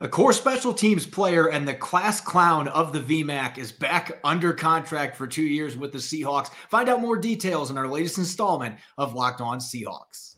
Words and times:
A 0.00 0.08
core 0.08 0.32
special 0.32 0.74
teams 0.74 1.06
player 1.06 1.48
and 1.48 1.68
the 1.68 1.74
class 1.74 2.20
clown 2.20 2.66
of 2.66 2.92
the 2.92 2.98
VMAC 2.98 3.58
is 3.58 3.70
back 3.70 4.18
under 4.24 4.52
contract 4.52 5.14
for 5.14 5.28
two 5.28 5.44
years 5.44 5.76
with 5.76 5.92
the 5.92 5.98
Seahawks. 5.98 6.50
Find 6.68 6.88
out 6.88 7.00
more 7.00 7.16
details 7.16 7.70
in 7.70 7.78
our 7.78 7.86
latest 7.86 8.18
installment 8.18 8.76
of 8.98 9.14
Locked 9.14 9.40
On 9.40 9.58
Seahawks. 9.58 10.34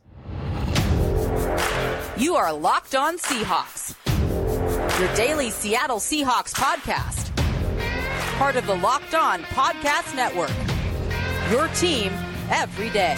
You 2.19 2.37
are 2.37 2.53
Locked 2.53 2.95
On 2.95 3.16
Seahawks, 3.16 3.95
your 5.01 5.15
daily 5.15 5.49
Seattle 5.49 6.01
Seahawks 6.01 6.53
podcast, 6.53 7.35
part 8.37 8.57
of 8.57 8.67
the 8.67 8.77
Locked 8.77 9.15
On 9.15 9.43
Podcast 9.45 10.15
Network. 10.15 10.53
Your 11.51 11.69
team 11.69 12.13
every 12.51 12.91
day. 12.91 13.17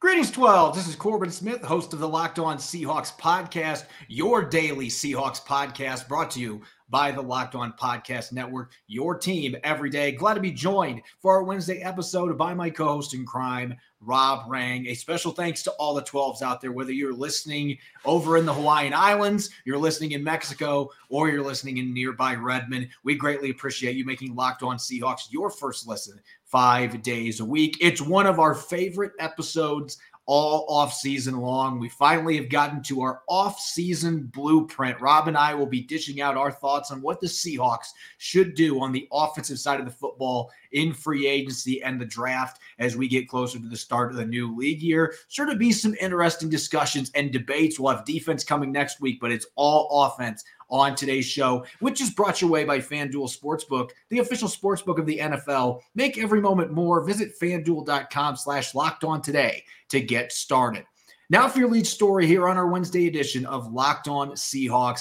Greetings, 0.00 0.30
12. 0.30 0.76
This 0.76 0.86
is 0.86 0.94
Corbin 0.94 1.28
Smith, 1.28 1.60
host 1.60 1.92
of 1.92 1.98
the 1.98 2.08
Locked 2.08 2.38
On 2.38 2.56
Seahawks 2.56 3.12
podcast, 3.18 3.86
your 4.06 4.44
daily 4.44 4.86
Seahawks 4.86 5.44
podcast 5.44 6.06
brought 6.06 6.30
to 6.30 6.40
you 6.40 6.62
by 6.88 7.10
the 7.10 7.20
Locked 7.20 7.56
On 7.56 7.72
Podcast 7.72 8.30
Network, 8.30 8.70
your 8.86 9.18
team 9.18 9.56
every 9.64 9.90
day. 9.90 10.12
Glad 10.12 10.34
to 10.34 10.40
be 10.40 10.52
joined 10.52 11.02
for 11.18 11.32
our 11.32 11.42
Wednesday 11.42 11.82
episode 11.82 12.38
by 12.38 12.54
my 12.54 12.70
co 12.70 12.86
host 12.86 13.12
in 13.12 13.26
crime, 13.26 13.76
Rob 14.00 14.48
Rang. 14.48 14.86
A 14.86 14.94
special 14.94 15.32
thanks 15.32 15.64
to 15.64 15.72
all 15.72 15.94
the 15.94 16.02
12s 16.02 16.42
out 16.42 16.60
there, 16.60 16.70
whether 16.70 16.92
you're 16.92 17.12
listening 17.12 17.76
over 18.04 18.36
in 18.36 18.46
the 18.46 18.54
Hawaiian 18.54 18.94
Islands, 18.94 19.50
you're 19.64 19.78
listening 19.78 20.12
in 20.12 20.22
Mexico, 20.22 20.90
or 21.08 21.28
you're 21.28 21.42
listening 21.42 21.78
in 21.78 21.92
nearby 21.92 22.36
Redmond. 22.36 22.88
We 23.02 23.16
greatly 23.16 23.50
appreciate 23.50 23.96
you 23.96 24.04
making 24.04 24.36
Locked 24.36 24.62
On 24.62 24.76
Seahawks 24.76 25.32
your 25.32 25.50
first 25.50 25.88
listen 25.88 26.20
five 26.48 27.02
days 27.02 27.40
a 27.40 27.44
week. 27.44 27.76
It's 27.80 28.00
one 28.00 28.26
of 28.26 28.40
our 28.40 28.54
favorite 28.54 29.12
episodes 29.18 29.98
all 30.28 30.66
off 30.68 30.92
season 30.92 31.38
long. 31.38 31.78
We 31.78 31.88
finally 31.88 32.36
have 32.36 32.50
gotten 32.50 32.82
to 32.82 33.00
our 33.00 33.22
off 33.28 33.58
season 33.58 34.26
blueprint. 34.26 35.00
Rob 35.00 35.26
and 35.26 35.38
I 35.38 35.54
will 35.54 35.66
be 35.66 35.80
dishing 35.80 36.20
out 36.20 36.36
our 36.36 36.52
thoughts 36.52 36.90
on 36.90 37.00
what 37.00 37.18
the 37.18 37.26
Seahawks 37.26 37.88
should 38.18 38.54
do 38.54 38.78
on 38.78 38.92
the 38.92 39.08
offensive 39.10 39.58
side 39.58 39.80
of 39.80 39.86
the 39.86 39.92
football 39.92 40.50
in 40.72 40.92
free 40.92 41.26
agency 41.26 41.82
and 41.82 41.98
the 41.98 42.04
draft 42.04 42.60
as 42.78 42.94
we 42.94 43.08
get 43.08 43.26
closer 43.26 43.58
to 43.58 43.68
the 43.68 43.76
start 43.76 44.10
of 44.10 44.18
the 44.18 44.24
new 44.24 44.54
league 44.54 44.82
year. 44.82 45.14
Sure 45.28 45.46
to 45.46 45.56
be 45.56 45.72
some 45.72 45.94
interesting 45.98 46.50
discussions 46.50 47.10
and 47.14 47.32
debates. 47.32 47.80
We'll 47.80 47.96
have 47.96 48.04
defense 48.04 48.44
coming 48.44 48.70
next 48.70 49.00
week, 49.00 49.20
but 49.22 49.32
it's 49.32 49.46
all 49.56 50.04
offense 50.04 50.44
on 50.70 50.94
today's 50.94 51.26
show, 51.26 51.64
which 51.80 52.00
is 52.00 52.10
brought 52.10 52.40
your 52.40 52.50
way 52.50 52.64
by 52.64 52.78
FanDuel 52.78 53.34
Sportsbook, 53.36 53.90
the 54.10 54.18
official 54.18 54.48
sportsbook 54.48 54.98
of 54.98 55.06
the 55.06 55.18
NFL. 55.18 55.80
Make 55.94 56.18
every 56.18 56.40
moment 56.40 56.72
more. 56.72 57.04
Visit 57.04 57.38
fanduel.com 57.40 58.36
slash 58.36 58.74
locked 58.74 59.04
on 59.04 59.22
today 59.22 59.64
to 59.88 60.00
get 60.00 60.32
started. 60.32 60.84
Now 61.30 61.48
for 61.48 61.58
your 61.58 61.68
lead 61.68 61.86
story 61.86 62.26
here 62.26 62.48
on 62.48 62.56
our 62.56 62.68
Wednesday 62.68 63.06
edition 63.06 63.44
of 63.46 63.72
Locked 63.72 64.08
On 64.08 64.30
Seahawks. 64.30 65.00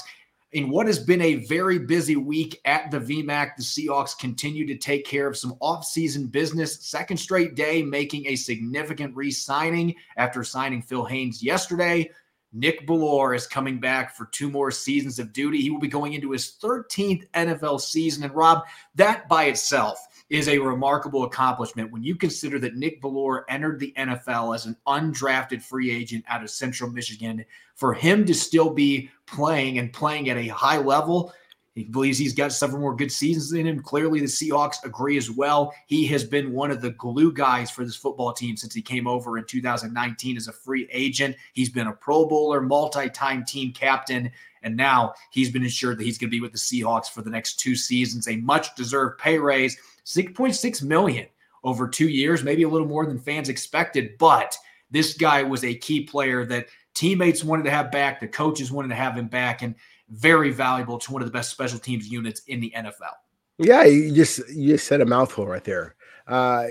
In 0.53 0.69
what 0.69 0.88
has 0.88 0.97
been 0.97 1.21
a 1.21 1.45
very 1.45 1.77
busy 1.77 2.15
week 2.15 2.59
at 2.65 2.89
the 2.89 2.99
VMAC, 2.99 3.55
the 3.57 3.63
Seahawks 3.63 4.17
continue 4.17 4.65
to 4.67 4.77
take 4.77 5.05
care 5.05 5.27
of 5.27 5.38
some 5.38 5.55
offseason 5.61 6.31
business. 6.31 6.85
Second 6.85 7.17
straight 7.17 7.55
day 7.55 7.81
making 7.81 8.27
a 8.27 8.35
significant 8.35 9.15
re 9.15 9.29
signing 9.29 9.93
after 10.15 10.43
signing 10.43 10.81
Phil 10.81 11.05
Haynes 11.05 11.43
yesterday. 11.43 12.09
Nick 12.53 12.88
Bellore 12.88 13.36
is 13.36 13.45
coming 13.45 13.80
back 13.80 14.16
for 14.16 14.26
two 14.28 14.50
more 14.50 14.72
seasons 14.72 15.20
of 15.20 15.34
duty. 15.34 15.62
He 15.62 15.70
will 15.70 15.80
be 15.80 15.88
going 15.88 16.14
into 16.14 16.31
his 16.31 16.56
13th 16.62 17.28
NFL 17.34 17.81
season. 17.81 18.23
And 18.23 18.34
Rob, 18.34 18.64
that 18.95 19.28
by 19.28 19.45
itself 19.45 20.00
is 20.30 20.48
a 20.48 20.59
remarkable 20.59 21.23
accomplishment 21.23 21.92
when 21.92 22.03
you 22.03 22.16
consider 22.16 22.59
that 22.59 22.75
Nick 22.75 23.02
Bellore 23.02 23.44
entered 23.50 23.80
the 23.80 23.94
NFL 23.98 24.56
as 24.56 24.66
an 24.66 24.75
undrafted 24.88 25.62
free 25.62 25.92
agent 25.92 26.23
out 26.28 26.44
of 26.44 26.50
Central 26.50 26.90
Michigan. 26.90 27.46
For 27.75 27.94
him 27.94 28.25
to 28.25 28.34
still 28.34 28.72
be 28.72 29.09
playing 29.25 29.78
and 29.78 29.94
playing 29.94 30.30
at 30.30 30.38
a 30.38 30.47
high 30.47 30.80
level 30.80 31.34
he 31.77 31.83
believes 31.83 32.17
he's 32.17 32.33
got 32.33 32.51
several 32.51 32.81
more 32.81 32.95
good 32.95 33.11
seasons 33.11 33.53
in 33.53 33.67
him. 33.67 33.79
Clearly, 33.79 34.19
the 34.19 34.25
Seahawks 34.25 34.83
agree 34.83 35.15
as 35.15 35.29
well. 35.29 35.71
He 35.85 36.07
has 36.07 36.23
been 36.23 36.51
one 36.51 36.71
of 36.71 36.81
the 36.81 36.89
glue 36.89 37.31
guys 37.31 37.69
for 37.69 37.85
this 37.85 37.95
football 37.95 38.33
team 38.33 38.57
since 38.57 38.73
he 38.73 38.81
came 38.81 39.05
over 39.05 39.38
in 39.38 39.45
2019 39.45 40.38
as 40.38 40.47
a 40.47 40.51
free 40.53 40.88
agent. 40.91 41.35
He's 41.53 41.69
been 41.69 41.85
a 41.85 41.93
Pro 41.93 42.25
Bowler, 42.25 42.61
multi 42.61 43.11
time 43.11 43.45
team 43.45 43.71
captain, 43.73 44.31
and 44.63 44.75
now 44.75 45.13
he's 45.29 45.51
been 45.51 45.65
assured 45.65 45.99
that 45.99 46.03
he's 46.03 46.17
going 46.17 46.29
to 46.29 46.35
be 46.35 46.41
with 46.41 46.51
the 46.51 46.57
Seahawks 46.57 47.11
for 47.11 47.21
the 47.21 47.29
next 47.29 47.59
two 47.59 47.75
seasons. 47.75 48.27
A 48.27 48.38
much 48.38 48.73
deserved 48.75 49.19
pay 49.19 49.38
raise, 49.38 49.77
6.6 50.03 50.81
million 50.81 51.27
over 51.63 51.88
two 51.88 52.09
years, 52.09 52.44
maybe 52.44 52.63
a 52.63 52.69
little 52.69 52.88
more 52.88 53.05
than 53.05 53.19
fans 53.19 53.49
expected, 53.49 54.17
but 54.17 54.57
this 54.89 55.13
guy 55.13 55.44
was 55.44 55.63
a 55.63 55.75
key 55.75 56.01
player 56.01 56.44
that 56.45 56.69
teammates 56.95 57.44
wanted 57.44 57.63
to 57.63 57.71
have 57.71 57.91
back, 57.91 58.19
the 58.19 58.27
coaches 58.27 58.71
wanted 58.71 58.88
to 58.88 58.95
have 58.95 59.15
him 59.15 59.27
back, 59.27 59.61
and 59.61 59.75
very 60.09 60.51
valuable 60.51 60.97
to 61.00 61.12
one 61.12 61.22
of 61.22 61.28
the 61.28 61.31
best 61.31 61.51
special 61.51 61.79
teams 61.79 62.07
units 62.07 62.41
in 62.47 62.59
the 62.59 62.72
NFL. 62.75 63.13
Yeah, 63.57 63.84
you 63.84 64.13
just 64.13 64.47
you 64.50 64.73
just 64.73 64.88
said 64.88 65.01
a 65.01 65.06
mouthful 65.06 65.47
right 65.47 65.63
there. 65.63 65.95
Uh, 66.28 66.68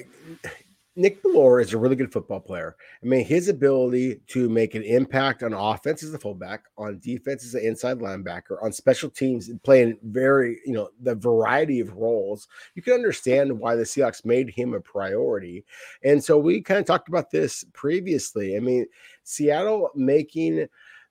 Nick 0.98 1.22
Bellore 1.22 1.62
is 1.62 1.74
a 1.74 1.78
really 1.78 1.94
good 1.94 2.10
football 2.10 2.40
player. 2.40 2.74
I 3.02 3.06
mean, 3.06 3.24
his 3.24 3.48
ability 3.48 4.22
to 4.28 4.48
make 4.48 4.74
an 4.74 4.82
impact 4.82 5.42
on 5.42 5.52
offense 5.52 6.02
as 6.02 6.14
a 6.14 6.18
fullback, 6.18 6.64
on 6.78 6.98
defense 7.00 7.44
as 7.44 7.54
an 7.54 7.64
inside 7.64 7.98
linebacker, 7.98 8.62
on 8.62 8.72
special 8.72 9.10
teams, 9.10 9.50
playing 9.62 9.98
very, 10.04 10.58
you 10.64 10.72
know, 10.72 10.88
the 11.02 11.14
variety 11.14 11.80
of 11.80 11.92
roles, 11.92 12.48
you 12.74 12.80
can 12.80 12.94
understand 12.94 13.58
why 13.58 13.76
the 13.76 13.82
Seahawks 13.82 14.24
made 14.24 14.48
him 14.48 14.72
a 14.72 14.80
priority. 14.80 15.66
And 16.02 16.24
so 16.24 16.38
we 16.38 16.62
kind 16.62 16.80
of 16.80 16.86
talked 16.86 17.08
about 17.08 17.30
this 17.30 17.62
previously. 17.74 18.56
I 18.56 18.60
mean, 18.60 18.86
Seattle 19.22 19.90
making 19.94 20.66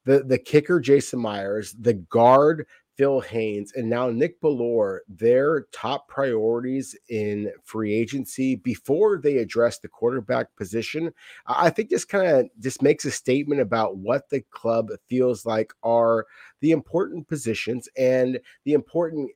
the 0.06 0.24
the 0.24 0.38
kicker 0.38 0.80
Jason 0.80 1.20
Myers, 1.20 1.76
the 1.80 1.94
guard 1.94 2.66
Phil 2.98 3.20
Haynes, 3.20 3.74
and 3.74 3.90
now 3.90 4.10
Nick 4.10 4.40
Bellore, 4.40 5.00
their 5.10 5.68
top 5.74 6.08
priorities 6.08 6.96
in 7.10 7.52
free 7.64 7.94
agency 7.94 8.56
before 8.56 9.18
they 9.18 9.38
address 9.38 9.80
the 9.80 9.90
quarterback 9.90 10.56
position. 10.56 11.14
I 11.46 11.70
think 11.70 11.90
this 11.90 12.06
kind 12.06 12.28
of 12.28 12.50
just 12.62 12.82
makes 12.82 13.04
a 13.04 13.12
statement 13.12 13.60
about 13.60 13.98
what 13.98 14.30
the 14.30 14.42
club 14.52 14.90
feels 15.10 15.46
like 15.46 15.74
are 15.84 16.26
the 16.62 16.72
important 16.72 17.28
positions 17.28 17.90
and 17.98 18.40
the 18.64 18.74
important 18.74 19.30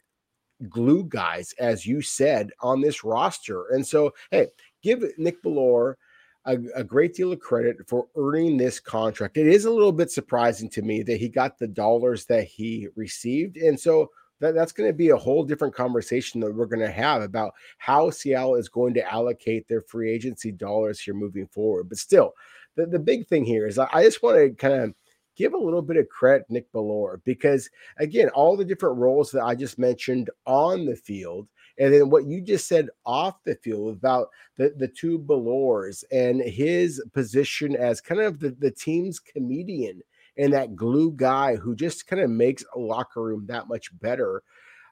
glue 0.70 1.04
guys, 1.04 1.54
as 1.60 1.86
you 1.86 2.02
said, 2.02 2.52
on 2.62 2.80
this 2.80 3.04
roster. 3.04 3.68
And 3.72 3.86
so, 3.86 4.14
hey, 4.32 4.48
give 4.82 5.04
Nick 5.18 5.44
Bellore– 5.44 5.96
a, 6.50 6.80
a, 6.80 6.84
great 6.84 7.14
deal 7.14 7.32
of 7.32 7.40
credit 7.40 7.78
for 7.88 8.08
earning 8.16 8.58
this 8.58 8.80
contract. 8.80 9.38
It 9.38 9.48
is 9.48 9.66
a 9.66 9.72
little 9.72 9.92
bit 9.92 10.12
surprising 10.12 10.70
to 10.72 10.82
me 10.82 11.04
that 11.04 11.18
he 11.18 11.30
got 11.30 11.58
the 11.58 11.68
dollars 11.68 12.26
that 12.26 12.46
he 12.46 12.88
received. 12.96 13.58
And 13.58 13.80
so 13.80 14.10
that, 14.40 14.56
that's 14.56 14.72
going 14.72 14.90
to 14.90 14.94
be 14.94 15.10
a 15.10 15.18
whole 15.18 15.44
different 15.44 15.76
conversation 15.76 16.42
that 16.42 16.54
we're 16.54 16.66
going 16.66 16.86
to 16.86 16.92
have 16.92 17.22
about 17.22 17.54
how 17.78 18.10
Seattle 18.10 18.56
is 18.56 18.70
going 18.70 18.94
to 18.96 19.12
allocate 19.12 19.68
their 19.68 19.82
free 19.82 20.12
agency 20.12 20.52
dollars 20.52 21.00
here 21.00 21.14
moving 21.14 21.48
forward. 21.48 21.90
But 21.90 21.98
still, 21.98 22.34
the, 22.76 22.86
the 22.86 23.00
big 23.00 23.28
thing 23.28 23.46
here 23.46 23.68
is 23.68 23.78
I, 23.78 23.88
I 23.94 24.04
just 24.04 24.24
want 24.24 24.38
to 24.38 24.50
kind 24.52 24.74
of 24.84 24.94
give 25.36 25.54
a 25.54 25.58
little 25.58 25.82
bit 25.82 25.98
of 25.98 26.10
credit 26.10 26.46
Nick 26.50 26.72
Bellore 26.72 27.22
because 27.24 27.70
again, 27.98 28.30
all 28.30 28.58
the 28.58 28.66
different 28.66 28.98
roles 28.98 29.32
that 29.32 29.44
I 29.44 29.56
just 29.56 29.80
mentioned 29.80 30.30
on 30.46 30.86
the 30.86 30.96
field 30.96 31.48
and 31.80 31.94
then 31.94 32.10
what 32.10 32.28
you 32.28 32.42
just 32.42 32.68
said 32.68 32.90
off 33.06 33.44
the 33.46 33.56
field 33.56 33.96
about 33.96 34.30
the, 34.58 34.74
the 34.78 34.88
two 34.88 35.18
Bellores 35.18 36.04
and 36.12 36.42
his 36.42 37.02
position 37.14 37.76
as 37.76 38.02
kind 38.02 38.22
of 38.22 38.40
the, 38.40 38.52
the 38.60 38.72
team's 38.72 39.20
comedian 39.20 40.02
and 40.38 40.54
that 40.54 40.76
glue 40.76 41.12
guy 41.12 41.56
who 41.56 41.76
just 41.76 42.06
kind 42.06 42.22
of 42.22 42.30
makes 42.30 42.64
a 42.76 42.80
locker 42.80 43.24
room 43.24 43.46
that 43.48 43.68
much 43.68 43.98
better. 44.00 44.44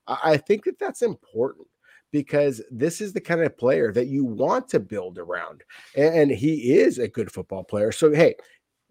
I 0.08 0.38
think 0.38 0.64
that 0.64 0.80
that's 0.80 1.02
important 1.02 1.68
because 2.12 2.62
this 2.72 3.02
is 3.02 3.12
the 3.12 3.22
kind 3.22 3.42
of 3.42 3.58
player 3.58 3.92
that 3.92 4.08
you 4.08 4.24
want 4.24 4.70
to 4.70 4.80
build 4.80 5.18
around. 5.18 5.64
And 5.96 6.32
he 6.32 6.78
is 6.78 7.00
a 7.00 7.08
good 7.08 7.32
football 7.32 7.66
player. 7.66 7.92
So, 7.92 8.14
hey, 8.14 8.36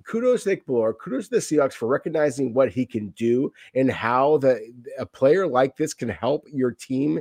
kudos 0.07 0.45
to 0.45 0.51
Nick 0.51 0.67
Bellore, 0.67 0.95
kudos 0.99 1.29
to 1.29 1.37
the 1.37 1.41
Seahawks 1.41 1.73
for 1.73 1.89
recognizing 1.89 2.55
what 2.55 2.71
he 2.71 2.87
can 2.87 3.09
do 3.11 3.53
and 3.75 3.91
how 3.91 4.39
the 4.39 4.73
a 4.99 5.07
player 5.07 5.47
like 5.47 5.77
this 5.77 5.95
can 5.95 6.09
help 6.09 6.47
your 6.53 6.73
team 6.73 7.21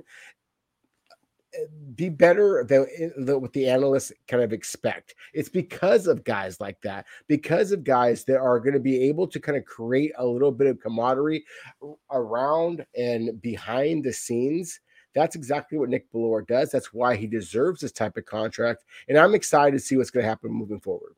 be 1.96 2.10
better 2.10 2.66
than, 2.68 2.86
eh, 2.98 3.10
than 3.18 3.42
what 3.42 3.54
the 3.54 3.70
analysts 3.70 4.12
kind 4.28 4.44
of 4.44 4.54
expect. 4.54 5.16
It's 5.34 5.50
because 5.50 6.08
of 6.08 6.24
guys 6.24 6.60
like 6.60 6.82
that, 6.82 7.06
because 7.28 7.72
of 7.72 7.84
guys 7.84 8.24
that 8.26 8.38
are 8.38 8.60
going 8.60 8.74
to 8.74 8.80
be 8.80 9.02
able 9.04 9.28
to 9.28 9.40
kind 9.40 9.58
of 9.58 9.66
create 9.66 10.12
a 10.18 10.26
little 10.26 10.52
bit 10.52 10.68
of 10.68 10.80
camaraderie 10.80 11.46
around 12.12 12.86
and 12.98 13.42
behind 13.42 14.04
the 14.04 14.14
scenes. 14.14 14.80
That's 15.14 15.36
exactly 15.36 15.78
what 15.78 15.90
Nick 15.90 16.12
Bellore 16.12 16.46
does. 16.46 16.72
That's 16.72 16.94
why 16.94 17.16
he 17.16 17.28
deserves 17.28 17.82
this 17.82 17.94
type 17.94 18.18
of 18.18 18.26
contract. 18.26 18.84
And 19.08 19.18
I'm 19.18 19.34
excited 19.34 19.72
to 19.72 19.80
see 19.80 19.96
what's 19.96 20.12
going 20.12 20.24
to 20.24 20.30
happen 20.30 20.52
moving 20.52 20.82
forward. 20.82 21.16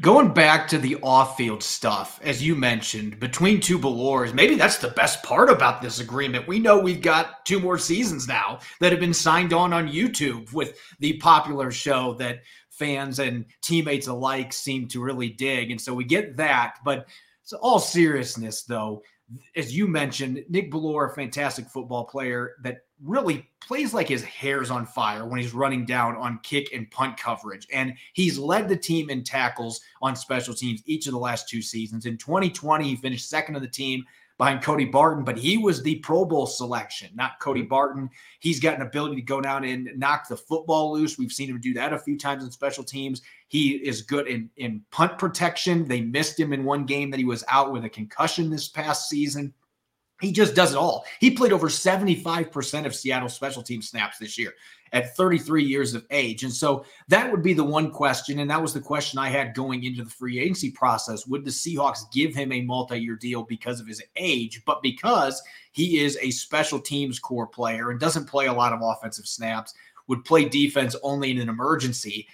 Going 0.00 0.34
back 0.34 0.66
to 0.68 0.78
the 0.78 0.96
off-field 1.02 1.62
stuff, 1.62 2.18
as 2.24 2.42
you 2.42 2.56
mentioned, 2.56 3.20
between 3.20 3.60
two 3.60 3.78
Bellores, 3.78 4.34
maybe 4.34 4.56
that's 4.56 4.78
the 4.78 4.88
best 4.88 5.22
part 5.22 5.48
about 5.48 5.80
this 5.80 6.00
agreement. 6.00 6.48
We 6.48 6.58
know 6.58 6.80
we've 6.80 7.00
got 7.00 7.46
two 7.46 7.60
more 7.60 7.78
seasons 7.78 8.26
now 8.26 8.58
that 8.80 8.90
have 8.90 9.00
been 9.00 9.14
signed 9.14 9.52
on 9.52 9.72
on 9.72 9.86
YouTube 9.86 10.52
with 10.52 10.76
the 10.98 11.18
popular 11.18 11.70
show 11.70 12.14
that 12.14 12.40
fans 12.70 13.20
and 13.20 13.44
teammates 13.62 14.08
alike 14.08 14.52
seem 14.52 14.88
to 14.88 15.00
really 15.00 15.28
dig, 15.28 15.70
and 15.70 15.80
so 15.80 15.94
we 15.94 16.02
get 16.02 16.36
that. 16.38 16.78
But 16.84 17.06
so 17.44 17.58
all 17.58 17.78
seriousness, 17.78 18.64
though, 18.64 19.00
as 19.56 19.76
you 19.76 19.86
mentioned, 19.86 20.44
Nick 20.48 20.70
Bellore, 20.70 21.10
a 21.10 21.14
fantastic 21.14 21.66
football 21.66 22.04
player 22.04 22.56
that 22.62 22.78
really 23.02 23.48
plays 23.60 23.92
like 23.94 24.08
his 24.08 24.22
hair's 24.22 24.70
on 24.70 24.86
fire 24.86 25.26
when 25.26 25.40
he's 25.40 25.54
running 25.54 25.84
down 25.84 26.16
on 26.16 26.38
kick 26.42 26.72
and 26.72 26.90
punt 26.90 27.16
coverage. 27.16 27.66
And 27.72 27.94
he's 28.12 28.38
led 28.38 28.68
the 28.68 28.76
team 28.76 29.10
in 29.10 29.24
tackles 29.24 29.80
on 30.02 30.16
special 30.16 30.54
teams 30.54 30.82
each 30.86 31.06
of 31.06 31.12
the 31.12 31.18
last 31.18 31.48
two 31.48 31.62
seasons. 31.62 32.06
In 32.06 32.16
2020, 32.16 32.84
he 32.88 32.96
finished 32.96 33.28
second 33.28 33.56
of 33.56 33.62
the 33.62 33.68
team 33.68 34.04
behind 34.36 34.62
Cody 34.62 34.84
Barton, 34.84 35.24
but 35.24 35.38
he 35.38 35.56
was 35.58 35.82
the 35.82 35.96
Pro 35.96 36.24
Bowl 36.24 36.46
selection, 36.46 37.10
not 37.14 37.38
Cody 37.40 37.60
mm-hmm. 37.60 37.68
Barton. 37.68 38.10
He's 38.40 38.60
got 38.60 38.74
an 38.74 38.82
ability 38.82 39.16
to 39.16 39.22
go 39.22 39.40
down 39.40 39.64
and 39.64 39.88
knock 39.96 40.28
the 40.28 40.36
football 40.36 40.92
loose. 40.92 41.18
We've 41.18 41.32
seen 41.32 41.50
him 41.50 41.60
do 41.60 41.74
that 41.74 41.92
a 41.92 41.98
few 41.98 42.18
times 42.18 42.44
in 42.44 42.50
special 42.50 42.84
teams. 42.84 43.22
He 43.48 43.72
is 43.72 44.02
good 44.02 44.26
in, 44.26 44.50
in 44.56 44.82
punt 44.90 45.18
protection. 45.18 45.86
They 45.86 46.00
missed 46.00 46.38
him 46.38 46.52
in 46.52 46.64
one 46.64 46.84
game 46.84 47.10
that 47.10 47.18
he 47.18 47.24
was 47.24 47.44
out 47.48 47.72
with 47.72 47.84
a 47.84 47.90
concussion 47.90 48.50
this 48.50 48.68
past 48.68 49.08
season. 49.08 49.54
He 50.20 50.32
just 50.32 50.54
does 50.54 50.72
it 50.72 50.78
all. 50.78 51.04
He 51.18 51.30
played 51.30 51.52
over 51.52 51.68
75% 51.68 52.86
of 52.86 52.94
Seattle 52.94 53.28
special 53.28 53.62
team 53.62 53.82
snaps 53.82 54.18
this 54.18 54.38
year 54.38 54.54
at 54.92 55.16
33 55.16 55.64
years 55.64 55.92
of 55.92 56.06
age. 56.10 56.44
And 56.44 56.52
so 56.52 56.84
that 57.08 57.30
would 57.30 57.42
be 57.42 57.52
the 57.52 57.64
one 57.64 57.90
question. 57.90 58.38
And 58.38 58.48
that 58.48 58.62
was 58.62 58.72
the 58.72 58.80
question 58.80 59.18
I 59.18 59.28
had 59.28 59.54
going 59.54 59.82
into 59.82 60.04
the 60.04 60.10
free 60.10 60.38
agency 60.38 60.70
process. 60.70 61.26
Would 61.26 61.44
the 61.44 61.50
Seahawks 61.50 62.10
give 62.12 62.32
him 62.32 62.52
a 62.52 62.62
multi 62.62 62.98
year 62.98 63.16
deal 63.16 63.42
because 63.42 63.80
of 63.80 63.88
his 63.88 64.02
age, 64.16 64.62
but 64.64 64.82
because 64.82 65.42
he 65.72 65.98
is 65.98 66.16
a 66.22 66.30
special 66.30 66.78
teams 66.78 67.18
core 67.18 67.48
player 67.48 67.90
and 67.90 67.98
doesn't 67.98 68.28
play 68.28 68.46
a 68.46 68.52
lot 68.52 68.72
of 68.72 68.80
offensive 68.82 69.26
snaps, 69.26 69.74
would 70.06 70.24
play 70.24 70.48
defense 70.48 70.94
only 71.02 71.32
in 71.32 71.40
an 71.40 71.48
emergency? 71.48 72.28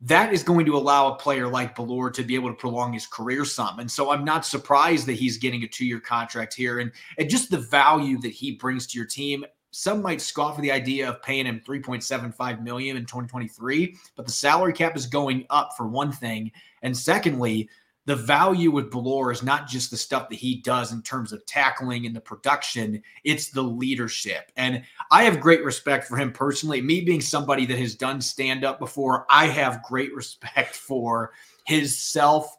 That 0.00 0.32
is 0.32 0.42
going 0.42 0.64
to 0.66 0.76
allow 0.76 1.08
a 1.08 1.16
player 1.16 1.48
like 1.48 1.74
Bellore 1.74 2.12
to 2.12 2.22
be 2.22 2.34
able 2.34 2.48
to 2.48 2.54
prolong 2.54 2.92
his 2.92 3.06
career 3.06 3.44
some. 3.44 3.80
And 3.80 3.90
so 3.90 4.10
I'm 4.10 4.24
not 4.24 4.46
surprised 4.46 5.06
that 5.06 5.14
he's 5.14 5.38
getting 5.38 5.64
a 5.64 5.68
two 5.68 5.84
year 5.86 6.00
contract 6.00 6.54
here. 6.54 6.78
And, 6.78 6.92
and 7.18 7.28
just 7.28 7.50
the 7.50 7.58
value 7.58 8.18
that 8.20 8.28
he 8.28 8.52
brings 8.52 8.86
to 8.88 8.98
your 8.98 9.06
team. 9.06 9.44
Some 9.70 10.00
might 10.00 10.20
scoff 10.20 10.56
at 10.56 10.62
the 10.62 10.72
idea 10.72 11.08
of 11.08 11.22
paying 11.22 11.46
him 11.46 11.60
3.75 11.66 12.62
million 12.62 12.96
in 12.96 13.02
2023, 13.02 13.96
but 14.16 14.24
the 14.24 14.32
salary 14.32 14.72
cap 14.72 14.96
is 14.96 15.04
going 15.04 15.44
up 15.50 15.72
for 15.76 15.86
one 15.86 16.10
thing. 16.10 16.50
And 16.82 16.96
secondly, 16.96 17.68
the 18.08 18.16
value 18.16 18.70
with 18.70 18.90
Bellore 18.90 19.30
is 19.30 19.42
not 19.42 19.68
just 19.68 19.90
the 19.90 19.96
stuff 19.98 20.30
that 20.30 20.38
he 20.38 20.62
does 20.62 20.92
in 20.92 21.02
terms 21.02 21.30
of 21.30 21.44
tackling 21.44 22.06
and 22.06 22.16
the 22.16 22.20
production, 22.22 23.02
it's 23.22 23.50
the 23.50 23.60
leadership. 23.60 24.50
And 24.56 24.82
I 25.10 25.24
have 25.24 25.40
great 25.40 25.62
respect 25.62 26.06
for 26.06 26.16
him 26.16 26.32
personally. 26.32 26.80
Me 26.80 27.02
being 27.02 27.20
somebody 27.20 27.66
that 27.66 27.78
has 27.78 27.94
done 27.94 28.22
stand 28.22 28.64
up 28.64 28.78
before, 28.78 29.26
I 29.28 29.48
have 29.48 29.82
great 29.82 30.14
respect 30.16 30.74
for 30.74 31.34
his 31.66 31.98
self 31.98 32.56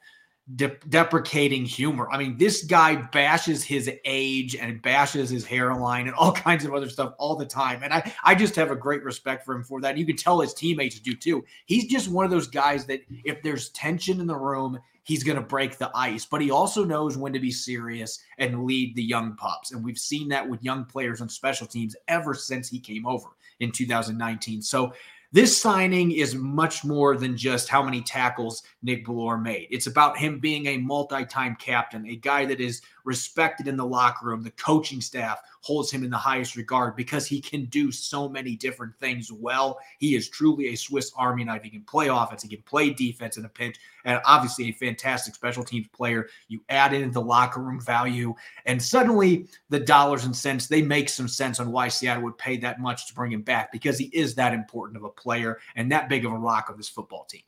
de- 0.55 0.77
deprecating 0.87 1.65
humor. 1.65 2.07
I 2.11 2.19
mean, 2.19 2.37
this 2.37 2.63
guy 2.63 2.97
bashes 2.97 3.63
his 3.63 3.89
age 4.05 4.55
and 4.55 4.79
bashes 4.83 5.31
his 5.31 5.47
hairline 5.47 6.05
and 6.05 6.15
all 6.15 6.31
kinds 6.47 6.63
of 6.63 6.75
other 6.75 6.89
stuff 6.89 7.15
all 7.17 7.35
the 7.35 7.47
time. 7.47 7.81
And 7.81 7.91
I, 7.91 8.13
I 8.23 8.35
just 8.35 8.55
have 8.55 8.69
a 8.69 8.75
great 8.75 9.03
respect 9.03 9.45
for 9.45 9.55
him 9.55 9.63
for 9.63 9.81
that. 9.81 9.97
You 9.97 10.05
can 10.05 10.15
tell 10.15 10.41
his 10.41 10.53
teammates 10.53 10.99
do 10.99 11.15
too. 11.15 11.43
He's 11.65 11.87
just 11.87 12.07
one 12.07 12.23
of 12.23 12.29
those 12.29 12.47
guys 12.47 12.85
that 12.85 13.01
if 13.25 13.41
there's 13.41 13.69
tension 13.69 14.19
in 14.19 14.27
the 14.27 14.37
room, 14.37 14.79
he's 15.09 15.23
going 15.23 15.35
to 15.35 15.41
break 15.41 15.79
the 15.79 15.89
ice, 15.95 16.23
but 16.23 16.39
he 16.39 16.51
also 16.51 16.85
knows 16.85 17.17
when 17.17 17.33
to 17.33 17.39
be 17.39 17.50
serious 17.50 18.19
and 18.38 18.63
lead 18.65 18.95
the 18.95 19.01
young 19.01 19.35
pups. 19.38 19.71
And 19.71 19.83
we've 19.83 19.97
seen 19.97 20.29
that 20.29 20.47
with 20.47 20.63
young 20.63 20.85
players 20.85 21.19
on 21.19 21.27
special 21.27 21.65
teams 21.65 21.95
ever 22.07 22.35
since 22.35 22.69
he 22.69 22.79
came 22.79 23.07
over 23.07 23.29
in 23.59 23.71
2019. 23.71 24.61
So 24.61 24.94
this 25.31 25.59
signing 25.59 26.11
is 26.11 26.35
much 26.35 26.85
more 26.85 27.17
than 27.17 27.35
just 27.35 27.69
how 27.69 27.81
many 27.81 28.01
tackles 28.01 28.61
Nick 28.83 29.03
Bellore 29.03 29.41
made. 29.41 29.67
It's 29.71 29.88
about 29.88 30.15
him 30.15 30.38
being 30.38 30.67
a 30.67 30.77
multi 30.77 31.25
time 31.25 31.57
captain, 31.59 32.06
a 32.06 32.15
guy 32.15 32.45
that 32.45 32.61
is 32.61 32.83
respected 33.03 33.67
in 33.67 33.77
the 33.77 33.85
locker 33.85 34.27
room. 34.27 34.44
The 34.44 34.51
coaching 34.51 35.01
staff 35.01 35.41
holds 35.61 35.91
him 35.91 36.03
in 36.03 36.09
the 36.09 36.17
highest 36.17 36.56
regard 36.56 36.95
because 36.95 37.25
he 37.27 37.41
can 37.41 37.65
do 37.65 37.91
so 37.91 38.29
many 38.29 38.56
different 38.56 38.95
things 38.97 39.31
well. 39.31 39.79
He 40.00 40.15
is 40.15 40.29
truly 40.29 40.67
a 40.67 40.75
Swiss 40.75 41.11
Army 41.15 41.44
knife. 41.44 41.63
He 41.63 41.69
can 41.69 41.83
play 41.83 42.07
offense, 42.07 42.44
he 42.44 42.50
can 42.50 42.63
play 42.63 42.91
defense 42.91 43.38
in 43.38 43.45
a 43.45 43.50
pinch, 43.50 43.77
and 44.06 44.21
obviously 44.25 44.69
a 44.69 44.73
fantastic 44.73 45.35
special 45.35 45.63
teams 45.63 45.88
player. 45.89 46.27
You 46.47 46.61
add 46.69 46.94
in 46.94 47.11
the 47.11 47.21
locker 47.21 47.61
room 47.61 47.79
value, 47.79 48.33
and 48.65 48.81
suddenly 48.81 49.47
the 49.69 49.79
dollars 49.79 50.25
and 50.25 50.35
cents 50.35 50.67
they 50.67 50.81
make 50.81 51.09
some 51.09 51.27
sense 51.27 51.59
on 51.59 51.71
why 51.71 51.88
Seattle 51.88 52.23
would 52.23 52.38
pay 52.38 52.57
that 52.57 52.79
much 52.79 53.07
to 53.07 53.13
bring 53.13 53.31
him 53.31 53.41
back 53.41 53.71
because 53.71 53.97
he 53.97 54.06
is 54.06 54.35
that 54.35 54.53
important 54.53 54.97
of 54.97 55.03
a 55.03 55.09
player 55.09 55.59
and 55.75 55.91
that 55.91 56.09
big 56.09 56.25
of 56.25 56.31
a 56.31 56.38
rock 56.38 56.69
of 56.69 56.77
this 56.77 56.89
football 56.89 57.25
team. 57.25 57.41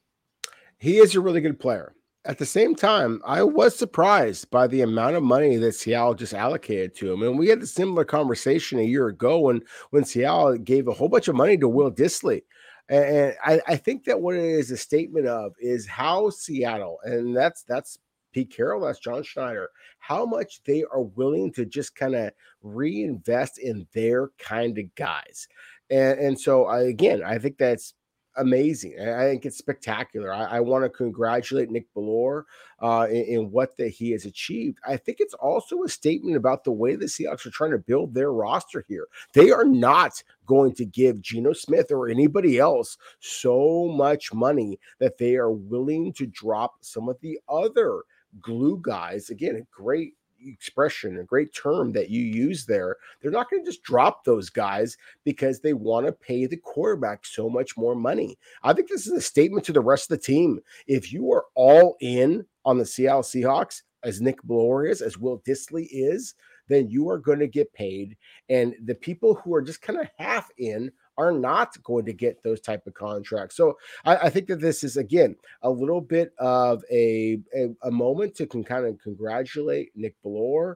He 0.78 0.98
is 0.98 1.16
a 1.16 1.22
really 1.22 1.42
good 1.42 1.60
player 1.60 1.94
at 2.26 2.38
the 2.38 2.46
same 2.46 2.76
time, 2.76 3.22
I 3.26 3.44
was 3.44 3.76
surprised 3.76 4.50
by 4.52 4.68
the 4.68 4.82
amount 4.82 5.16
of 5.16 5.24
money 5.24 5.58
that 5.58 5.74
Seattle 5.74 6.14
just 6.14 6.34
allocated 6.34 6.96
to 6.98 7.12
him. 7.12 7.24
And 7.24 7.38
we 7.38 7.48
had 7.48 7.62
a 7.62 7.68
similar 7.68 8.06
conversation 8.06 8.80
a 8.80 8.84
year 8.84 9.08
ago 9.08 9.40
when 9.40 9.62
when 9.90 10.04
Seattle 10.04 10.58
gave 10.58 10.88
a 10.88 10.94
whole 10.94 11.10
bunch 11.10 11.28
of 11.28 11.36
money 11.36 11.58
to 11.58 11.68
Will 11.68 11.92
Dissly. 11.92 12.44
And 12.90 13.36
I, 13.44 13.62
I 13.68 13.76
think 13.76 14.04
that 14.04 14.20
what 14.20 14.36
it 14.36 14.44
is 14.44 14.70
a 14.70 14.78
statement 14.78 15.26
of 15.26 15.54
is 15.60 15.88
how 15.88 16.30
Seattle, 16.30 17.00
and 17.04 17.36
that's 17.36 17.64
that's 17.64 17.98
Pete 18.34 18.54
Carroll, 18.54 18.82
that's 18.82 19.00
John 19.00 19.24
Schneider, 19.24 19.70
how 20.00 20.26
much 20.26 20.62
they 20.64 20.84
are 20.92 21.02
willing 21.02 21.52
to 21.54 21.66
just 21.66 21.96
kind 21.96 22.16
of 22.16 22.32
reinvest 22.62 23.58
in 23.58 23.88
their 23.94 24.30
kind 24.38 24.78
of 24.78 24.94
guys. 24.96 25.48
And, 25.90 26.20
and 26.20 26.40
so 26.40 26.66
I, 26.66 26.84
again, 26.84 27.24
I 27.24 27.38
think 27.40 27.58
that's 27.58 27.94
amazing. 28.38 29.00
I 29.00 29.24
think 29.24 29.46
it's 29.46 29.58
spectacular. 29.58 30.34
I, 30.34 30.58
I 30.58 30.60
want 30.60 30.84
to 30.84 30.90
congratulate 30.90 31.70
Nick 31.70 31.94
Bellore 31.94 32.44
uh, 32.80 33.08
in, 33.10 33.26
in, 33.26 33.52
what 33.52 33.78
that 33.78 33.90
he 33.90 34.12
has 34.12 34.26
achieved. 34.26 34.80
I 34.88 34.98
think 34.98 35.18
it's 35.20 35.34
also 35.36 35.84
a 35.84 35.90
statement 35.90 36.38
about 36.38 36.64
the 36.64 36.72
way 36.72 36.96
the 36.96 37.06
Seahawks 37.06 37.46
are 37.46 37.52
trying 37.52 37.72
to 37.72 37.78
build 37.78 38.14
their 38.14 38.32
roster 38.32 38.86
here. 38.88 39.08
They 39.34 39.52
are 39.52 39.66
not 39.66 40.24
going 40.46 40.74
to 40.76 40.86
give 40.86 41.22
Geno 41.22 41.54
Smith 41.54 41.92
or 41.92 42.10
anybody 42.10 42.60
else 42.60 42.98
so 43.20 43.88
much 43.88 44.34
money 44.34 44.80
that 45.00 45.18
they 45.18 45.36
are 45.36 45.52
willing 45.52 46.14
to 46.14 46.26
drop 46.26 46.76
some 46.82 47.10
of 47.10 47.18
the 47.22 47.40
other 47.50 48.02
glue 48.42 48.80
guys. 48.82 49.30
Again, 49.30 49.66
great 49.72 50.14
expression, 50.46 51.20
a 51.20 51.24
great 51.24 51.54
term 51.54 51.92
that 51.94 52.10
you 52.10 52.24
use 52.24 52.66
there. 52.66 52.98
They're 53.22 53.32
not 53.32 53.50
going 53.50 53.64
to 53.64 53.70
just 53.70 53.84
drop 53.84 54.24
those 54.24 54.50
guys 54.50 54.98
because 55.24 55.60
they 55.60 55.74
want 55.74 56.06
to 56.06 56.12
pay 56.12 56.46
the 56.46 56.58
quarterback 56.58 57.26
so 57.26 57.50
much 57.50 57.78
more 57.78 57.96
money. 57.96 58.38
I 58.64 58.74
think 58.74 58.90
this 58.90 59.08
is 59.08 59.14
a 59.14 59.22
statement 59.22 59.66
to 59.66 59.74
the 59.74 59.82
rest 59.82 60.12
of 60.12 60.18
the 60.18 60.24
team. 60.24 60.60
If 60.88 61.12
you 61.12 61.32
are 61.32 61.46
all 61.56 61.98
in 62.02 62.46
on 62.66 62.78
the 62.78 62.86
Seattle 62.86 63.22
Seahawks, 63.22 63.82
as 64.04 64.22
Nick 64.22 64.42
Bellore 64.44 64.90
is, 64.90 65.02
as 65.02 65.18
Will 65.18 65.40
Dissly 65.48 65.88
is, 65.92 66.34
then 66.68 66.90
you 66.90 67.10
are 67.10 67.20
going 67.20 67.40
to 67.40 67.48
get 67.48 67.74
paid. 67.74 68.18
And 68.50 68.76
the 68.86 68.96
people 68.96 69.36
who 69.36 69.54
are 69.54 69.62
just 69.62 69.82
kind 69.82 70.00
of 70.00 70.08
half 70.18 70.50
in 70.58 70.92
are 71.18 71.32
not 71.32 71.82
going 71.84 72.06
to 72.06 72.14
get 72.14 72.42
those 72.44 72.62
type 72.62 72.86
of 72.88 72.94
contracts. 72.94 73.56
So 73.56 73.78
I, 74.06 74.16
I 74.18 74.30
think 74.30 74.48
that 74.48 74.62
this 74.62 74.84
is 74.84 74.98
again 74.98 75.36
a 75.62 75.70
little 75.70 76.02
bit 76.02 76.34
of 76.38 76.84
a, 76.92 77.40
a, 77.56 77.70
a 77.84 77.92
moment 77.92 78.36
to 78.36 78.48
can 78.48 78.64
kind 78.64 78.86
of 78.86 79.00
congratulate 79.00 79.92
Nick 79.96 80.16
Bellore 80.24 80.76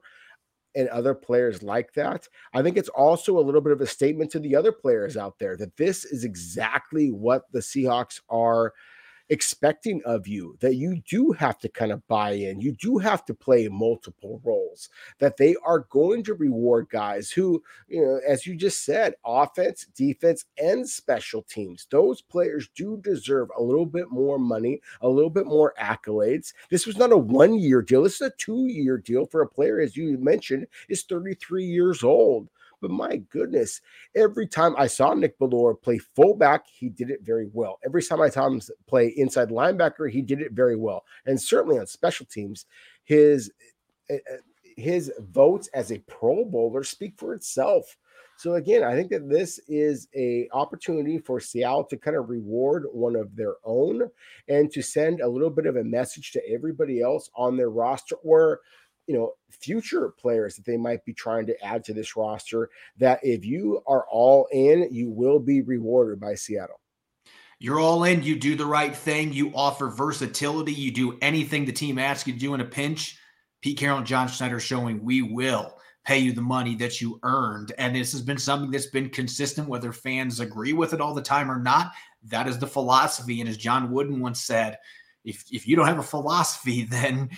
and 0.75 0.89
other 0.89 1.13
players 1.13 1.63
like 1.63 1.93
that. 1.93 2.27
I 2.53 2.61
think 2.61 2.77
it's 2.77 2.89
also 2.89 3.39
a 3.39 3.41
little 3.41 3.61
bit 3.61 3.71
of 3.71 3.81
a 3.81 3.87
statement 3.87 4.29
to 4.31 4.39
the 4.39 4.55
other 4.55 4.73
players 4.73 5.15
out 5.15 5.39
there 5.39 5.55
that 5.57 5.77
this 5.77 6.03
is 6.03 6.25
exactly 6.25 7.11
what 7.11 7.43
the 7.51 7.59
Seahawks 7.59 8.19
are 8.29 8.73
expecting 9.29 10.01
of 10.05 10.27
you 10.27 10.57
that 10.59 10.75
you 10.75 11.01
do 11.07 11.31
have 11.31 11.57
to 11.59 11.69
kind 11.69 11.91
of 11.91 12.05
buy 12.07 12.31
in. 12.31 12.59
You 12.61 12.73
do 12.73 12.97
have 12.97 13.25
to 13.25 13.33
play 13.33 13.67
multiple 13.67 14.41
roles, 14.43 14.89
that 15.19 15.37
they 15.37 15.55
are 15.65 15.79
going 15.89 16.23
to 16.23 16.33
reward 16.33 16.87
guys 16.89 17.31
who, 17.31 17.61
you 17.87 18.01
know, 18.01 18.19
as 18.27 18.45
you 18.45 18.55
just 18.55 18.85
said, 18.85 19.15
offense, 19.25 19.87
defense, 19.95 20.45
and 20.57 20.87
special 20.87 21.41
teams. 21.43 21.87
Those 21.89 22.21
players 22.21 22.69
do 22.75 22.99
deserve 23.03 23.49
a 23.57 23.63
little 23.63 23.85
bit 23.85 24.09
more 24.11 24.37
money, 24.37 24.81
a 25.01 25.09
little 25.09 25.29
bit 25.29 25.45
more 25.45 25.73
accolades. 25.79 26.53
This 26.69 26.85
was 26.85 26.97
not 26.97 27.11
a 27.11 27.17
one 27.17 27.57
year 27.59 27.81
deal, 27.81 28.03
this 28.03 28.15
is 28.15 28.27
a 28.27 28.33
two 28.37 28.67
year 28.67 28.97
deal 28.97 29.25
for 29.25 29.41
a 29.41 29.47
player, 29.47 29.79
as 29.79 29.97
you 29.97 30.17
mentioned, 30.17 30.67
is 30.89 31.03
33 31.03 31.63
years 31.65 32.03
old. 32.03 32.49
But 32.81 32.91
my 32.91 33.17
goodness, 33.17 33.81
every 34.15 34.47
time 34.47 34.75
I 34.77 34.87
saw 34.87 35.13
Nick 35.13 35.37
Bellore 35.39 35.81
play 35.81 35.97
fullback, 35.97 36.65
he 36.67 36.89
did 36.89 37.09
it 37.09 37.21
very 37.23 37.47
well. 37.51 37.79
Every 37.85 38.03
time 38.03 38.21
I 38.21 38.29
saw 38.29 38.47
him 38.47 38.61
play 38.87 39.13
inside 39.17 39.49
linebacker, 39.49 40.09
he 40.09 40.21
did 40.21 40.41
it 40.41 40.51
very 40.51 40.75
well. 40.75 41.03
And 41.25 41.41
certainly 41.41 41.79
on 41.79 41.87
special 41.87 42.25
teams, 42.25 42.65
his 43.03 43.51
eh, 44.09 44.17
eh, 44.29 44.37
his 44.77 45.11
votes 45.19 45.69
as 45.73 45.91
a 45.91 45.99
Pro 45.99 46.43
Bowler 46.43 46.83
speak 46.83 47.13
for 47.17 47.33
itself. 47.33 47.97
So 48.37 48.55
again, 48.55 48.83
I 48.83 48.93
think 48.93 49.09
that 49.11 49.29
this 49.29 49.59
is 49.67 50.09
a 50.13 50.49
opportunity 50.51 51.17
for 51.17 51.39
Seattle 51.39 51.85
to 51.85 51.97
kind 51.97 52.17
of 52.17 52.29
reward 52.29 52.83
one 52.91 53.15
of 53.15 53.35
their 53.35 53.55
own 53.63 54.09
and 54.49 54.69
to 54.71 54.81
send 54.81 55.21
a 55.21 55.27
little 55.27 55.49
bit 55.49 55.65
of 55.65 55.77
a 55.77 55.83
message 55.83 56.33
to 56.33 56.41
everybody 56.49 57.01
else 57.01 57.29
on 57.35 57.55
their 57.55 57.69
roster 57.69 58.15
or 58.17 58.59
you 59.07 59.15
know 59.15 59.33
future 59.49 60.09
players 60.09 60.55
that 60.55 60.65
they 60.65 60.77
might 60.77 61.03
be 61.05 61.13
trying 61.13 61.45
to 61.45 61.63
add 61.63 61.83
to 61.83 61.93
this 61.93 62.15
roster 62.15 62.69
that 62.97 63.19
if 63.23 63.45
you 63.45 63.81
are 63.87 64.05
all 64.09 64.47
in 64.51 64.87
you 64.91 65.09
will 65.09 65.39
be 65.39 65.61
rewarded 65.61 66.19
by 66.19 66.35
seattle. 66.35 66.79
You're 67.59 67.79
all 67.79 68.03
in. 68.03 68.21
You 68.21 68.35
do 68.35 68.55
the 68.55 68.65
right 68.65 68.93
thing. 68.93 69.31
You 69.31 69.51
offer 69.55 69.87
versatility. 69.87 70.73
You 70.73 70.91
do 70.91 71.17
anything 71.21 71.63
the 71.63 71.71
team 71.71 71.97
asks 71.97 72.27
you 72.27 72.33
to 72.33 72.39
do 72.39 72.53
in 72.53 72.61
a 72.61 72.65
pinch. 72.65 73.17
Pete 73.61 73.77
carroll 73.77 73.99
and 73.99 74.07
john 74.07 74.27
schneider 74.27 74.59
showing 74.59 75.03
we 75.03 75.21
will 75.21 75.77
pay 76.05 76.19
you 76.19 76.33
the 76.33 76.41
money 76.41 76.75
that 76.75 77.01
you 77.01 77.19
earned. 77.23 77.73
And 77.77 77.95
this 77.95 78.11
has 78.11 78.21
been 78.21 78.37
something 78.37 78.69
that's 78.69 78.87
been 78.87 79.09
consistent 79.09 79.67
whether 79.67 79.91
fans 79.91 80.39
agree 80.39 80.73
with 80.73 80.93
it 80.93 81.01
all 81.01 81.15
the 81.15 81.21
time 81.21 81.49
or 81.49 81.57
not. 81.57 81.93
That 82.25 82.47
is 82.47 82.59
the 82.59 82.67
philosophy. 82.67 83.39
And 83.39 83.49
as 83.49 83.57
john 83.57 83.91
wooden 83.91 84.19
once 84.19 84.41
said 84.41 84.77
if, 85.23 85.43
if 85.51 85.67
you 85.67 85.75
don't 85.75 85.87
have 85.87 85.99
a 85.99 86.03
philosophy 86.03 86.83
then 86.89 87.29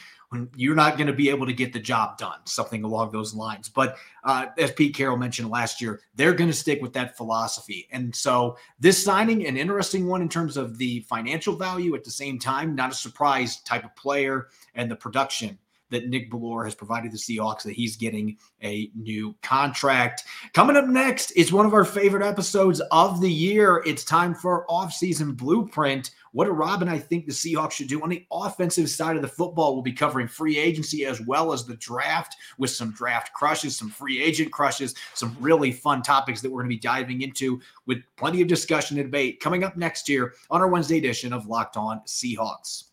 you're 0.55 0.75
not 0.75 0.97
going 0.97 1.07
to 1.07 1.13
be 1.13 1.29
able 1.29 1.45
to 1.45 1.53
get 1.53 1.71
the 1.71 1.79
job 1.79 2.17
done, 2.17 2.39
something 2.45 2.83
along 2.83 3.11
those 3.11 3.33
lines. 3.33 3.69
But 3.69 3.97
uh, 4.23 4.47
as 4.57 4.71
Pete 4.71 4.95
Carroll 4.95 5.17
mentioned 5.17 5.49
last 5.49 5.81
year, 5.81 6.01
they're 6.15 6.33
going 6.33 6.49
to 6.49 6.55
stick 6.55 6.81
with 6.81 6.93
that 6.93 7.15
philosophy. 7.15 7.87
And 7.91 8.13
so 8.13 8.57
this 8.79 9.01
signing, 9.01 9.47
an 9.47 9.55
interesting 9.55 10.05
one 10.07 10.21
in 10.21 10.29
terms 10.29 10.57
of 10.57 10.77
the 10.77 10.99
financial 11.01 11.55
value 11.55 11.95
at 11.95 12.03
the 12.03 12.11
same 12.11 12.39
time, 12.39 12.75
not 12.75 12.91
a 12.91 12.95
surprise 12.95 13.61
type 13.61 13.85
of 13.85 13.95
player 13.95 14.49
and 14.75 14.91
the 14.91 14.95
production 14.95 15.57
that 15.89 16.09
Nick 16.09 16.31
Bellore 16.31 16.65
has 16.65 16.75
provided 16.75 17.11
the 17.11 17.17
Seahawks 17.17 17.63
that 17.63 17.73
he's 17.73 17.95
getting 17.95 18.37
a 18.61 18.91
new 18.95 19.35
contract. 19.41 20.23
Coming 20.53 20.75
up 20.75 20.87
next 20.87 21.31
is 21.31 21.53
one 21.53 21.65
of 21.65 21.73
our 21.73 21.85
favorite 21.85 22.27
episodes 22.27 22.81
of 22.91 23.21
the 23.21 23.31
year. 23.31 23.81
It's 23.85 24.03
time 24.03 24.35
for 24.35 24.65
offseason 24.67 25.37
blueprint. 25.37 26.11
What 26.37 26.45
do 26.45 26.51
Rob 26.51 26.83
and 26.83 26.91
I 26.91 26.99
think 26.99 27.25
the 27.25 27.31
Seahawks 27.31 27.71
should 27.71 27.87
do 27.87 28.03
on 28.03 28.09
the 28.09 28.23
offensive 28.31 28.91
side 28.91 29.15
of 29.15 29.23
the 29.23 29.27
football? 29.27 29.73
We'll 29.73 29.81
be 29.81 29.91
covering 29.91 30.27
free 30.27 30.59
agency 30.59 31.03
as 31.03 31.19
well 31.19 31.51
as 31.51 31.65
the 31.65 31.77
draft 31.77 32.35
with 32.59 32.69
some 32.69 32.91
draft 32.91 33.33
crushes, 33.33 33.75
some 33.75 33.89
free 33.89 34.21
agent 34.21 34.51
crushes, 34.51 34.93
some 35.15 35.35
really 35.39 35.71
fun 35.71 36.03
topics 36.03 36.39
that 36.41 36.51
we're 36.51 36.61
going 36.61 36.69
to 36.69 36.75
be 36.75 36.79
diving 36.79 37.23
into 37.23 37.59
with 37.87 38.03
plenty 38.17 38.43
of 38.43 38.47
discussion 38.47 38.99
and 38.99 39.07
debate 39.07 39.39
coming 39.39 39.63
up 39.63 39.77
next 39.77 40.07
year 40.07 40.35
on 40.51 40.61
our 40.61 40.67
Wednesday 40.67 40.99
edition 40.99 41.33
of 41.33 41.47
Locked 41.47 41.75
On 41.75 42.01
Seahawks. 42.05 42.83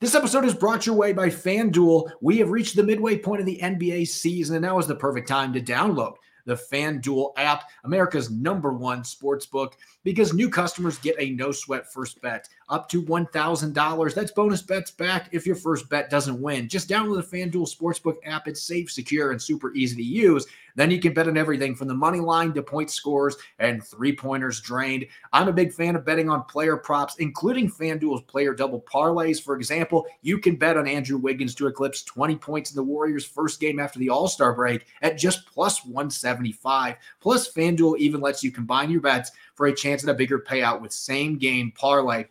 This 0.00 0.16
episode 0.16 0.44
is 0.44 0.54
brought 0.54 0.84
your 0.84 0.96
way 0.96 1.12
by 1.12 1.28
FanDuel. 1.28 2.10
We 2.20 2.38
have 2.38 2.50
reached 2.50 2.74
the 2.74 2.82
midway 2.82 3.16
point 3.16 3.38
of 3.38 3.46
the 3.46 3.60
NBA 3.62 4.08
season, 4.08 4.56
and 4.56 4.64
now 4.64 4.80
is 4.80 4.88
the 4.88 4.96
perfect 4.96 5.28
time 5.28 5.52
to 5.52 5.60
download 5.60 6.16
the 6.50 6.56
FanDuel 6.56 7.32
app, 7.36 7.70
America's 7.84 8.28
number 8.28 8.72
one 8.72 9.04
sports 9.04 9.46
book, 9.46 9.76
because 10.02 10.34
new 10.34 10.50
customers 10.50 10.98
get 10.98 11.14
a 11.20 11.30
no 11.30 11.52
sweat 11.52 11.92
first 11.92 12.20
bet 12.20 12.48
up 12.68 12.88
to 12.88 13.02
$1,000. 13.02 14.14
That's 14.14 14.32
bonus 14.32 14.62
bets 14.62 14.90
back 14.90 15.28
if 15.30 15.46
your 15.46 15.54
first 15.54 15.88
bet 15.88 16.10
doesn't 16.10 16.40
win. 16.40 16.68
Just 16.68 16.88
download 16.88 17.22
the 17.30 17.36
FanDuel 17.36 17.72
Sportsbook 17.72 18.16
app. 18.24 18.48
It's 18.48 18.62
safe, 18.62 18.90
secure, 18.90 19.30
and 19.30 19.40
super 19.40 19.72
easy 19.74 19.94
to 19.96 20.02
use. 20.02 20.46
Then 20.80 20.90
you 20.90 20.98
can 20.98 21.12
bet 21.12 21.28
on 21.28 21.36
everything 21.36 21.74
from 21.74 21.88
the 21.88 21.94
money 21.94 22.20
line 22.20 22.54
to 22.54 22.62
point 22.62 22.90
scores 22.90 23.36
and 23.58 23.84
three 23.84 24.16
pointers 24.16 24.62
drained. 24.62 25.04
I'm 25.30 25.46
a 25.46 25.52
big 25.52 25.74
fan 25.74 25.94
of 25.94 26.06
betting 26.06 26.30
on 26.30 26.44
player 26.44 26.78
props, 26.78 27.16
including 27.18 27.70
FanDuel's 27.70 28.22
player 28.22 28.54
double 28.54 28.80
parlays. 28.80 29.42
For 29.42 29.54
example, 29.54 30.06
you 30.22 30.38
can 30.38 30.56
bet 30.56 30.78
on 30.78 30.88
Andrew 30.88 31.18
Wiggins 31.18 31.54
to 31.56 31.66
eclipse 31.66 32.02
20 32.04 32.34
points 32.36 32.70
in 32.70 32.76
the 32.76 32.82
Warriors' 32.82 33.26
first 33.26 33.60
game 33.60 33.78
after 33.78 33.98
the 33.98 34.08
All 34.08 34.26
Star 34.26 34.54
break 34.54 34.86
at 35.02 35.18
just 35.18 35.44
plus 35.44 35.84
175. 35.84 36.96
Plus, 37.20 37.52
FanDuel 37.52 37.98
even 37.98 38.22
lets 38.22 38.42
you 38.42 38.50
combine 38.50 38.90
your 38.90 39.02
bets 39.02 39.32
for 39.56 39.66
a 39.66 39.76
chance 39.76 40.02
at 40.02 40.08
a 40.08 40.14
bigger 40.14 40.38
payout 40.38 40.80
with 40.80 40.92
same 40.92 41.36
game 41.36 41.74
parlay. 41.76 42.24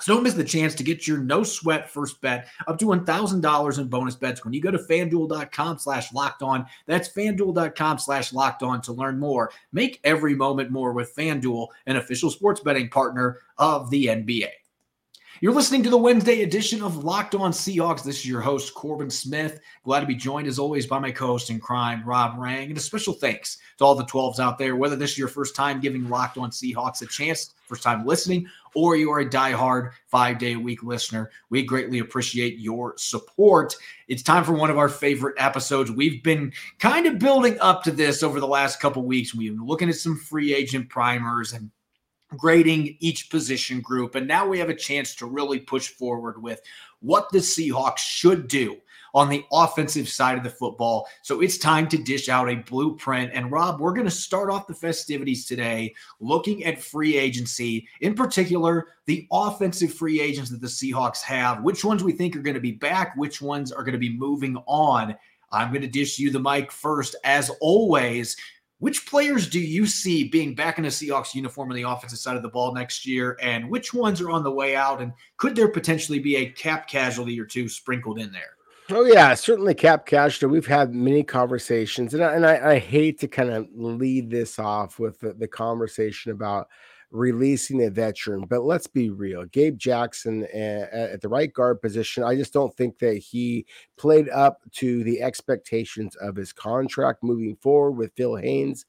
So 0.00 0.14
don't 0.14 0.24
miss 0.24 0.34
the 0.34 0.42
chance 0.42 0.74
to 0.74 0.82
get 0.82 1.06
your 1.06 1.18
no 1.18 1.44
sweat 1.44 1.88
first 1.88 2.20
bet 2.20 2.48
up 2.66 2.78
to 2.78 2.86
$1,000 2.86 3.78
in 3.78 3.88
bonus 3.88 4.16
bets 4.16 4.44
when 4.44 4.52
you 4.52 4.60
go 4.60 4.72
to 4.72 4.78
fanduel.com 4.78 5.78
slash 5.78 6.12
locked 6.12 6.42
on. 6.42 6.66
That's 6.86 7.08
fanduel.com 7.08 7.98
slash 7.98 8.32
locked 8.32 8.62
on 8.64 8.82
to 8.82 8.92
learn 8.92 9.20
more. 9.20 9.52
Make 9.72 10.00
every 10.02 10.34
moment 10.34 10.70
more 10.70 10.92
with 10.92 11.14
Fanduel, 11.14 11.68
an 11.86 11.96
official 11.96 12.30
sports 12.30 12.60
betting 12.60 12.88
partner 12.88 13.38
of 13.58 13.88
the 13.90 14.06
NBA. 14.06 14.48
You're 15.44 15.52
listening 15.52 15.82
to 15.82 15.90
the 15.90 15.98
Wednesday 15.98 16.40
edition 16.40 16.82
of 16.82 17.04
Locked 17.04 17.34
On 17.34 17.52
Seahawks. 17.52 18.02
This 18.02 18.20
is 18.20 18.26
your 18.26 18.40
host, 18.40 18.72
Corbin 18.72 19.10
Smith. 19.10 19.60
Glad 19.84 20.00
to 20.00 20.06
be 20.06 20.14
joined 20.14 20.48
as 20.48 20.58
always 20.58 20.86
by 20.86 20.98
my 20.98 21.10
co 21.10 21.26
host 21.26 21.50
in 21.50 21.60
crime, 21.60 22.02
Rob 22.06 22.38
Rang. 22.38 22.70
And 22.70 22.78
a 22.78 22.80
special 22.80 23.12
thanks 23.12 23.58
to 23.76 23.84
all 23.84 23.94
the 23.94 24.06
12s 24.06 24.38
out 24.38 24.56
there, 24.56 24.74
whether 24.74 24.96
this 24.96 25.10
is 25.10 25.18
your 25.18 25.28
first 25.28 25.54
time 25.54 25.80
giving 25.80 26.08
Locked 26.08 26.38
On 26.38 26.48
Seahawks 26.48 27.02
a 27.02 27.06
chance, 27.06 27.52
first 27.66 27.82
time 27.82 28.06
listening, 28.06 28.48
or 28.74 28.96
you 28.96 29.10
are 29.10 29.20
a 29.20 29.28
diehard 29.28 29.90
five 30.06 30.38
day 30.38 30.54
a 30.54 30.58
week 30.58 30.82
listener. 30.82 31.30
We 31.50 31.62
greatly 31.62 31.98
appreciate 31.98 32.58
your 32.58 32.94
support. 32.96 33.76
It's 34.08 34.22
time 34.22 34.44
for 34.44 34.54
one 34.54 34.70
of 34.70 34.78
our 34.78 34.88
favorite 34.88 35.34
episodes. 35.36 35.90
We've 35.90 36.22
been 36.22 36.54
kind 36.78 37.04
of 37.04 37.18
building 37.18 37.58
up 37.60 37.82
to 37.82 37.90
this 37.90 38.22
over 38.22 38.40
the 38.40 38.48
last 38.48 38.80
couple 38.80 39.04
weeks. 39.04 39.34
We've 39.34 39.54
been 39.54 39.66
looking 39.66 39.90
at 39.90 39.96
some 39.96 40.16
free 40.16 40.54
agent 40.54 40.88
primers 40.88 41.52
and 41.52 41.70
grading 42.36 42.96
each 43.00 43.30
position 43.30 43.80
group. 43.80 44.14
And 44.14 44.26
now 44.26 44.46
we 44.46 44.58
have 44.58 44.68
a 44.68 44.74
chance 44.74 45.14
to 45.16 45.26
really 45.26 45.58
push 45.58 45.88
forward 45.88 46.42
with 46.42 46.60
what 47.00 47.30
the 47.30 47.38
Seahawks 47.38 47.98
should 47.98 48.48
do 48.48 48.76
on 49.14 49.28
the 49.28 49.44
offensive 49.52 50.08
side 50.08 50.36
of 50.36 50.42
the 50.42 50.50
football. 50.50 51.06
So 51.22 51.40
it's 51.40 51.56
time 51.56 51.86
to 51.88 51.96
dish 51.96 52.28
out 52.28 52.50
a 52.50 52.56
blueprint. 52.56 53.30
And 53.32 53.52
Rob, 53.52 53.80
we're 53.80 53.92
going 53.92 54.06
to 54.06 54.10
start 54.10 54.50
off 54.50 54.66
the 54.66 54.74
festivities 54.74 55.46
today 55.46 55.94
looking 56.18 56.64
at 56.64 56.82
free 56.82 57.16
agency, 57.16 57.86
in 58.00 58.14
particular, 58.14 58.88
the 59.06 59.28
offensive 59.30 59.94
free 59.94 60.20
agents 60.20 60.50
that 60.50 60.60
the 60.60 60.66
Seahawks 60.66 61.22
have, 61.22 61.62
which 61.62 61.84
ones 61.84 62.02
we 62.02 62.12
think 62.12 62.34
are 62.34 62.42
going 62.42 62.54
to 62.54 62.60
be 62.60 62.72
back, 62.72 63.14
which 63.16 63.40
ones 63.40 63.70
are 63.70 63.84
going 63.84 63.92
to 63.92 63.98
be 63.98 64.16
moving 64.16 64.56
on. 64.66 65.14
I'm 65.52 65.68
going 65.68 65.82
to 65.82 65.88
dish 65.88 66.18
you 66.18 66.32
the 66.32 66.40
mic 66.40 66.72
first, 66.72 67.14
as 67.22 67.50
always. 67.60 68.36
Which 68.84 69.06
players 69.06 69.48
do 69.48 69.60
you 69.60 69.86
see 69.86 70.28
being 70.28 70.54
back 70.54 70.76
in 70.76 70.84
a 70.84 70.88
Seahawks 70.88 71.34
uniform 71.34 71.70
on 71.70 71.74
the 71.74 71.88
offensive 71.88 72.18
side 72.18 72.36
of 72.36 72.42
the 72.42 72.50
ball 72.50 72.74
next 72.74 73.06
year, 73.06 73.38
and 73.40 73.70
which 73.70 73.94
ones 73.94 74.20
are 74.20 74.28
on 74.28 74.44
the 74.44 74.50
way 74.50 74.76
out? 74.76 75.00
And 75.00 75.14
could 75.38 75.56
there 75.56 75.68
potentially 75.68 76.18
be 76.18 76.36
a 76.36 76.50
cap 76.50 76.86
casualty 76.86 77.40
or 77.40 77.46
two 77.46 77.66
sprinkled 77.66 78.18
in 78.18 78.30
there? 78.30 78.58
Oh 78.90 79.06
yeah, 79.06 79.32
certainly 79.32 79.72
cap 79.72 80.04
casualty. 80.04 80.52
We've 80.52 80.66
had 80.66 80.94
many 80.94 81.22
conversations, 81.22 82.12
and 82.12 82.22
I, 82.22 82.34
and 82.34 82.44
I, 82.44 82.72
I 82.72 82.78
hate 82.78 83.18
to 83.20 83.26
kind 83.26 83.48
of 83.48 83.68
lead 83.74 84.28
this 84.28 84.58
off 84.58 84.98
with 84.98 85.18
the, 85.18 85.32
the 85.32 85.48
conversation 85.48 86.32
about 86.32 86.68
releasing 87.14 87.84
a 87.84 87.90
veteran. 87.90 88.44
But 88.44 88.64
let's 88.64 88.88
be 88.88 89.08
real. 89.08 89.44
Gabe 89.46 89.78
Jackson 89.78 90.44
at 90.52 91.20
the 91.22 91.28
right 91.28 91.50
guard 91.52 91.80
position, 91.80 92.24
I 92.24 92.34
just 92.34 92.52
don't 92.52 92.76
think 92.76 92.98
that 92.98 93.18
he 93.18 93.66
played 93.96 94.28
up 94.28 94.60
to 94.72 95.04
the 95.04 95.22
expectations 95.22 96.16
of 96.16 96.34
his 96.34 96.52
contract 96.52 97.22
moving 97.22 97.56
forward 97.56 97.92
with 97.92 98.12
Phil 98.16 98.34
Haynes 98.34 98.84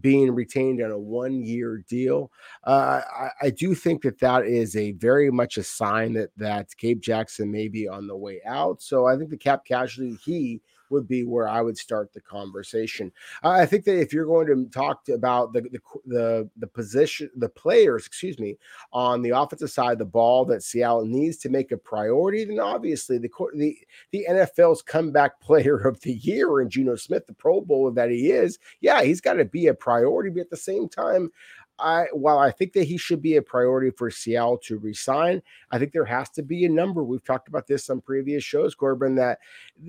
being 0.00 0.32
retained 0.32 0.82
on 0.82 0.90
a 0.90 0.98
one 0.98 1.42
year 1.42 1.84
deal. 1.88 2.30
Uh, 2.64 3.00
I, 3.16 3.28
I, 3.42 3.50
do 3.50 3.76
think 3.76 4.02
that 4.02 4.18
that 4.18 4.44
is 4.44 4.74
a 4.74 4.90
very 4.92 5.30
much 5.30 5.56
a 5.56 5.62
sign 5.62 6.14
that 6.14 6.30
that 6.36 6.70
Gabe 6.78 7.00
Jackson 7.00 7.48
may 7.48 7.68
be 7.68 7.86
on 7.86 8.08
the 8.08 8.16
way 8.16 8.40
out. 8.44 8.82
So 8.82 9.06
I 9.06 9.16
think 9.16 9.30
the 9.30 9.36
cap 9.36 9.64
casualty 9.64 10.18
he 10.24 10.60
would 10.90 11.08
be 11.08 11.24
where 11.24 11.48
I 11.48 11.60
would 11.60 11.76
start 11.76 12.12
the 12.12 12.20
conversation. 12.20 13.12
I 13.42 13.66
think 13.66 13.84
that 13.84 14.00
if 14.00 14.12
you're 14.12 14.26
going 14.26 14.46
to 14.48 14.54
mm, 14.54 14.72
talk 14.72 15.04
to 15.04 15.14
about 15.14 15.52
the, 15.52 15.62
the 15.62 15.80
the 16.06 16.50
the 16.56 16.66
position, 16.66 17.30
the 17.36 17.48
players, 17.48 18.06
excuse 18.06 18.38
me, 18.38 18.56
on 18.92 19.22
the 19.22 19.30
offensive 19.30 19.70
side 19.70 19.98
the 19.98 20.04
ball 20.04 20.44
that 20.46 20.62
Seattle 20.62 21.06
needs 21.06 21.36
to 21.38 21.48
make 21.48 21.72
a 21.72 21.76
priority, 21.76 22.44
then 22.44 22.60
obviously 22.60 23.18
the 23.18 23.30
the 23.54 23.76
the 24.10 24.26
NFL's 24.28 24.82
comeback 24.82 25.40
player 25.44 25.78
of 25.78 26.00
the 26.00 26.14
year 26.14 26.60
and 26.60 26.70
Geno 26.70 26.96
Smith, 26.96 27.26
the 27.26 27.34
Pro 27.34 27.60
Bowler 27.60 27.92
that 27.92 28.10
he 28.10 28.30
is, 28.30 28.58
yeah, 28.80 29.02
he's 29.02 29.20
got 29.20 29.34
to 29.34 29.44
be 29.44 29.68
a 29.68 29.74
priority. 29.74 30.30
But 30.30 30.40
at 30.40 30.50
the 30.50 30.56
same 30.56 30.88
time, 30.88 31.30
I 31.78 32.06
while 32.12 32.38
I 32.38 32.50
think 32.50 32.72
that 32.74 32.84
he 32.84 32.96
should 32.96 33.20
be 33.20 33.36
a 33.36 33.42
priority 33.42 33.90
for 33.90 34.10
Seattle 34.10 34.58
to 34.64 34.78
resign, 34.78 35.42
I 35.70 35.78
think 35.78 35.92
there 35.92 36.04
has 36.04 36.30
to 36.30 36.42
be 36.42 36.64
a 36.64 36.68
number. 36.68 37.02
We've 37.02 37.24
talked 37.24 37.48
about 37.48 37.66
this 37.66 37.90
on 37.90 38.00
previous 38.00 38.44
shows, 38.44 38.74
Corbin, 38.74 39.16
that 39.16 39.38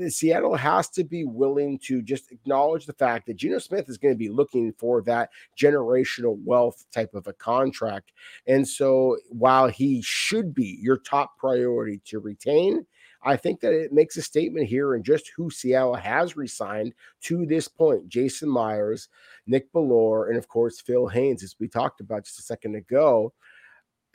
Seattle 0.07 0.55
has 0.55 0.89
to 0.89 1.03
be 1.03 1.25
willing 1.25 1.77
to 1.79 2.01
just 2.01 2.31
acknowledge 2.31 2.85
the 2.85 2.93
fact 2.93 3.27
that 3.27 3.37
Geno 3.37 3.59
Smith 3.59 3.87
is 3.87 3.97
going 3.97 4.13
to 4.13 4.17
be 4.17 4.29
looking 4.29 4.73
for 4.73 5.01
that 5.03 5.29
generational 5.57 6.37
wealth 6.43 6.85
type 6.91 7.13
of 7.13 7.27
a 7.27 7.33
contract. 7.33 8.11
And 8.47 8.67
so 8.67 9.17
while 9.29 9.67
he 9.67 10.01
should 10.01 10.53
be 10.53 10.79
your 10.81 10.97
top 10.97 11.37
priority 11.37 12.01
to 12.05 12.19
retain, 12.19 12.85
I 13.25 13.35
think 13.35 13.59
that 13.61 13.73
it 13.73 13.91
makes 13.91 14.17
a 14.17 14.21
statement 14.21 14.67
here 14.67 14.93
in 14.93 15.01
just 15.01 15.31
who 15.35 15.49
Seattle 15.49 15.95
has 15.95 16.37
resigned 16.37 16.93
to 17.21 17.45
this 17.47 17.67
point. 17.67 18.07
Jason 18.07 18.47
Myers, 18.47 19.09
Nick 19.47 19.71
Bellore, 19.73 20.29
and 20.29 20.37
of 20.37 20.47
course 20.47 20.81
Phil 20.81 21.07
Haynes, 21.07 21.43
as 21.43 21.55
we 21.59 21.67
talked 21.67 22.01
about 22.01 22.25
just 22.25 22.39
a 22.39 22.43
second 22.43 22.75
ago. 22.75 23.33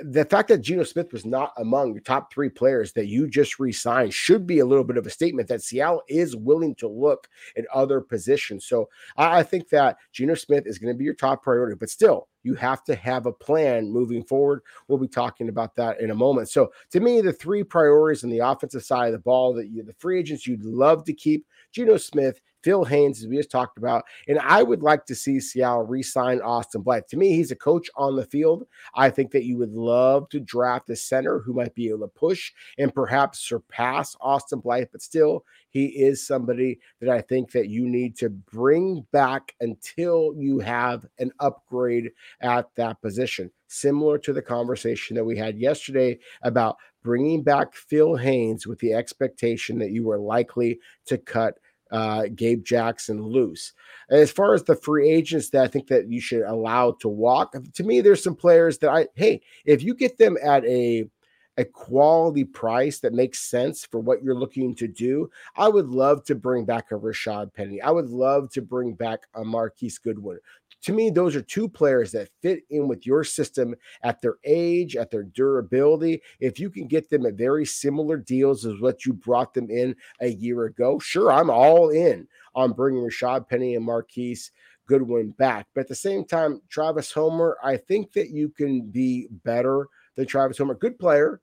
the 0.03 0.25
fact 0.25 0.49
that 0.49 0.63
Geno 0.63 0.85
Smith 0.85 1.13
was 1.13 1.27
not 1.27 1.53
among 1.59 1.93
the 1.95 2.01
top 2.01 2.33
three 2.33 2.49
players 2.49 2.93
that 2.93 3.07
you 3.07 3.29
just 3.29 3.59
re-signed 3.59 4.15
should 4.15 4.47
be 4.47 4.61
a 4.61 4.67
little 4.67 4.85
bit 4.85 4.97
of 4.97 5.07
a 5.07 5.11
statement 5.11 5.49
that 5.49 5.63
Seattle 5.63 6.03
is 6.09 6.37
willing 6.37 6.75
to 6.77 6.89
look 6.89 7.29
at 7.57 7.67
other 7.73 8.01
positions. 8.01 8.67
So 8.67 8.89
I, 9.17 9.41
I 9.41 9.43
think 9.43 9.69
that 9.71 9.99
Geno 10.13 10.35
Smith 10.35 10.67
is 10.67 10.79
going 10.79 10.93
to 10.93 10.99
be 10.99 11.05
your 11.05 11.15
top 11.15 11.43
priority, 11.43 11.77
but 11.79 11.91
still, 11.91 12.29
you 12.43 12.55
have 12.55 12.83
to 12.85 12.95
have 12.95 13.27
a 13.27 13.33
plan 13.33 13.91
moving 13.91 14.25
forward. 14.25 14.63
We'll 14.89 14.99
be 14.99 15.09
talking 15.09 15.51
about 15.51 15.77
that 15.77 16.01
in 16.01 16.11
a 16.11 16.15
moment. 16.15 16.49
So 16.49 16.73
to 16.93 17.01
me, 17.01 17.21
the 17.21 17.33
three 17.33 17.63
priorities 17.63 18.25
on 18.25 18.31
the 18.31 18.39
offensive 18.39 18.83
side 18.85 19.09
of 19.09 19.13
the 19.13 19.19
ball 19.19 19.53
that 19.55 19.69
you, 19.69 19.83
the 19.83 19.93
free 19.95 20.19
agents 20.19 20.47
you'd 20.47 20.65
love 20.65 21.05
to 21.05 21.13
keep, 21.13 21.47
Geno 21.73 21.99
Smith, 21.99 22.41
Phil 22.63 22.85
Haynes, 22.85 23.21
as 23.21 23.29
we 23.29 23.37
just 23.37 23.51
talked 23.51 23.79
about. 23.79 24.05
And 24.29 24.39
I 24.39 24.63
would 24.63 24.83
like 24.83 25.07
to 25.07 25.15
see 25.15 25.41
Seattle 25.41 25.83
re 25.83 26.03
sign 26.03 26.41
Austin 26.41 26.83
Blythe. 26.83 27.07
To 27.09 27.17
me, 27.17 27.35
he's 27.35 27.51
a 27.51 27.57
coach 27.57 27.89
on 27.97 28.17
the 28.17 28.27
field. 28.27 28.67
I 28.95 29.11
think 29.11 29.31
that 29.33 29.45
you 29.45 29.57
would 29.59 29.73
love 29.73 30.29
to 30.31 30.41
draft 30.41 30.91
a 30.91 30.97
center 30.97 31.41
who 31.41 31.53
might 31.53 31.75
be 31.75 31.89
able 31.89 32.01
to 32.01 32.09
push 32.09 32.53
and 32.79 32.95
perhaps 32.95 33.41
surpass 33.41 34.17
Austin 34.21 34.61
Blythe, 34.61 34.89
but 34.93 35.03
still, 35.03 35.45
he 35.71 35.87
is 35.87 36.27
somebody 36.27 36.81
that 37.01 37.09
I 37.09 37.21
think 37.21 37.53
that 37.53 37.69
you 37.69 37.89
need 37.89 38.17
to 38.19 38.29
bring 38.29 39.07
back 39.13 39.55
until 39.61 40.35
you 40.37 40.59
have 40.59 41.07
an 41.19 41.31
upgrade 41.39 42.11
at 42.41 42.69
that 42.75 43.01
position. 43.01 43.51
Similar 43.69 44.19
to 44.19 44.33
the 44.33 44.43
conversation 44.43 45.15
that 45.15 45.25
we 45.25 45.37
had 45.39 45.59
yesterday 45.59 46.19
about 46.43 46.77
bringing 47.03 47.43
back 47.43 47.75
Phil 47.75 48.17
Haynes 48.17 48.67
with 48.67 48.81
the 48.81 48.93
expectation 48.93 49.79
that 49.79 49.93
you 49.93 50.05
were 50.05 50.19
likely 50.19 50.81
to 51.07 51.17
cut 51.19 51.55
uh, 51.91 52.25
Gabe 52.35 52.65
Jackson 52.65 53.23
loose. 53.23 53.73
As 54.11 54.31
far 54.31 54.55
as 54.55 54.63
the 54.65 54.77
free 54.77 55.11
agents 55.11 55.51
that 55.51 55.65
I 55.65 55.69
think 55.69 55.87
that 55.89 56.11
you 56.11 56.21
should 56.21 56.43
allow 56.43 56.93
to 57.01 57.09
walk, 57.09 57.55
to 57.75 57.85
me, 57.85 58.01
there's 58.01 58.23
some 58.23 58.37
players 58.37 58.79
that 58.79 58.91
I 58.91 59.09
hey, 59.15 59.41
if 59.65 59.83
you 59.83 59.95
get 59.95 60.19
them 60.19 60.37
at 60.43 60.65
a 60.65 61.09
a 61.57 61.65
quality 61.65 62.45
price 62.45 63.01
that 63.01 63.13
makes 63.13 63.39
sense 63.41 63.85
for 63.85 64.01
what 64.01 64.23
you're 64.23 64.39
looking 64.39 64.75
to 64.75 64.89
do, 64.89 65.31
I 65.57 65.69
would 65.69 65.89
love 65.89 66.25
to 66.25 66.35
bring 66.35 66.65
back 66.65 66.91
a 66.91 66.95
Rashad 66.95 67.53
Penny. 67.53 67.83
I 67.83 67.91
would 67.91 68.09
love 68.09 68.51
to 68.53 68.63
bring 68.63 68.95
back 68.95 69.27
a 69.35 69.45
Marquise 69.45 69.99
Goodwin 69.99 70.39
to 70.83 70.93
me, 70.93 71.11
those 71.11 71.37
are 71.37 71.43
two 71.43 71.69
players 71.69 72.13
that 72.13 72.31
fit 72.43 72.63
in 72.71 72.89
with 72.89 73.07
your 73.07 73.25
system 73.25 73.75
at 74.03 74.21
their 74.23 74.37
age, 74.45 74.97
at 74.97 75.11
their 75.11 75.25
durability. 75.25 76.23
If 76.41 76.59
you 76.59 76.71
can 76.71 76.87
get 76.87 77.11
them 77.11 77.27
at 77.27 77.35
very 77.35 77.67
similar 77.67 78.17
deals 78.17 78.65
as 78.65 78.81
what 78.81 79.05
you 79.05 79.13
brought 79.13 79.53
them 79.55 79.71
in 79.71 79.95
a 80.21 80.29
year 80.29 80.65
ago, 80.65 80.99
sure, 80.99 81.31
I'm 81.31 81.51
all 81.51 81.91
in 81.91 82.27
on 82.55 82.73
bringing 82.73 83.03
Rashad 83.03 83.49
Penny 83.49 83.75
and 83.75 83.85
Marquise 83.85 84.53
Goodwin 84.87 85.31
back. 85.31 85.67
But 85.75 85.83
at 85.83 85.89
the 85.89 85.95
same 85.95 86.25
time, 86.25 86.61
Travis 86.69 87.13
Homer, 87.13 87.59
I 87.63 87.77
think 87.77 88.13
that 88.15 88.31
you 88.31 88.49
can 88.49 88.91
be 88.91 89.29
better 89.45 89.87
than 90.17 90.27
Travis 90.27 90.59
Homer. 90.59 90.75
Good 90.75 90.99
player, 90.99 91.41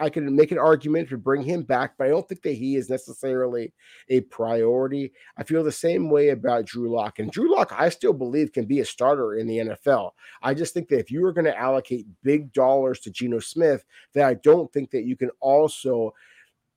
I 0.00 0.10
could 0.10 0.24
make 0.24 0.52
an 0.52 0.58
argument 0.58 1.08
to 1.08 1.18
bring 1.18 1.42
him 1.42 1.62
back, 1.62 1.94
but 1.96 2.06
I 2.06 2.10
don't 2.10 2.28
think 2.28 2.42
that 2.42 2.52
he 2.52 2.76
is 2.76 2.90
necessarily 2.90 3.72
a 4.08 4.20
priority. 4.22 5.12
I 5.36 5.44
feel 5.44 5.64
the 5.64 5.72
same 5.72 6.10
way 6.10 6.30
about 6.30 6.66
Drew 6.66 6.90
Lock. 6.94 7.18
And 7.18 7.30
Drew 7.30 7.54
Lock, 7.54 7.72
I 7.76 7.88
still 7.88 8.12
believe, 8.12 8.52
can 8.52 8.66
be 8.66 8.80
a 8.80 8.84
starter 8.84 9.34
in 9.34 9.46
the 9.46 9.58
NFL. 9.58 10.12
I 10.42 10.54
just 10.54 10.74
think 10.74 10.88
that 10.88 10.98
if 10.98 11.10
you 11.10 11.24
are 11.26 11.32
going 11.32 11.44
to 11.44 11.58
allocate 11.58 12.06
big 12.22 12.52
dollars 12.52 13.00
to 13.00 13.10
Geno 13.10 13.40
Smith, 13.40 13.84
that 14.14 14.26
I 14.26 14.34
don't 14.34 14.72
think 14.72 14.90
that 14.90 15.04
you 15.04 15.16
can 15.16 15.30
also 15.40 16.14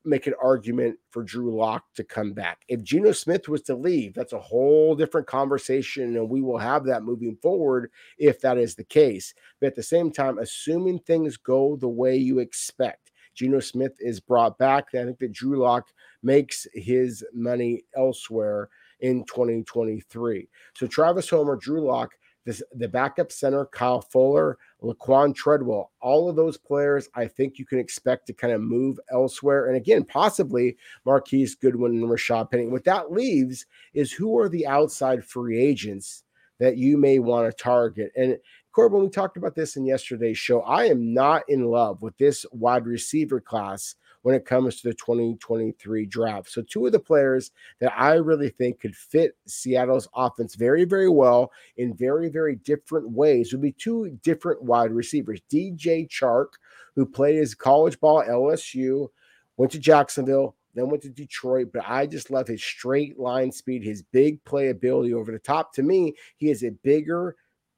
make 0.04 0.28
an 0.28 0.34
argument 0.42 0.98
for 1.12 1.24
Drew 1.24 1.56
Lock 1.56 1.86
to 1.96 2.04
come 2.04 2.34
back. 2.34 2.64
If 2.68 2.84
Geno 2.84 3.12
Smith 3.12 3.48
was 3.48 3.62
to 3.64 3.76
leave, 3.76 4.14
that's 4.14 4.34
a 4.34 4.40
whole 4.40 4.96
different 4.96 5.28
conversation, 5.28 6.16
and 6.16 6.30
we 6.30 6.42
will 6.42 6.58
have 6.58 6.86
that 6.86 7.04
moving 7.04 7.38
forward 7.42 7.92
if 8.18 8.42
that 8.42 8.58
is 8.58 8.76
the 8.76 8.84
case. 8.84 9.34
But 9.60 9.68
at 9.68 9.76
the 9.76 9.84
same 9.84 10.12
time, 10.12 10.40
assuming 10.40 11.00
things 11.00 11.38
go 11.38 11.76
the 11.76 11.88
way 11.88 12.16
you 12.16 12.40
expect, 12.40 13.01
Geno 13.34 13.60
Smith 13.60 13.94
is 14.00 14.20
brought 14.20 14.58
back. 14.58 14.88
I 14.94 15.04
think 15.04 15.20
that 15.20 15.32
Drew 15.32 15.58
Lock 15.58 15.90
makes 16.24 16.68
his 16.74 17.26
money 17.34 17.84
elsewhere 17.96 18.70
in 19.00 19.24
2023. 19.26 20.48
So 20.76 20.88
Travis 20.88 21.30
Homer, 21.30 21.56
Drew 21.56 21.86
Lock, 21.86 22.12
this, 22.46 22.64
the 22.74 22.88
backup 22.88 23.32
center, 23.32 23.66
Kyle 23.68 24.02
Fuller, 24.02 24.58
Laquan 24.82 25.36
Treadwell, 25.36 25.92
all 26.02 26.28
of 26.28 26.36
those 26.36 26.58
players, 26.58 27.08
I 27.14 27.28
think 27.28 27.60
you 27.60 27.66
can 27.66 27.78
expect 27.78 28.26
to 28.28 28.34
kind 28.34 28.54
of 28.54 28.62
move 28.62 29.00
elsewhere. 29.12 29.68
And 29.68 29.78
again, 29.78 30.04
possibly 30.04 30.78
Marquise 31.06 31.56
Goodwin 31.56 31.92
and 31.92 32.04
Rashad 32.04 32.50
Penny. 32.50 32.68
What 32.68 32.84
that 32.86 33.12
leaves 33.12 33.66
is 33.94 34.12
who 34.12 34.40
are 34.40 34.50
the 34.50 34.66
outside 34.66 35.24
free 35.24 35.60
agents 35.60 36.24
that 36.60 36.78
you 36.78 36.98
may 36.98 37.20
want 37.20 37.50
to 37.50 37.64
target. 37.64 38.12
And 38.16 38.38
Corbin, 38.72 39.02
we 39.02 39.10
talked 39.10 39.36
about 39.36 39.54
this 39.54 39.76
in 39.76 39.86
yesterday's 39.86 40.38
show. 40.38 40.62
I 40.62 40.86
am 40.86 41.14
not 41.14 41.44
in 41.50 41.66
love 41.66 42.02
with 42.02 42.18
this 42.18 42.46
wide 42.52 42.86
receiver 42.86 43.42
class 43.42 43.96
when 44.22 44.34
it 44.34 44.46
comes 44.46 44.80
to 44.80 44.88
the 44.88 44.94
2023 44.94 46.06
draft. 46.06 46.50
So, 46.50 46.62
two 46.62 46.86
of 46.86 46.94
the 46.94 47.00
players 47.00 47.52
that 47.80 47.92
I 47.98 48.14
really 48.14 48.50
think 48.50 48.80
could 48.80 48.96
fit 48.96 49.36
Seattle's 49.46 50.08
offense 50.16 50.56
very, 50.56 50.86
very 50.86 51.10
well 51.10 51.52
in 51.78 51.94
very, 51.96 52.30
very 52.30 52.56
different 52.56 53.10
ways 53.10 53.52
would 53.52 53.62
be 53.62 53.74
two 53.74 54.18
different 54.24 54.62
wide 54.62 54.92
receivers. 54.92 55.42
DJ 55.52 56.08
Chark, 56.08 56.48
who 56.96 57.06
played 57.06 57.36
his 57.36 57.56
college 57.56 58.00
ball 58.00 58.22
at 58.22 58.30
LSU, 58.30 59.10
went 59.58 59.72
to 59.74 59.80
Jacksonville, 59.80 60.56
then 60.76 60.90
went 60.90 61.04
to 61.04 61.10
Detroit, 61.10 61.72
but 61.74 61.84
I 61.86 62.06
just 62.06 62.32
love 62.32 62.48
his 62.48 62.64
straight 62.64 63.20
line 63.20 63.52
speed, 63.52 63.84
his 63.84 64.02
big 64.02 64.42
playability 64.46 65.14
over 65.14 65.32
the 65.32 65.40
top. 65.40 65.74
To 65.74 65.84
me, 65.84 66.16
he 66.38 66.50
is 66.50 66.64
a 66.64 66.72
bigger, 66.72 67.36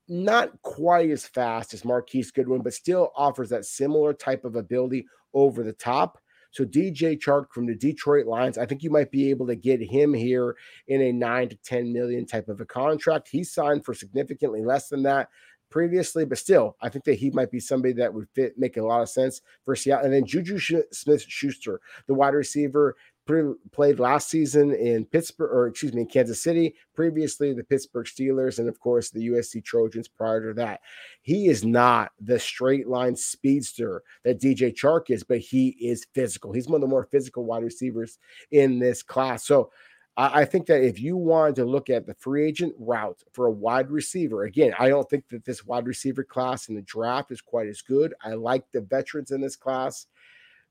not 0.07 0.61
quite 0.61 1.09
as 1.09 1.25
fast 1.25 1.73
as 1.73 1.85
Marquise 1.85 2.31
Goodwin, 2.31 2.61
but 2.61 2.73
still 2.73 3.11
offers 3.15 3.49
that 3.49 3.65
similar 3.65 4.13
type 4.13 4.45
of 4.45 4.55
ability 4.55 5.05
over 5.33 5.63
the 5.63 5.73
top. 5.73 6.19
So 6.51 6.63
DJ 6.65 7.19
Chark 7.19 7.45
from 7.51 7.65
the 7.65 7.73
Detroit 7.73 8.27
Lions, 8.27 8.59
I 8.59 8.67
think 8.67 8.83
you 8.83 8.91
might 8.91 9.09
be 9.09 9.31
able 9.31 9.47
to 9.47 9.55
get 9.55 9.81
him 9.81 10.13
here 10.13 10.55
in 10.87 11.01
a 11.01 11.11
nine 11.11 11.49
to 11.49 11.55
10 11.55 11.91
million 11.91 12.27
type 12.27 12.47
of 12.47 12.61
a 12.61 12.65
contract. 12.65 13.27
He 13.31 13.43
signed 13.43 13.83
for 13.83 13.95
significantly 13.95 14.63
less 14.63 14.87
than 14.87 15.01
that 15.03 15.29
previously, 15.71 16.23
but 16.23 16.37
still, 16.37 16.77
I 16.79 16.89
think 16.89 17.05
that 17.05 17.15
he 17.15 17.31
might 17.31 17.49
be 17.49 17.59
somebody 17.59 17.95
that 17.95 18.13
would 18.13 18.27
fit, 18.35 18.53
make 18.59 18.77
a 18.77 18.83
lot 18.83 19.01
of 19.01 19.09
sense 19.09 19.41
for 19.65 19.75
Seattle. 19.75 20.05
And 20.05 20.13
then 20.13 20.27
Juju 20.27 20.59
Smith 20.91 21.25
Schuster, 21.27 21.81
the 22.05 22.13
wide 22.13 22.35
receiver, 22.35 22.95
played 23.25 23.99
last 23.99 24.29
season 24.29 24.73
in 24.73 25.05
Pittsburgh, 25.05 25.51
or 25.51 25.67
excuse 25.67 25.93
me, 25.93 26.01
in 26.01 26.07
Kansas 26.07 26.41
City. 26.41 26.75
Previously, 26.95 27.53
the 27.53 27.63
Pittsburgh 27.63 28.05
Steelers, 28.05 28.59
and 28.59 28.67
of 28.67 28.79
course, 28.79 29.09
the 29.09 29.27
USC 29.29 29.63
Trojans 29.63 30.07
prior 30.07 30.47
to 30.47 30.53
that. 30.55 30.81
He 31.21 31.47
is 31.47 31.63
not 31.63 32.11
the 32.19 32.39
straight 32.39 32.87
line 32.87 33.15
speedster 33.15 34.03
that 34.23 34.41
DJ 34.41 34.73
Chark 34.73 35.09
is, 35.09 35.23
but 35.23 35.39
he 35.39 35.69
is 35.79 36.05
physical. 36.13 36.51
He's 36.51 36.67
one 36.67 36.75
of 36.75 36.81
the 36.81 36.87
more 36.87 37.07
physical 37.11 37.45
wide 37.45 37.63
receivers 37.63 38.19
in 38.51 38.79
this 38.79 39.03
class. 39.03 39.45
So, 39.45 39.71
I 40.15 40.45
think 40.45 40.67
that 40.67 40.83
if 40.83 40.99
you 40.99 41.17
wanted 41.17 41.55
to 41.55 41.65
look 41.65 41.89
at 41.89 42.05
the 42.05 42.13
free 42.13 42.45
agent 42.45 42.75
route 42.77 43.23
for 43.31 43.47
a 43.47 43.51
wide 43.51 43.89
receiver, 43.89 44.43
again, 44.43 44.71
I 44.77 44.87
don't 44.89 45.09
think 45.09 45.27
that 45.29 45.43
this 45.43 45.65
wide 45.65 45.87
receiver 45.87 46.23
class 46.23 46.69
in 46.69 46.75
the 46.75 46.83
draft 46.83 47.31
is 47.31 47.41
quite 47.41 47.67
as 47.67 47.81
good. 47.81 48.13
I 48.23 48.33
like 48.33 48.63
the 48.71 48.81
veterans 48.81 49.31
in 49.31 49.41
this 49.41 49.55
class. 49.55 50.05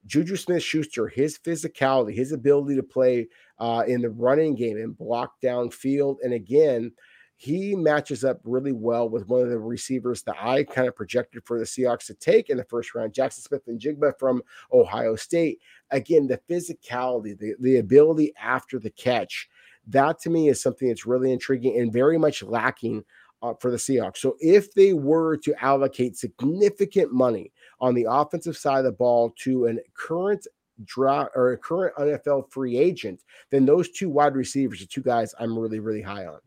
Juju 0.06 0.36
Smith 0.36 0.62
Schuster, 0.62 1.08
his 1.08 1.38
physicality, 1.38 2.14
his 2.14 2.32
ability 2.32 2.76
to 2.76 2.82
play 2.82 3.28
uh, 3.58 3.84
in 3.86 4.02
the 4.02 4.10
running 4.10 4.54
game 4.54 4.76
and 4.76 4.96
block 4.96 5.34
downfield. 5.42 6.16
And 6.22 6.32
again, 6.32 6.92
he 7.36 7.74
matches 7.74 8.24
up 8.24 8.40
really 8.44 8.72
well 8.72 9.08
with 9.08 9.26
one 9.26 9.40
of 9.40 9.48
the 9.48 9.58
receivers 9.58 10.22
that 10.22 10.36
I 10.40 10.62
kind 10.62 10.86
of 10.86 10.94
projected 10.94 11.42
for 11.44 11.58
the 11.58 11.64
Seahawks 11.64 12.06
to 12.06 12.14
take 12.14 12.50
in 12.50 12.56
the 12.56 12.64
first 12.64 12.94
round, 12.94 13.14
Jaxon 13.14 13.40
Smith-Njigba 13.40 14.12
from 14.18 14.42
Ohio 14.72 15.16
State. 15.16 15.60
Again, 15.90 16.28
the 16.28 16.40
physicality, 16.48 17.36
the, 17.36 17.54
the 17.58 17.78
ability 17.78 18.32
after 18.40 18.78
the 18.78 18.90
catch, 18.90 19.48
that 19.88 20.20
to 20.20 20.30
me 20.30 20.48
is 20.48 20.62
something 20.62 20.86
that's 20.86 21.04
really 21.06 21.32
intriguing 21.32 21.80
and 21.80 21.92
very 21.92 22.16
much 22.16 22.44
lacking 22.44 23.04
uh, 23.42 23.54
for 23.60 23.72
the 23.72 23.76
Seahawks. 23.76 24.18
So 24.18 24.36
if 24.38 24.72
they 24.74 24.92
were 24.92 25.36
to 25.38 25.54
allocate 25.60 26.16
significant 26.16 27.12
money 27.12 27.50
on 27.82 27.94
the 27.94 28.06
offensive 28.08 28.56
side 28.56 28.78
of 28.78 28.84
the 28.84 28.92
ball 28.92 29.34
to 29.40 29.66
a 29.66 29.74
current 29.94 30.46
draft 30.84 31.32
or 31.34 31.52
a 31.52 31.58
current 31.58 31.94
NFL 31.96 32.50
free 32.50 32.78
agent, 32.78 33.22
then 33.50 33.66
those 33.66 33.90
two 33.90 34.08
wide 34.08 34.36
receivers 34.36 34.80
are 34.80 34.86
two 34.86 35.02
guys 35.02 35.34
I'm 35.38 35.58
really, 35.58 35.80
really 35.80 36.00
high 36.00 36.24
on. 36.24 36.38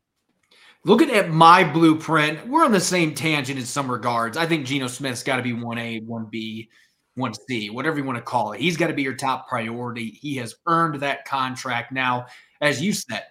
Looking 0.86 1.12
at 1.12 1.30
my 1.30 1.64
blueprint, 1.64 2.48
we're 2.48 2.64
on 2.64 2.72
the 2.72 2.80
same 2.80 3.14
tangent 3.14 3.60
in 3.60 3.66
some 3.66 3.92
regards. 3.92 4.38
I 4.38 4.46
think 4.46 4.66
Geno 4.66 4.88
Smith's 4.88 5.24
got 5.24 5.38
to 5.38 5.42
be 5.42 5.52
1A, 5.52 6.06
1B, 6.08 6.70
1C, 7.18 7.72
whatever 7.72 7.98
you 7.98 8.04
want 8.04 8.18
to 8.18 8.24
call 8.24 8.54
it. 8.54 8.62
He's 8.62 8.78
got 8.78 8.88
to 8.88 8.94
be 8.94 9.02
your 9.02 9.16
top 9.16 9.50
priority. 9.50 10.12
He 10.12 10.36
has 10.38 10.56
earned 10.68 11.02
that 11.02 11.26
contract. 11.26 11.92
Now, 11.92 12.28
as 12.62 12.82
you 12.82 12.94
said, 12.94 13.24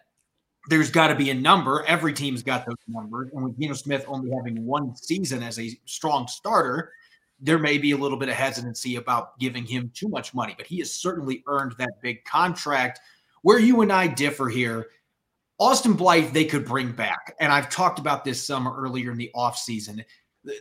there's 0.68 0.90
got 0.90 1.08
to 1.08 1.14
be 1.14 1.30
a 1.30 1.34
number. 1.34 1.84
Every 1.86 2.12
team's 2.12 2.42
got 2.42 2.66
those 2.66 2.76
numbers. 2.88 3.30
And 3.32 3.44
with 3.44 3.58
Geno 3.58 3.74
Smith 3.74 4.04
only 4.08 4.30
having 4.34 4.64
one 4.64 4.96
season 4.96 5.42
as 5.42 5.58
a 5.58 5.70
strong 5.84 6.26
starter, 6.26 6.92
there 7.40 7.58
may 7.58 7.78
be 7.78 7.92
a 7.92 7.96
little 7.96 8.18
bit 8.18 8.28
of 8.28 8.34
hesitancy 8.34 8.96
about 8.96 9.38
giving 9.38 9.64
him 9.64 9.90
too 9.94 10.08
much 10.08 10.34
money, 10.34 10.54
but 10.56 10.66
he 10.66 10.78
has 10.78 10.94
certainly 10.94 11.42
earned 11.46 11.74
that 11.78 12.00
big 12.02 12.24
contract. 12.24 13.00
Where 13.42 13.58
you 13.58 13.82
and 13.82 13.92
I 13.92 14.06
differ 14.06 14.48
here, 14.48 14.88
Austin 15.58 15.94
Blythe, 15.94 16.32
they 16.32 16.44
could 16.44 16.64
bring 16.64 16.92
back. 16.92 17.34
And 17.40 17.52
I've 17.52 17.70
talked 17.70 17.98
about 17.98 18.24
this 18.24 18.44
some 18.44 18.66
earlier 18.66 19.10
in 19.10 19.18
the 19.18 19.30
offseason. 19.34 20.04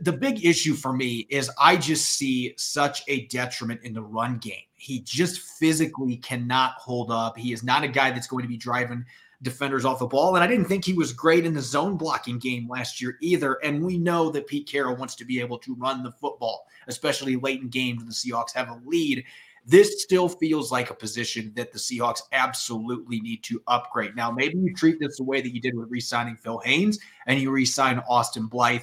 the 0.02 0.14
big 0.14 0.46
issue 0.46 0.76
for 0.76 0.94
me 0.94 1.28
is 1.30 1.52
I 1.60 1.76
just 1.76 2.14
see 2.14 2.54
such 2.58 3.04
a 3.08 3.26
detriment 3.28 3.82
in 3.84 3.94
the 3.94 4.02
run 4.02 4.38
game. 4.38 4.64
He 4.74 5.02
just 5.02 5.42
physically 5.42 6.18
cannot 6.18 6.74
hold 6.76 7.12
up. 7.12 7.38
He 7.38 7.54
is 7.54 7.64
not 7.64 7.84
a 7.84 7.88
guy 7.88 8.12
that's 8.12 8.28
going 8.28 8.44
to 8.44 8.50
be 8.50 8.58
driving 8.58 9.06
defenders 9.44 9.86
off 9.86 10.00
the 10.00 10.08
ball. 10.08 10.36
And 10.36 10.44
I 10.44 10.48
didn't 10.48 10.66
think 10.66 10.84
he 10.84 10.94
was 10.94 11.14
great 11.14 11.46
in 11.46 11.54
the 11.54 11.62
zone 11.62 11.98
blocking 11.98 12.40
game 12.40 12.68
last 12.68 13.02
year 13.02 13.18
either. 13.22 13.54
And 13.64 13.84
we 13.84 13.98
know 13.98 14.30
that 14.32 14.48
Pete 14.48 14.68
Carroll 14.68 14.96
wants 14.96 15.16
to 15.16 15.26
be 15.26 15.40
able 15.40 15.60
to 15.60 15.76
run 15.76 16.02
the 16.02 16.12
football, 16.12 16.66
especially 16.88 17.36
late 17.36 17.62
in 17.62 17.70
games 17.70 18.00
when 18.00 18.08
the 18.08 18.14
Seahawks 18.14 18.54
have 18.56 18.70
a 18.70 18.82
lead. 18.86 19.24
This 19.66 20.02
still 20.02 20.28
feels 20.28 20.72
like 20.72 20.90
a 20.90 20.96
position 20.96 21.54
that 21.56 21.72
the 21.72 21.80
Seahawks 21.80 22.22
absolutely 22.32 23.22
need 23.22 23.44
to 23.44 23.62
upgrade. 23.68 24.16
Now, 24.16 24.32
maybe 24.32 24.58
you 24.58 24.74
treat 24.74 25.00
this 25.00 25.18
the 25.18 25.24
way 25.24 25.42
that 25.42 25.54
you 25.54 25.62
did 25.62 25.78
with 25.78 25.90
re 25.90 26.02
signing 26.02 26.36
Phil 26.36 26.60
Haynes 26.60 27.00
and 27.28 27.40
you 27.40 27.52
re 27.52 27.66
sign 27.66 28.02
Austin 28.10 28.48
Blythe 28.48 28.82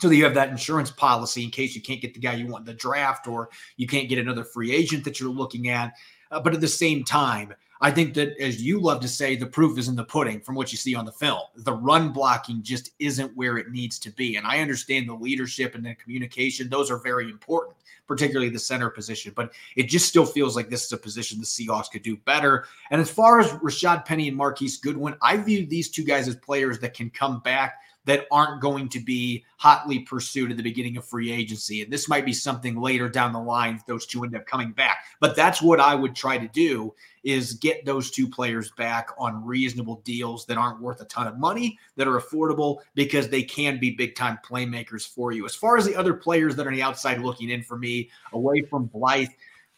so 0.00 0.08
that 0.08 0.16
you 0.16 0.24
have 0.24 0.34
that 0.34 0.48
insurance 0.48 0.90
policy 0.90 1.44
in 1.44 1.50
case 1.50 1.76
you 1.76 1.82
can't 1.82 2.00
get 2.00 2.14
the 2.14 2.20
guy 2.20 2.34
you 2.34 2.48
want 2.48 2.62
in 2.62 2.66
the 2.66 2.74
draft 2.74 3.28
or 3.28 3.50
you 3.76 3.86
can't 3.86 4.08
get 4.08 4.18
another 4.18 4.42
free 4.42 4.74
agent 4.74 5.04
that 5.04 5.20
you're 5.20 5.30
looking 5.30 5.68
at. 5.68 5.92
Uh, 6.32 6.40
but 6.40 6.54
at 6.54 6.60
the 6.60 6.66
same 6.66 7.04
time, 7.04 7.54
I 7.82 7.90
think 7.90 8.14
that, 8.14 8.38
as 8.38 8.62
you 8.62 8.78
love 8.78 9.00
to 9.00 9.08
say, 9.08 9.34
the 9.34 9.44
proof 9.44 9.76
is 9.76 9.88
in 9.88 9.96
the 9.96 10.04
pudding 10.04 10.40
from 10.40 10.54
what 10.54 10.70
you 10.70 10.78
see 10.78 10.94
on 10.94 11.04
the 11.04 11.10
film. 11.10 11.40
The 11.56 11.72
run 11.72 12.12
blocking 12.12 12.62
just 12.62 12.92
isn't 13.00 13.36
where 13.36 13.58
it 13.58 13.72
needs 13.72 13.98
to 13.98 14.10
be. 14.10 14.36
And 14.36 14.46
I 14.46 14.60
understand 14.60 15.08
the 15.08 15.14
leadership 15.14 15.74
and 15.74 15.84
the 15.84 15.96
communication, 15.96 16.70
those 16.70 16.92
are 16.92 16.98
very 16.98 17.28
important, 17.28 17.76
particularly 18.06 18.50
the 18.50 18.58
center 18.60 18.88
position. 18.88 19.32
But 19.34 19.52
it 19.74 19.88
just 19.88 20.06
still 20.06 20.24
feels 20.24 20.54
like 20.54 20.70
this 20.70 20.84
is 20.84 20.92
a 20.92 20.96
position 20.96 21.40
the 21.40 21.44
Seahawks 21.44 21.90
could 21.90 22.02
do 22.02 22.16
better. 22.18 22.66
And 22.92 23.00
as 23.00 23.10
far 23.10 23.40
as 23.40 23.48
Rashad 23.48 24.04
Penny 24.04 24.28
and 24.28 24.36
Marquise 24.36 24.76
Goodwin, 24.76 25.16
I 25.20 25.36
view 25.36 25.66
these 25.66 25.90
two 25.90 26.04
guys 26.04 26.28
as 26.28 26.36
players 26.36 26.78
that 26.78 26.94
can 26.94 27.10
come 27.10 27.40
back 27.40 27.80
that 28.04 28.26
aren't 28.30 28.60
going 28.60 28.88
to 28.90 29.00
be 29.00 29.44
hotly 29.56 30.00
pursued 30.00 30.50
at 30.50 30.56
the 30.56 30.62
beginning 30.62 30.96
of 30.96 31.04
free 31.04 31.30
agency. 31.30 31.82
And 31.82 31.92
this 31.92 32.08
might 32.08 32.24
be 32.24 32.32
something 32.32 32.80
later 32.80 33.08
down 33.08 33.32
the 33.32 33.40
line 33.40 33.76
if 33.76 33.86
those 33.86 34.06
two 34.06 34.24
end 34.24 34.34
up 34.34 34.46
coming 34.46 34.72
back. 34.72 35.04
But 35.20 35.36
that's 35.36 35.62
what 35.62 35.80
I 35.80 35.94
would 35.94 36.14
try 36.16 36.38
to 36.38 36.48
do 36.48 36.94
is 37.22 37.54
get 37.54 37.84
those 37.84 38.10
two 38.10 38.28
players 38.28 38.72
back 38.72 39.10
on 39.16 39.44
reasonable 39.44 40.00
deals 40.04 40.44
that 40.46 40.58
aren't 40.58 40.80
worth 40.80 41.00
a 41.00 41.04
ton 41.04 41.28
of 41.28 41.38
money, 41.38 41.78
that 41.96 42.08
are 42.08 42.18
affordable 42.18 42.78
because 42.94 43.28
they 43.28 43.42
can 43.42 43.78
be 43.78 43.92
big 43.92 44.16
time 44.16 44.38
playmakers 44.44 45.06
for 45.06 45.30
you. 45.30 45.46
As 45.46 45.54
far 45.54 45.76
as 45.76 45.84
the 45.84 45.94
other 45.94 46.14
players 46.14 46.56
that 46.56 46.66
are 46.66 46.70
on 46.70 46.74
the 46.74 46.82
outside 46.82 47.20
looking 47.20 47.50
in 47.50 47.62
for 47.62 47.78
me, 47.78 48.10
away 48.32 48.62
from 48.62 48.86
Blythe, 48.86 49.28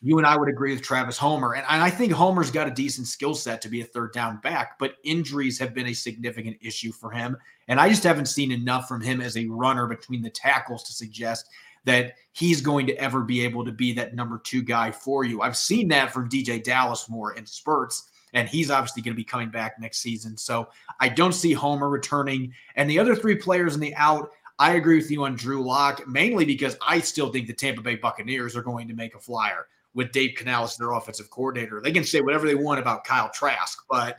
you 0.04 0.18
and 0.18 0.26
I 0.26 0.36
would 0.36 0.50
agree 0.50 0.74
with 0.74 0.82
Travis 0.82 1.16
Homer. 1.16 1.54
And 1.54 1.64
I 1.66 1.88
think 1.88 2.12
Homer's 2.12 2.50
got 2.50 2.68
a 2.68 2.70
decent 2.70 3.06
skill 3.06 3.34
set 3.34 3.62
to 3.62 3.70
be 3.70 3.80
a 3.80 3.86
third 3.86 4.12
down 4.12 4.36
back, 4.36 4.78
but 4.78 4.96
injuries 5.02 5.58
have 5.58 5.72
been 5.72 5.86
a 5.86 5.94
significant 5.94 6.58
issue 6.60 6.92
for 6.92 7.10
him. 7.10 7.38
And 7.68 7.80
I 7.80 7.88
just 7.88 8.02
haven't 8.02 8.26
seen 8.26 8.52
enough 8.52 8.86
from 8.86 9.00
him 9.00 9.22
as 9.22 9.38
a 9.38 9.46
runner 9.46 9.86
between 9.86 10.20
the 10.20 10.28
tackles 10.28 10.82
to 10.84 10.92
suggest 10.92 11.48
that 11.86 12.16
he's 12.32 12.60
going 12.60 12.86
to 12.88 12.94
ever 12.98 13.22
be 13.22 13.42
able 13.46 13.64
to 13.64 13.72
be 13.72 13.94
that 13.94 14.14
number 14.14 14.42
two 14.44 14.62
guy 14.62 14.90
for 14.90 15.24
you. 15.24 15.40
I've 15.40 15.56
seen 15.56 15.88
that 15.88 16.12
from 16.12 16.28
DJ 16.28 16.62
Dallas 16.62 17.08
more 17.08 17.32
in 17.32 17.46
spurts, 17.46 18.10
and 18.34 18.46
he's 18.46 18.70
obviously 18.70 19.00
going 19.00 19.14
to 19.14 19.16
be 19.16 19.24
coming 19.24 19.48
back 19.48 19.80
next 19.80 20.00
season. 20.00 20.36
So 20.36 20.68
I 21.00 21.08
don't 21.08 21.32
see 21.32 21.54
Homer 21.54 21.88
returning. 21.88 22.52
And 22.76 22.90
the 22.90 22.98
other 22.98 23.16
three 23.16 23.36
players 23.36 23.74
in 23.74 23.80
the 23.80 23.94
out, 23.94 24.32
I 24.58 24.72
agree 24.72 24.96
with 24.96 25.10
you 25.10 25.24
on 25.24 25.34
Drew 25.34 25.64
Lock, 25.64 26.06
mainly 26.06 26.44
because 26.44 26.76
I 26.86 27.00
still 27.00 27.32
think 27.32 27.46
the 27.46 27.54
Tampa 27.54 27.80
Bay 27.80 27.96
Buccaneers 27.96 28.54
are 28.54 28.62
going 28.62 28.86
to 28.88 28.94
make 28.94 29.14
a 29.14 29.20
flyer 29.20 29.66
with 29.94 30.12
Dave 30.12 30.34
Canales, 30.36 30.76
their 30.76 30.92
offensive 30.92 31.30
coordinator. 31.30 31.80
They 31.80 31.92
can 31.92 32.04
say 32.04 32.20
whatever 32.20 32.46
they 32.46 32.54
want 32.54 32.80
about 32.80 33.04
Kyle 33.04 33.30
Trask, 33.30 33.84
but 33.88 34.18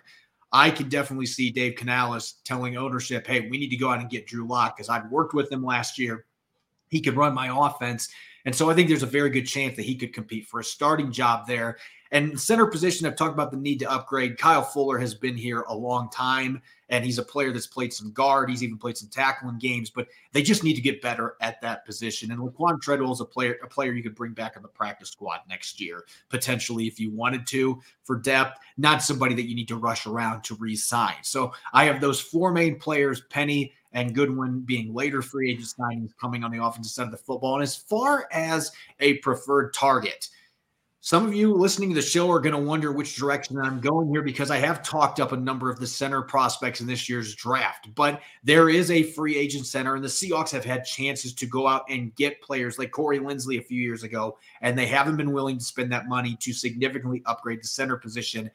I 0.51 0.69
can 0.69 0.87
definitely 0.87 1.25
see 1.25 1.51
Dave 1.51 1.75
Canales 1.75 2.35
telling 2.45 2.77
ownership, 2.77 3.27
hey, 3.27 3.41
we 3.49 3.57
need 3.57 3.69
to 3.69 3.77
go 3.77 3.89
out 3.89 3.99
and 3.99 4.09
get 4.09 4.25
Drew 4.25 4.47
Lock 4.47 4.77
because 4.77 4.89
I've 4.89 5.11
worked 5.11 5.33
with 5.33 5.51
him 5.51 5.63
last 5.63 5.99
year. 5.99 6.25
He 6.89 7.01
could 7.01 7.17
run 7.17 7.33
my 7.33 7.49
offense. 7.53 8.09
And 8.45 8.55
so 8.55 8.69
I 8.69 8.73
think 8.73 8.87
there's 8.87 9.03
a 9.03 9.07
very 9.07 9.29
good 9.29 9.47
chance 9.47 9.75
that 9.75 9.85
he 9.85 9.95
could 9.95 10.13
compete 10.13 10.47
for 10.47 10.59
a 10.59 10.63
starting 10.63 11.11
job 11.11 11.45
there. 11.47 11.77
And 12.15 12.39
center 12.39 12.65
position, 12.65 13.05
I've 13.05 13.17
talked 13.17 13.33
about 13.33 13.51
the 13.51 13.57
need 13.57 13.79
to 13.79 13.91
upgrade. 13.91 14.37
Kyle 14.37 14.61
Fuller 14.61 14.97
has 14.97 15.13
been 15.13 15.35
here 15.35 15.63
a 15.67 15.75
long 15.75 16.09
time, 16.09 16.61
and 16.87 17.03
he's 17.03 17.17
a 17.17 17.23
player 17.23 17.51
that's 17.51 17.67
played 17.67 17.91
some 17.91 18.13
guard. 18.13 18.49
He's 18.49 18.63
even 18.63 18.77
played 18.77 18.95
some 18.95 19.09
tackling 19.09 19.57
games, 19.57 19.89
but 19.89 20.07
they 20.31 20.41
just 20.41 20.63
need 20.63 20.75
to 20.75 20.81
get 20.81 21.01
better 21.01 21.35
at 21.41 21.59
that 21.59 21.85
position. 21.85 22.31
And 22.31 22.39
Laquan 22.39 22.81
Treadwell 22.81 23.11
is 23.11 23.19
a 23.19 23.25
player, 23.25 23.57
a 23.61 23.67
player 23.67 23.91
you 23.91 24.01
could 24.01 24.15
bring 24.15 24.31
back 24.31 24.55
on 24.55 24.63
the 24.63 24.69
practice 24.69 25.09
squad 25.09 25.41
next 25.49 25.81
year, 25.81 26.05
potentially 26.29 26.87
if 26.87 27.01
you 27.01 27.11
wanted 27.11 27.45
to 27.47 27.81
for 28.05 28.15
depth. 28.15 28.59
Not 28.77 29.03
somebody 29.03 29.35
that 29.35 29.49
you 29.49 29.53
need 29.53 29.67
to 29.67 29.75
rush 29.75 30.05
around 30.05 30.45
to 30.45 30.55
re-sign. 30.55 31.15
So 31.21 31.51
I 31.73 31.83
have 31.83 31.99
those 31.99 32.21
four 32.21 32.53
main 32.53 32.79
players: 32.79 33.23
Penny 33.29 33.73
and 33.91 34.15
Goodwin 34.15 34.61
being 34.61 34.93
later 34.93 35.21
free 35.21 35.51
agent 35.51 35.73
signings 35.77 36.11
coming 36.15 36.45
on 36.45 36.51
the 36.51 36.63
offensive 36.63 36.93
side 36.93 37.07
of 37.07 37.11
the 37.11 37.17
football. 37.17 37.55
And 37.55 37.63
as 37.63 37.75
far 37.75 38.29
as 38.31 38.71
a 39.01 39.15
preferred 39.15 39.73
target. 39.73 40.29
Some 41.05 41.23
of 41.23 41.35
you 41.35 41.53
listening 41.53 41.89
to 41.89 41.95
the 41.95 42.01
show 42.01 42.31
are 42.31 42.39
going 42.39 42.55
to 42.55 42.59
wonder 42.59 42.91
which 42.91 43.15
direction 43.15 43.59
I'm 43.59 43.79
going 43.79 44.09
here 44.09 44.23
because 44.23 44.49
I 44.49 44.57
have 44.57 44.81
talked 44.81 45.19
up 45.19 45.33
a 45.33 45.37
number 45.37 45.69
of 45.69 45.79
the 45.79 45.85
center 45.85 46.23
prospects 46.23 46.81
in 46.81 46.87
this 46.87 47.07
year's 47.07 47.35
draft. 47.35 47.93
But 47.93 48.23
there 48.43 48.69
is 48.69 48.89
a 48.89 49.03
free 49.03 49.37
agent 49.37 49.67
center, 49.67 49.93
and 49.93 50.03
the 50.03 50.07
Seahawks 50.07 50.49
have 50.49 50.65
had 50.65 50.83
chances 50.83 51.31
to 51.35 51.45
go 51.45 51.67
out 51.67 51.83
and 51.91 52.15
get 52.15 52.41
players 52.41 52.79
like 52.79 52.89
Corey 52.89 53.19
Linsley 53.19 53.59
a 53.59 53.61
few 53.61 53.79
years 53.79 54.01
ago, 54.01 54.39
and 54.61 54.75
they 54.75 54.87
haven't 54.87 55.15
been 55.15 55.31
willing 55.31 55.59
to 55.59 55.63
spend 55.63 55.91
that 55.91 56.07
money 56.07 56.35
to 56.39 56.51
significantly 56.51 57.21
upgrade 57.27 57.61
the 57.61 57.67
center 57.67 57.97
position. 57.97 58.49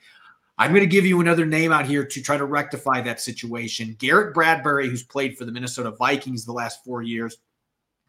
I'm 0.58 0.72
going 0.72 0.80
to 0.80 0.88
give 0.88 1.06
you 1.06 1.20
another 1.20 1.46
name 1.46 1.70
out 1.70 1.86
here 1.86 2.04
to 2.04 2.20
try 2.20 2.36
to 2.36 2.46
rectify 2.46 3.00
that 3.02 3.20
situation. 3.20 3.94
Garrett 4.00 4.34
Bradbury, 4.34 4.88
who's 4.88 5.04
played 5.04 5.38
for 5.38 5.44
the 5.44 5.52
Minnesota 5.52 5.92
Vikings 5.92 6.44
the 6.44 6.52
last 6.52 6.82
four 6.82 7.00
years, 7.00 7.36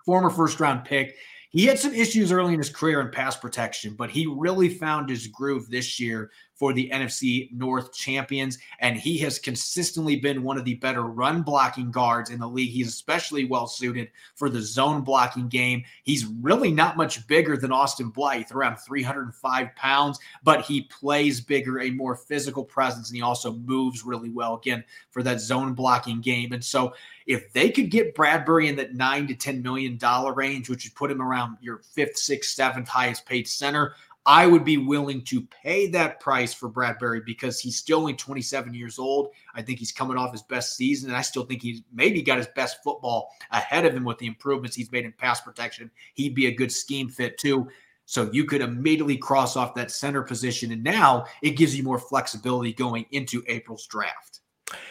former 0.03 0.31
first 0.31 0.59
round 0.59 0.83
pick. 0.83 1.15
He 1.51 1.65
had 1.65 1.77
some 1.77 1.93
issues 1.93 2.31
early 2.31 2.53
in 2.53 2.59
his 2.59 2.69
career 2.69 3.01
in 3.01 3.11
pass 3.11 3.35
protection, 3.35 3.95
but 3.97 4.09
he 4.09 4.25
really 4.25 4.69
found 4.69 5.09
his 5.09 5.27
groove 5.27 5.69
this 5.69 5.99
year 5.99 6.31
for 6.61 6.73
the 6.73 6.91
NFC 6.93 7.51
North 7.51 7.91
champions. 7.91 8.59
And 8.81 8.95
he 8.95 9.17
has 9.17 9.39
consistently 9.39 10.17
been 10.17 10.43
one 10.43 10.59
of 10.59 10.63
the 10.63 10.75
better 10.75 11.01
run 11.01 11.41
blocking 11.41 11.89
guards 11.89 12.29
in 12.29 12.39
the 12.39 12.47
league. 12.47 12.69
He's 12.69 12.89
especially 12.89 13.45
well 13.45 13.65
suited 13.65 14.11
for 14.35 14.47
the 14.47 14.61
zone 14.61 15.01
blocking 15.01 15.47
game. 15.47 15.83
He's 16.03 16.27
really 16.27 16.71
not 16.71 16.97
much 16.97 17.25
bigger 17.25 17.57
than 17.57 17.71
Austin 17.71 18.09
Blythe, 18.09 18.51
around 18.51 18.75
305 18.75 19.75
pounds, 19.75 20.19
but 20.43 20.61
he 20.61 20.81
plays 20.83 21.41
bigger, 21.41 21.79
a 21.79 21.89
more 21.89 22.15
physical 22.15 22.63
presence, 22.63 23.09
and 23.09 23.15
he 23.15 23.23
also 23.23 23.53
moves 23.53 24.05
really 24.05 24.29
well 24.29 24.53
again 24.53 24.83
for 25.09 25.23
that 25.23 25.41
zone 25.41 25.73
blocking 25.73 26.21
game. 26.21 26.53
And 26.53 26.63
so 26.63 26.93
if 27.25 27.51
they 27.53 27.71
could 27.71 27.89
get 27.89 28.13
Bradbury 28.13 28.67
in 28.67 28.75
that 28.75 28.93
nine 28.93 29.25
to 29.27 29.33
ten 29.33 29.63
million 29.63 29.97
dollar 29.97 30.33
range, 30.33 30.69
which 30.69 30.85
would 30.85 30.93
put 30.93 31.09
him 31.09 31.23
around 31.23 31.57
your 31.59 31.79
fifth, 31.79 32.17
sixth, 32.17 32.51
seventh 32.51 32.87
highest 32.87 33.25
paid 33.25 33.47
center, 33.47 33.95
I 34.25 34.45
would 34.45 34.63
be 34.63 34.77
willing 34.77 35.23
to 35.25 35.41
pay 35.41 35.87
that 35.87 36.19
price 36.19 36.53
for 36.53 36.69
Bradbury 36.69 37.21
because 37.25 37.59
he's 37.59 37.77
still 37.77 37.99
only 37.99 38.13
27 38.13 38.73
years 38.73 38.99
old. 38.99 39.29
I 39.55 39.63
think 39.63 39.79
he's 39.79 39.91
coming 39.91 40.17
off 40.17 40.31
his 40.31 40.43
best 40.43 40.75
season, 40.75 41.09
and 41.09 41.17
I 41.17 41.21
still 41.21 41.43
think 41.43 41.63
he's 41.63 41.81
maybe 41.91 42.21
got 42.21 42.37
his 42.37 42.47
best 42.55 42.83
football 42.83 43.31
ahead 43.49 43.85
of 43.85 43.95
him 43.95 44.03
with 44.03 44.19
the 44.19 44.27
improvements 44.27 44.75
he's 44.75 44.91
made 44.91 45.05
in 45.05 45.13
pass 45.13 45.41
protection. 45.41 45.89
He'd 46.13 46.35
be 46.35 46.45
a 46.45 46.55
good 46.55 46.71
scheme 46.71 47.09
fit 47.09 47.39
too. 47.39 47.67
So 48.05 48.29
you 48.31 48.45
could 48.45 48.61
immediately 48.61 49.17
cross 49.17 49.55
off 49.55 49.73
that 49.75 49.89
center 49.89 50.21
position, 50.21 50.71
and 50.71 50.83
now 50.83 51.25
it 51.41 51.51
gives 51.51 51.75
you 51.75 51.83
more 51.83 51.99
flexibility 51.99 52.73
going 52.73 53.05
into 53.11 53.43
April's 53.47 53.87
draft. 53.87 54.40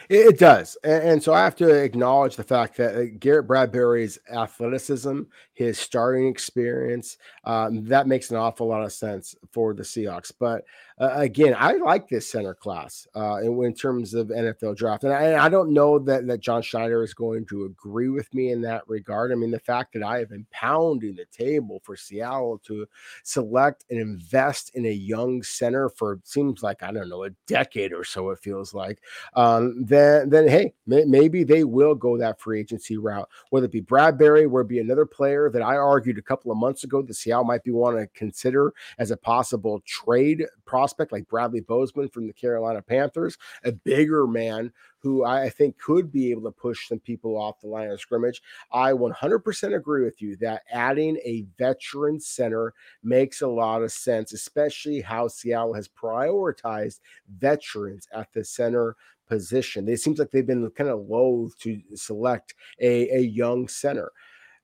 It, 0.08 0.38
does, 0.38 0.76
and, 0.82 1.22
so 1.22 1.32
I 1.32 1.44
have 1.44 1.54
to 1.56 1.68
acknowledge 1.68 2.34
the 2.34 2.42
fact 2.42 2.76
that 2.78 2.96
uh, 2.96 3.04
Garrett 3.18 3.46
Bradbury's 3.46 4.18
athleticism, 4.32 5.22
his 5.54 5.78
starting 5.78 6.26
experience, 6.26 7.16
um, 7.44 7.84
that 7.86 8.08
makes 8.08 8.30
an 8.30 8.36
awful 8.36 8.66
lot 8.66 8.82
of 8.82 8.92
sense 8.92 9.36
for 9.52 9.72
the 9.72 9.84
Seahawks. 9.84 10.32
But 10.36 10.64
uh, 11.00 11.14
again, 11.14 11.56
I 11.58 11.72
like 11.72 12.08
this 12.08 12.28
center 12.28 12.54
class 12.54 13.08
uh, 13.16 13.36
in, 13.36 13.72
terms 13.72 14.12
of 14.12 14.28
NFL 14.28 14.76
draft, 14.76 15.04
and 15.04 15.14
I, 15.14 15.46
I, 15.46 15.48
don't 15.48 15.72
know 15.72 15.98
that 15.98 16.26
that 16.26 16.40
John 16.40 16.60
Schneider 16.60 17.02
is 17.02 17.14
going 17.14 17.46
to 17.46 17.64
agree 17.64 18.10
with 18.10 18.32
me 18.34 18.52
in 18.52 18.60
that 18.62 18.86
regard. 18.86 19.32
I 19.32 19.34
mean, 19.34 19.50
the 19.50 19.58
fact 19.58 19.94
that 19.94 20.02
I 20.02 20.18
have 20.18 20.28
been 20.28 20.46
pounding 20.50 21.14
the 21.14 21.24
table 21.32 21.80
for 21.82 21.96
Seattle 21.96 22.60
to 22.66 22.86
select 23.22 23.86
and 23.88 23.98
invest 23.98 24.72
in 24.74 24.84
a 24.84 24.90
young 24.90 25.42
center 25.42 25.88
for 25.88 26.20
seems 26.24 26.62
like 26.62 26.82
I 26.82 26.92
don't 26.92 27.08
know 27.08 27.24
a 27.24 27.30
decade 27.46 27.94
or 27.94 28.04
so. 28.04 28.28
It 28.28 28.40
feels 28.40 28.74
like. 28.74 29.00
Um, 29.34 29.82
then 29.82 30.28
then 30.28 30.48
hey, 30.48 30.74
may, 30.86 31.04
maybe 31.04 31.44
they 31.44 31.64
will 31.64 31.94
go 31.94 32.18
that 32.18 32.38
free 32.38 32.60
agency 32.60 32.98
route. 32.98 33.28
Whether 33.48 33.66
it 33.66 33.72
be 33.72 33.80
Bradbury, 33.80 34.46
where 34.46 34.62
it 34.62 34.68
be 34.68 34.80
another 34.80 35.06
player 35.06 35.48
that 35.48 35.62
I 35.62 35.76
argued 35.76 36.18
a 36.18 36.22
couple 36.22 36.52
of 36.52 36.58
months 36.58 36.84
ago 36.84 37.00
that 37.00 37.14
Seattle 37.14 37.44
might 37.44 37.64
be 37.64 37.70
want 37.70 37.96
to 37.96 38.06
consider 38.08 38.74
as 38.98 39.10
a 39.10 39.16
possible 39.16 39.80
trade 39.86 40.44
prospect, 40.90 41.12
like 41.12 41.28
Bradley 41.28 41.60
Bozeman 41.60 42.08
from 42.08 42.26
the 42.26 42.32
Carolina 42.32 42.82
Panthers, 42.82 43.38
a 43.64 43.72
bigger 43.72 44.26
man 44.26 44.72
who 44.98 45.24
I 45.24 45.48
think 45.48 45.78
could 45.78 46.12
be 46.12 46.30
able 46.30 46.42
to 46.42 46.50
push 46.50 46.88
some 46.88 46.98
people 46.98 47.36
off 47.36 47.60
the 47.60 47.68
line 47.68 47.90
of 47.90 48.00
scrimmage. 48.00 48.42
I 48.72 48.92
100% 48.92 49.74
agree 49.74 50.04
with 50.04 50.20
you 50.20 50.36
that 50.38 50.62
adding 50.70 51.16
a 51.18 51.46
veteran 51.58 52.20
center 52.20 52.74
makes 53.02 53.40
a 53.40 53.46
lot 53.48 53.82
of 53.82 53.92
sense, 53.92 54.32
especially 54.32 55.00
how 55.00 55.28
Seattle 55.28 55.74
has 55.74 55.88
prioritized 55.88 57.00
veterans 57.38 58.08
at 58.12 58.32
the 58.32 58.44
center 58.44 58.96
position. 59.28 59.88
It 59.88 60.00
seems 60.00 60.18
like 60.18 60.32
they've 60.32 60.46
been 60.46 60.68
kind 60.70 60.90
of 60.90 61.08
loath 61.08 61.56
to 61.60 61.80
select 61.94 62.54
a, 62.80 63.16
a 63.16 63.20
young 63.20 63.68
center. 63.68 64.10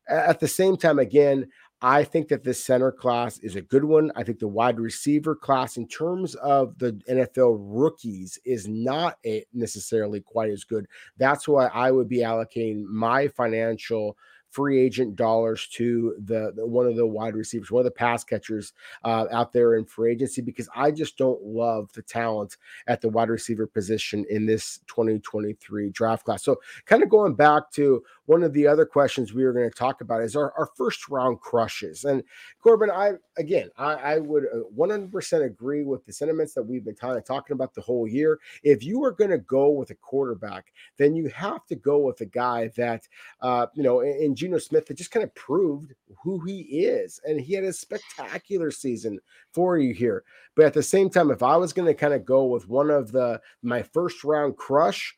at 0.09 0.41
the 0.41 0.49
same 0.49 0.77
time, 0.77 0.99
again, 0.99 1.49
I 1.89 2.03
think 2.03 2.27
that 2.29 2.43
this 2.43 2.65
center 2.65 2.91
class 2.91 3.39
is 3.39 3.55
a 3.55 3.61
good 3.61 3.85
one. 3.85 4.11
I 4.17 4.25
think 4.25 4.41
the 4.41 4.49
wide 4.49 4.81
receiver 4.81 5.37
class, 5.37 5.77
in 5.77 5.87
terms 5.87 6.35
of 6.35 6.77
the 6.79 7.01
NFL 7.09 7.59
rookies, 7.61 8.41
is 8.45 8.67
not 8.67 9.19
necessarily 9.55 10.21
quite 10.21 10.51
as 10.51 10.65
good. 10.65 10.89
That's 11.17 11.47
why 11.47 11.67
I 11.69 11.93
would 11.93 12.09
be 12.09 12.23
allocating 12.23 12.83
my 12.87 13.29
financial 13.29 14.17
free 14.57 14.81
agent 14.81 15.17
dollars 15.17 15.67
to 15.67 16.15
the, 16.25 16.51
the, 16.57 16.67
one 16.67 16.87
of 16.87 16.97
the 16.97 17.07
wide 17.07 17.37
receivers, 17.37 17.71
one 17.71 17.81
of 17.81 17.85
the 17.85 17.91
pass 17.91 18.25
catchers 18.25 18.73
uh, 19.05 19.27
out 19.31 19.53
there 19.53 19.75
in 19.75 19.85
free 19.85 20.11
agency 20.11 20.41
because 20.41 20.67
I 20.75 20.93
just 20.93 21.19
don't 21.19 21.43
love 21.43 21.93
the 21.93 22.01
talent 22.01 22.57
at 22.87 23.03
the 23.03 23.11
wide 23.11 23.29
receiver 23.29 23.67
position 23.67 24.25
in 24.31 24.47
this 24.47 24.81
2023 24.87 25.91
draft 25.91 26.25
class. 26.25 26.43
So, 26.43 26.57
kind 26.87 27.03
of 27.03 27.11
going 27.11 27.35
back 27.35 27.71
to 27.73 28.03
one 28.25 28.43
of 28.43 28.55
the 28.55 28.67
other 28.67 28.87
questions 28.87 29.35
we 29.35 29.45
were 29.45 29.53
going 29.53 29.71
to 29.71 29.77
talk 29.77 30.01
about 30.01 30.23
is 30.23 30.35
our, 30.37 30.53
our 30.59 30.71
first 30.75 31.09
round 31.11 31.41
crushes. 31.41 32.05
And 32.05 32.23
Corbin, 32.63 32.91
I 32.91 33.13
again, 33.37 33.69
I, 33.77 33.95
I 33.95 34.19
would 34.19 34.45
100% 34.77 35.33
uh, 35.33 35.43
agree 35.43 35.85
with 35.85 36.05
the 36.07 36.13
sentiments 36.13 36.55
that 36.55 36.63
we've 36.63 36.85
been 36.85 36.95
kind 36.95 37.19
of 37.19 37.25
talking 37.25 37.55
about 37.55 37.75
the 37.75 37.83
whole 37.83 38.09
year. 38.09 38.39
If 38.63 38.83
you 38.83 39.05
are 39.05 39.13
going 39.13 39.31
to 39.31 39.39
go 39.39 39.69
with 39.69 39.91
a 39.91 39.95
quarterback, 39.95 40.73
then 40.97 41.15
you 41.15 41.29
have 41.29 41.67
to 41.67 41.77
go 41.77 41.99
with 41.99 42.21
a 42.23 42.27
guy 42.27 42.71
that, 42.77 43.07
uh, 43.43 43.67
you 43.75 43.83
know, 43.83 44.01
in, 44.01 44.17
in 44.21 44.35
Geno 44.47 44.59
Smith 44.59 44.87
that 44.87 44.97
just 44.97 45.11
kind 45.11 45.25
of 45.25 45.35
proved 45.35 45.93
who 46.23 46.41
he 46.41 46.61
is, 46.61 47.21
and 47.25 47.41
he 47.41 47.55
had 47.55 47.65
a 47.65 47.73
spectacular 47.73 48.71
season 48.71 49.19
for 49.53 49.77
you 49.79 49.93
here. 49.93 50.23
But 50.55 50.67
at 50.67 50.75
the 50.75 50.83
same 50.83 51.11
time, 51.11 51.31
if 51.31 51.43
I 51.43 51.57
was 51.57 51.73
going 51.73 51.87
to 51.87 51.95
kind 51.95 52.15
of 52.15 52.25
go 52.25 52.47
with 52.47 52.69
one 52.69 52.91
of 52.91 53.13
the 53.13 53.41
my 53.63 53.83
first 53.83 54.23
round 54.25 54.57
crush, 54.57 55.17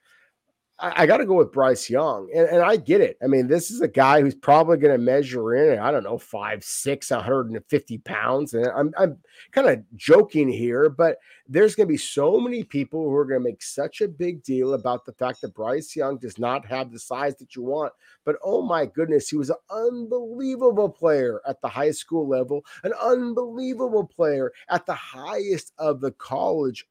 I, 0.79 1.03
I 1.03 1.07
got 1.07 1.19
to 1.19 1.27
go 1.27 1.35
with 1.35 1.53
Bryce 1.53 1.91
Young, 1.91 2.31
and, 2.35 2.49
and 2.49 2.63
I 2.63 2.77
get 2.77 3.01
it. 3.01 3.19
I 3.23 3.27
mean, 3.27 3.49
this 3.49 3.71
is 3.71 3.81
a 3.81 3.89
guy 3.89 4.21
who's 4.23 4.35
probably 4.35 4.79
going 4.79 4.97
to 4.97 5.05
measure 5.05 5.55
in, 5.55 5.79
I 5.79 5.91
don't 5.91 6.05
know, 6.05 6.19
five, 6.19 6.65
six, 6.65 7.11
150 7.11 7.99
pounds. 7.99 8.55
And 8.55 8.67
I'm, 8.69 8.95
I'm 8.99 9.19
kind 9.53 9.69
of 9.69 9.83
joking 9.97 10.49
here, 10.49 10.89
but 10.89 11.19
there's 11.51 11.75
going 11.75 11.87
to 11.87 11.93
be 11.93 11.97
so 11.97 12.39
many 12.39 12.63
people 12.63 13.03
who 13.03 13.15
are 13.15 13.25
going 13.25 13.41
to 13.41 13.49
make 13.49 13.63
such 13.63 14.03
a 14.03 14.09
big 14.09 14.43
deal 14.43 14.75
about 14.75 15.07
the 15.07 15.13
fact 15.15 15.41
that 15.41 15.55
Bryce 15.55 15.97
Young 15.97 16.19
does 16.19 16.39
not 16.39 16.67
have 16.67 16.93
the 16.93 16.99
size 16.99 17.37
that 17.37 17.57
you 17.57 17.63
want. 17.63 17.93
But 18.27 18.37
oh 18.45 18.61
my 18.61 18.85
goodness, 18.85 19.31
he 19.31 19.37
was 19.37 19.49
an 19.49 19.57
unbelievable 19.71 20.91
player 20.91 21.41
at 21.49 21.61
the 21.63 21.69
high 21.69 21.93
school 21.93 22.29
level, 22.29 22.65
an 22.85 22.93
unbelievable 23.03 24.05
player 24.05 24.53
at 24.69 24.85
the 24.85 24.95
highest 24.95 25.73
of 25.79 26.01
the 26.01 26.13
college 26.13 26.87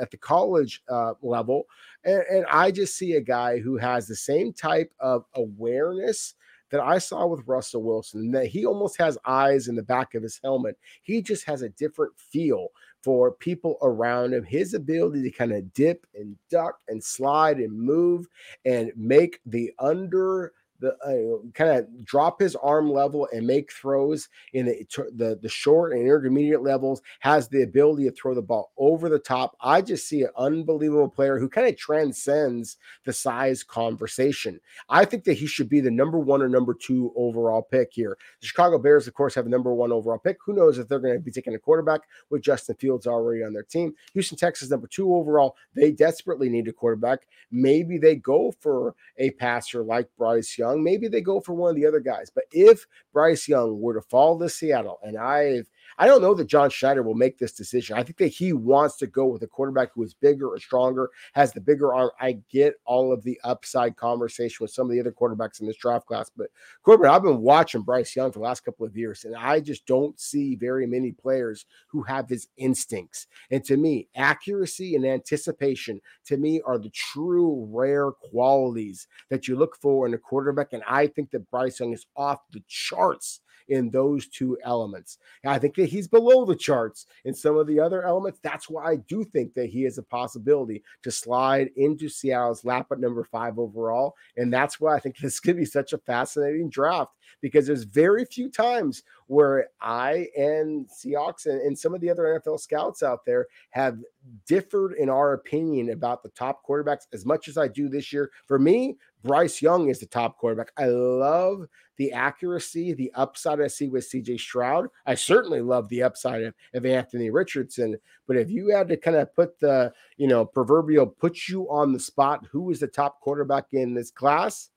at 0.00 0.10
the 0.10 0.18
college 0.18 0.82
uh, 0.90 1.14
level. 1.22 1.64
And, 2.04 2.22
and 2.30 2.46
I 2.50 2.70
just 2.70 2.98
see 2.98 3.14
a 3.14 3.20
guy 3.20 3.58
who 3.58 3.78
has 3.78 4.06
the 4.06 4.16
same 4.16 4.52
type 4.52 4.92
of 5.00 5.24
awareness 5.34 6.34
that 6.70 6.82
I 6.82 6.98
saw 6.98 7.26
with 7.26 7.46
Russell 7.46 7.82
Wilson, 7.82 8.32
that 8.32 8.48
he 8.48 8.66
almost 8.66 8.98
has 8.98 9.16
eyes 9.24 9.68
in 9.68 9.76
the 9.76 9.82
back 9.82 10.14
of 10.14 10.22
his 10.22 10.40
helmet. 10.42 10.76
He 11.02 11.22
just 11.22 11.44
has 11.44 11.62
a 11.62 11.68
different 11.68 12.12
feel 12.18 12.68
for 13.04 13.32
people 13.32 13.76
around 13.82 14.32
him. 14.32 14.42
His 14.42 14.72
ability 14.72 15.22
to 15.22 15.30
kind 15.30 15.52
of 15.52 15.72
dip 15.74 16.06
and 16.14 16.36
duck 16.50 16.78
and 16.88 17.04
slide 17.04 17.58
and 17.58 17.78
move 17.78 18.26
and 18.64 18.90
make 18.96 19.40
the 19.44 19.72
under 19.78 20.54
the 20.84 20.94
uh, 21.04 21.48
kind 21.54 21.70
of 21.70 22.04
drop 22.04 22.40
his 22.40 22.54
arm 22.56 22.90
level 22.90 23.28
and 23.32 23.46
make 23.46 23.72
throws 23.72 24.28
in 24.52 24.66
the, 24.66 24.86
the 25.16 25.38
the 25.40 25.48
short 25.48 25.92
and 25.92 26.02
intermediate 26.02 26.62
levels 26.62 27.02
has 27.20 27.48
the 27.48 27.62
ability 27.62 28.04
to 28.04 28.10
throw 28.10 28.34
the 28.34 28.42
ball 28.42 28.72
over 28.76 29.08
the 29.08 29.18
top. 29.18 29.56
I 29.60 29.80
just 29.80 30.08
see 30.08 30.22
an 30.22 30.30
unbelievable 30.36 31.08
player 31.08 31.38
who 31.38 31.48
kind 31.48 31.66
of 31.66 31.76
transcends 31.76 32.76
the 33.04 33.12
size 33.12 33.62
conversation. 33.62 34.60
I 34.88 35.04
think 35.04 35.24
that 35.24 35.38
he 35.38 35.46
should 35.46 35.68
be 35.68 35.80
the 35.80 35.90
number 35.90 36.18
one 36.18 36.42
or 36.42 36.48
number 36.48 36.74
two 36.74 37.12
overall 37.16 37.62
pick 37.62 37.92
here. 37.92 38.16
The 38.40 38.46
chicago 38.46 38.78
bears 38.78 39.08
of 39.08 39.14
course 39.14 39.34
have 39.34 39.46
a 39.46 39.50
number 39.50 39.72
one 39.72 39.92
overall 39.92 40.18
pick. 40.18 40.36
Who 40.44 40.52
knows 40.52 40.78
if 40.78 40.88
they're 40.88 40.98
going 40.98 41.14
to 41.14 41.20
be 41.20 41.30
taking 41.30 41.54
a 41.54 41.58
quarterback 41.58 42.02
with 42.30 42.42
justin 42.42 42.76
fields 42.76 43.06
already 43.06 43.42
on 43.42 43.52
their 43.52 43.62
team? 43.62 43.94
Houston 44.12 44.36
Texans 44.36 44.70
number 44.70 44.86
two 44.86 45.14
overall. 45.14 45.56
They 45.74 45.92
desperately 45.92 46.48
need 46.48 46.68
a 46.68 46.72
quarterback. 46.72 47.26
Maybe 47.50 47.98
they 47.98 48.16
go 48.16 48.52
for 48.60 48.94
a 49.18 49.30
passer 49.30 49.82
like 49.82 50.08
bryce 50.18 50.58
young 50.58 50.73
Young, 50.74 50.84
maybe 50.84 51.08
they 51.08 51.20
go 51.20 51.40
for 51.40 51.54
one 51.54 51.70
of 51.70 51.76
the 51.76 51.86
other 51.86 52.00
guys. 52.00 52.30
But 52.34 52.44
if 52.52 52.86
Bryce 53.12 53.48
Young 53.48 53.80
were 53.80 53.94
to 53.94 54.02
fall 54.02 54.38
to 54.38 54.48
Seattle, 54.48 54.98
and 55.02 55.16
I've 55.16 55.68
I 55.98 56.06
don't 56.06 56.22
know 56.22 56.34
that 56.34 56.46
John 56.46 56.70
Schneider 56.70 57.02
will 57.02 57.14
make 57.14 57.38
this 57.38 57.52
decision. 57.52 57.96
I 57.96 58.02
think 58.02 58.18
that 58.18 58.28
he 58.28 58.52
wants 58.52 58.96
to 58.98 59.06
go 59.06 59.26
with 59.26 59.42
a 59.42 59.46
quarterback 59.46 59.90
who 59.94 60.02
is 60.02 60.14
bigger 60.14 60.48
or 60.48 60.58
stronger, 60.58 61.10
has 61.34 61.52
the 61.52 61.60
bigger 61.60 61.94
arm. 61.94 62.10
I 62.20 62.38
get 62.50 62.74
all 62.84 63.12
of 63.12 63.22
the 63.22 63.40
upside 63.44 63.96
conversation 63.96 64.58
with 64.60 64.70
some 64.70 64.86
of 64.86 64.92
the 64.92 65.00
other 65.00 65.12
quarterbacks 65.12 65.60
in 65.60 65.66
this 65.66 65.76
draft 65.76 66.06
class, 66.06 66.30
but 66.36 66.48
Corbin, 66.82 67.08
I've 67.08 67.22
been 67.22 67.40
watching 67.40 67.82
Bryce 67.82 68.14
Young 68.14 68.32
for 68.32 68.38
the 68.38 68.44
last 68.44 68.64
couple 68.64 68.86
of 68.86 68.96
years, 68.96 69.24
and 69.24 69.36
I 69.36 69.60
just 69.60 69.86
don't 69.86 70.18
see 70.18 70.56
very 70.56 70.86
many 70.86 71.12
players 71.12 71.66
who 71.88 72.02
have 72.02 72.28
his 72.28 72.48
instincts. 72.56 73.26
And 73.50 73.64
to 73.64 73.76
me, 73.76 74.08
accuracy 74.16 74.94
and 74.96 75.04
anticipation 75.04 76.00
to 76.26 76.36
me 76.36 76.60
are 76.66 76.78
the 76.78 76.90
true 76.90 77.68
rare 77.70 78.10
qualities 78.12 79.06
that 79.30 79.48
you 79.48 79.56
look 79.56 79.76
for 79.76 80.06
in 80.06 80.14
a 80.14 80.18
quarterback. 80.18 80.72
And 80.72 80.82
I 80.88 81.06
think 81.06 81.30
that 81.30 81.50
Bryce 81.50 81.80
Young 81.80 81.92
is 81.92 82.06
off 82.16 82.40
the 82.52 82.62
charts 82.68 83.40
in 83.68 83.90
those 83.90 84.26
two 84.28 84.58
elements. 84.64 85.18
I 85.44 85.58
think 85.58 85.74
that 85.76 85.88
he's 85.88 86.08
below 86.08 86.44
the 86.44 86.56
charts 86.56 87.06
in 87.24 87.34
some 87.34 87.56
of 87.56 87.66
the 87.66 87.80
other 87.80 88.02
elements. 88.02 88.40
That's 88.42 88.68
why 88.68 88.84
I 88.84 88.96
do 88.96 89.24
think 89.24 89.54
that 89.54 89.70
he 89.70 89.82
has 89.82 89.98
a 89.98 90.02
possibility 90.02 90.82
to 91.02 91.10
slide 91.10 91.70
into 91.76 92.08
Seattle's 92.08 92.64
lap 92.64 92.86
at 92.92 93.00
number 93.00 93.24
five 93.24 93.58
overall. 93.58 94.14
And 94.36 94.52
that's 94.52 94.80
why 94.80 94.94
I 94.94 95.00
think 95.00 95.18
this 95.18 95.40
could 95.40 95.56
be 95.56 95.64
such 95.64 95.92
a 95.92 95.98
fascinating 95.98 96.70
draft 96.70 97.12
because 97.40 97.66
there's 97.66 97.84
very 97.84 98.24
few 98.24 98.50
times 98.50 99.02
where 99.26 99.68
I 99.80 100.28
and 100.36 100.88
Seahawks 100.88 101.46
and, 101.46 101.60
and 101.60 101.78
some 101.78 101.94
of 101.94 102.00
the 102.00 102.10
other 102.10 102.40
NFL 102.40 102.60
scouts 102.60 103.02
out 103.02 103.24
there 103.24 103.46
have 103.70 103.98
differed 104.46 104.94
in 104.94 105.08
our 105.08 105.34
opinion 105.34 105.90
about 105.90 106.22
the 106.22 106.30
top 106.30 106.62
quarterbacks 106.66 107.06
as 107.12 107.24
much 107.26 107.48
as 107.48 107.58
I 107.58 107.68
do 107.68 107.88
this 107.88 108.12
year. 108.12 108.30
For 108.46 108.58
me, 108.58 108.96
Bryce 109.22 109.62
Young 109.62 109.88
is 109.88 109.98
the 109.98 110.06
top 110.06 110.38
quarterback. 110.38 110.70
I 110.76 110.86
love 110.86 111.66
the 111.96 112.12
accuracy, 112.12 112.92
the 112.92 113.10
upside 113.14 113.60
I 113.60 113.68
see 113.68 113.88
with 113.88 114.08
CJ 114.10 114.38
Stroud. 114.38 114.88
I 115.06 115.14
certainly 115.14 115.60
love 115.60 115.88
the 115.88 116.02
upside 116.02 116.42
of, 116.42 116.54
of 116.74 116.84
Anthony 116.84 117.30
Richardson. 117.30 117.96
But 118.26 118.36
if 118.36 118.50
you 118.50 118.68
had 118.68 118.88
to 118.88 118.96
kind 118.96 119.16
of 119.16 119.34
put 119.34 119.58
the, 119.60 119.92
you 120.16 120.28
know, 120.28 120.44
proverbial 120.44 121.06
put 121.06 121.48
you 121.48 121.70
on 121.70 121.92
the 121.92 122.00
spot, 122.00 122.46
who 122.50 122.70
is 122.70 122.80
the 122.80 122.86
top 122.86 123.20
quarterback 123.20 123.66
in 123.72 123.94
this 123.94 124.10
class? 124.10 124.70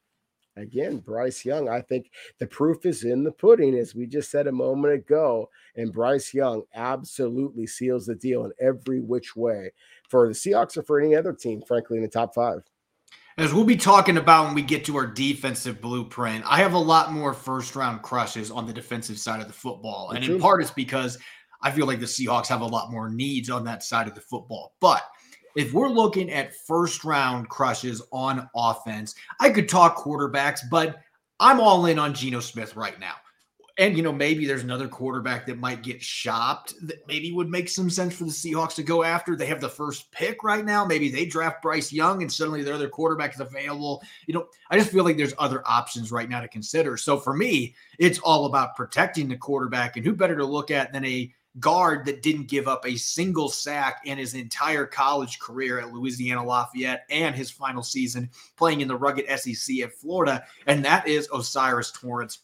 Again, 0.58 0.98
Bryce 0.98 1.46
Young. 1.46 1.70
I 1.70 1.82
think 1.82 2.12
the 2.40 2.48
proof 2.48 2.86
is 2.86 3.04
in 3.04 3.24
the 3.24 3.32
pudding, 3.32 3.78
as 3.78 3.94
we 3.94 4.08
just 4.08 4.32
said 4.32 4.48
a 4.48 4.52
moment 4.52 4.94
ago. 4.94 5.50
And 5.76 5.94
Bryce 5.94 6.34
Young 6.34 6.64
absolutely 6.74 7.68
seals 7.68 8.08
the 8.08 8.16
deal 8.16 8.46
in 8.46 8.52
every 8.60 9.00
which 9.00 9.36
way 9.36 9.72
for 10.10 10.28
the 10.28 10.34
Seahawks 10.34 10.78
or 10.78 10.84
for 10.84 11.00
any 11.00 11.16
other 11.16 11.34
team, 11.34 11.62
frankly, 11.68 11.98
in 11.98 12.04
the 12.04 12.10
top 12.10 12.34
five. 12.34 12.62
As 13.38 13.54
we'll 13.54 13.66
be 13.66 13.78
talking 13.78 14.18
about 14.18 14.46
when 14.46 14.56
we 14.56 14.64
get 14.64 14.84
to 14.86 14.98
our 14.98 15.06
defensive 15.06 15.80
blueprint, 15.80 16.44
I 16.48 16.58
have 16.58 16.74
a 16.74 16.80
lot 16.80 17.12
more 17.12 17.34
first 17.34 17.76
round 17.76 18.02
crushes 18.02 18.50
on 18.50 18.66
the 18.66 18.74
defensive 18.74 19.20
side 19.20 19.42
of 19.42 19.48
the 19.48 19.54
football. 19.54 20.10
and 20.10 20.26
in 20.26 20.40
part, 20.40 20.60
it's 20.60 20.72
because 20.72 21.20
I 21.62 21.70
feel 21.70 21.86
like 21.86 22.00
the 22.00 22.08
Seahawks 22.08 22.48
have 22.48 22.62
a 22.62 22.66
lot 22.66 22.92
more 22.92 23.10
needs 23.10 23.52
on 23.52 23.64
that 23.66 23.84
side 23.84 24.08
of 24.08 24.16
the 24.16 24.22
football. 24.22 24.74
But 24.82 25.04
if 25.58 25.74
we're 25.74 25.90
looking 25.90 26.32
at 26.32 26.56
first 26.56 27.04
round 27.04 27.50
crushes 27.50 28.02
on 28.12 28.48
offense, 28.56 29.16
I 29.40 29.50
could 29.50 29.68
talk 29.68 29.98
quarterbacks, 29.98 30.60
but 30.70 31.02
I'm 31.40 31.60
all 31.60 31.88
in 31.88 31.98
on 32.00 32.14
Geno 32.14 32.40
Smith 32.40 32.76
right 32.76 33.00
now 33.00 33.16
and 33.78 33.96
you 33.96 34.04
know 34.04 34.12
maybe 34.12 34.46
there's 34.46 34.64
another 34.64 34.88
quarterback 34.88 35.46
that 35.46 35.60
might 35.60 35.84
get 35.84 36.02
shopped 36.02 36.74
that 36.82 37.08
maybe 37.08 37.32
would 37.32 37.50
make 37.50 37.70
some 37.70 37.90
sense 37.90 38.16
for 38.16 38.24
the 38.24 38.32
Seahawks 38.32 38.76
to 38.76 38.84
go 38.84 39.04
after. 39.04 39.36
They 39.36 39.46
have 39.46 39.62
the 39.62 39.70
first 39.70 40.12
pick 40.12 40.44
right 40.44 40.66
now. 40.66 40.84
Maybe 40.86 41.10
they 41.10 41.26
draft 41.26 41.62
Bryce 41.62 41.92
Young 41.92 42.22
and 42.22 42.32
suddenly 42.32 42.64
their 42.64 42.74
other 42.74 42.90
quarterback 42.90 43.34
is 43.36 43.40
available. 43.40 44.02
You 44.26 44.34
know, 44.34 44.48
I 44.72 44.78
just 44.78 44.92
feel 44.92 45.04
like 45.04 45.18
there's 45.18 45.34
other 45.38 45.64
options 45.66 46.12
right 46.12 46.30
now 46.30 46.42
to 46.42 46.48
consider. 46.48 46.98
So 46.98 47.18
for 47.18 47.34
me, 47.34 47.76
it's 48.00 48.20
all 48.20 48.46
about 48.46 48.76
protecting 48.76 49.28
the 49.28 49.38
quarterback 49.38 49.96
and 49.96 50.06
who 50.06 50.14
better 50.14 50.36
to 50.36 50.46
look 50.46 50.72
at 50.72 50.92
than 50.92 51.06
a 51.06 51.32
guard 51.60 52.06
that 52.06 52.22
didn't 52.22 52.48
give 52.48 52.68
up 52.68 52.86
a 52.86 52.96
single 52.96 53.50
sack 53.50 54.02
in 54.06 54.18
his 54.18 54.34
entire 54.34 54.86
college 54.86 55.40
career 55.40 55.80
at 55.80 55.92
Louisiana 55.92 56.46
Lafayette 56.46 57.06
and 57.10 57.36
his 57.36 57.50
final 57.50 57.84
season 57.84 58.30
playing 58.56 58.82
in 58.82 58.88
the 58.88 58.96
rugged 58.96 59.26
SEC 59.40 59.80
at 59.80 59.94
Florida, 59.94 60.44
and 60.68 60.84
that 60.86 61.08
is 61.08 61.30
O'Cyrus 61.32 61.92
Torrence, 61.92 62.40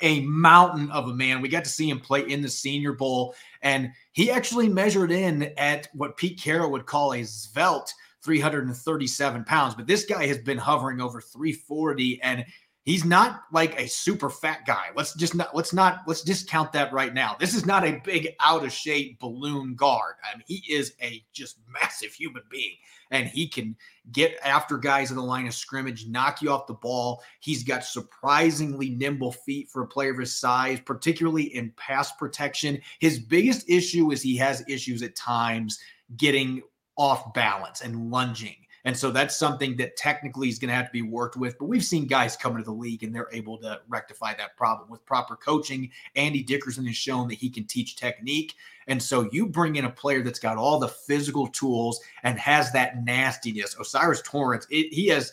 a 0.00 0.20
mountain 0.20 0.90
of 0.90 1.08
a 1.08 1.14
man. 1.14 1.40
We 1.40 1.48
got 1.48 1.64
to 1.64 1.70
see 1.70 1.88
him 1.88 2.00
play 2.00 2.22
in 2.22 2.42
the 2.42 2.48
Senior 2.48 2.92
Bowl, 2.92 3.34
and 3.62 3.90
he 4.12 4.30
actually 4.30 4.68
measured 4.68 5.12
in 5.12 5.52
at 5.56 5.88
what 5.94 6.16
Pete 6.16 6.40
Carroll 6.40 6.70
would 6.72 6.86
call 6.86 7.14
a 7.14 7.24
svelte 7.24 7.92
337 8.22 9.44
pounds. 9.44 9.74
But 9.74 9.86
this 9.86 10.04
guy 10.04 10.26
has 10.26 10.38
been 10.38 10.58
hovering 10.58 11.00
over 11.00 11.20
340, 11.20 12.20
and 12.22 12.44
He's 12.84 13.04
not 13.04 13.44
like 13.50 13.80
a 13.80 13.88
super 13.88 14.28
fat 14.28 14.66
guy. 14.66 14.88
Let's 14.94 15.14
just 15.14 15.34
not 15.34 15.56
let's 15.56 15.72
not 15.72 16.02
let's 16.06 16.20
discount 16.20 16.72
that 16.72 16.92
right 16.92 17.14
now. 17.14 17.34
This 17.40 17.54
is 17.54 17.64
not 17.64 17.82
a 17.84 18.00
big 18.04 18.28
out 18.40 18.62
of 18.62 18.72
shape 18.72 19.18
balloon 19.20 19.74
guard. 19.74 20.16
I 20.22 20.36
mean, 20.36 20.44
he 20.46 20.62
is 20.70 20.92
a 21.00 21.24
just 21.32 21.60
massive 21.66 22.12
human 22.12 22.42
being 22.50 22.76
and 23.10 23.26
he 23.26 23.48
can 23.48 23.74
get 24.12 24.36
after 24.44 24.76
guys 24.76 25.10
in 25.10 25.16
the 25.16 25.22
line 25.22 25.46
of 25.46 25.54
scrimmage, 25.54 26.06
knock 26.08 26.42
you 26.42 26.50
off 26.50 26.66
the 26.66 26.74
ball. 26.74 27.22
He's 27.40 27.62
got 27.62 27.84
surprisingly 27.84 28.90
nimble 28.90 29.32
feet 29.32 29.70
for 29.70 29.82
a 29.82 29.88
player 29.88 30.12
of 30.12 30.18
his 30.18 30.38
size, 30.38 30.80
particularly 30.84 31.54
in 31.54 31.72
pass 31.76 32.12
protection. 32.12 32.80
His 32.98 33.18
biggest 33.18 33.68
issue 33.68 34.10
is 34.12 34.20
he 34.20 34.36
has 34.36 34.62
issues 34.68 35.02
at 35.02 35.16
times 35.16 35.78
getting 36.16 36.62
off 36.96 37.32
balance 37.32 37.80
and 37.80 38.10
lunging. 38.10 38.56
And 38.84 38.96
so 38.96 39.10
that's 39.10 39.36
something 39.36 39.76
that 39.76 39.96
technically 39.96 40.48
is 40.48 40.58
going 40.58 40.68
to 40.68 40.74
have 40.74 40.86
to 40.86 40.92
be 40.92 41.02
worked 41.02 41.36
with. 41.36 41.58
But 41.58 41.66
we've 41.66 41.84
seen 41.84 42.06
guys 42.06 42.36
come 42.36 42.52
into 42.52 42.64
the 42.64 42.72
league 42.72 43.02
and 43.02 43.14
they're 43.14 43.30
able 43.32 43.56
to 43.58 43.80
rectify 43.88 44.34
that 44.34 44.56
problem 44.56 44.90
with 44.90 45.04
proper 45.06 45.36
coaching. 45.36 45.90
Andy 46.16 46.42
Dickerson 46.42 46.86
has 46.86 46.96
shown 46.96 47.28
that 47.28 47.38
he 47.38 47.48
can 47.48 47.64
teach 47.64 47.96
technique. 47.96 48.54
And 48.86 49.02
so 49.02 49.28
you 49.32 49.46
bring 49.46 49.76
in 49.76 49.86
a 49.86 49.90
player 49.90 50.22
that's 50.22 50.38
got 50.38 50.58
all 50.58 50.78
the 50.78 50.88
physical 50.88 51.46
tools 51.46 52.00
and 52.22 52.38
has 52.38 52.72
that 52.72 53.02
nastiness. 53.02 53.76
O'Cyrus 53.80 54.22
Torrence, 54.22 54.66
it, 54.70 54.92
he 54.92 55.06
has 55.08 55.32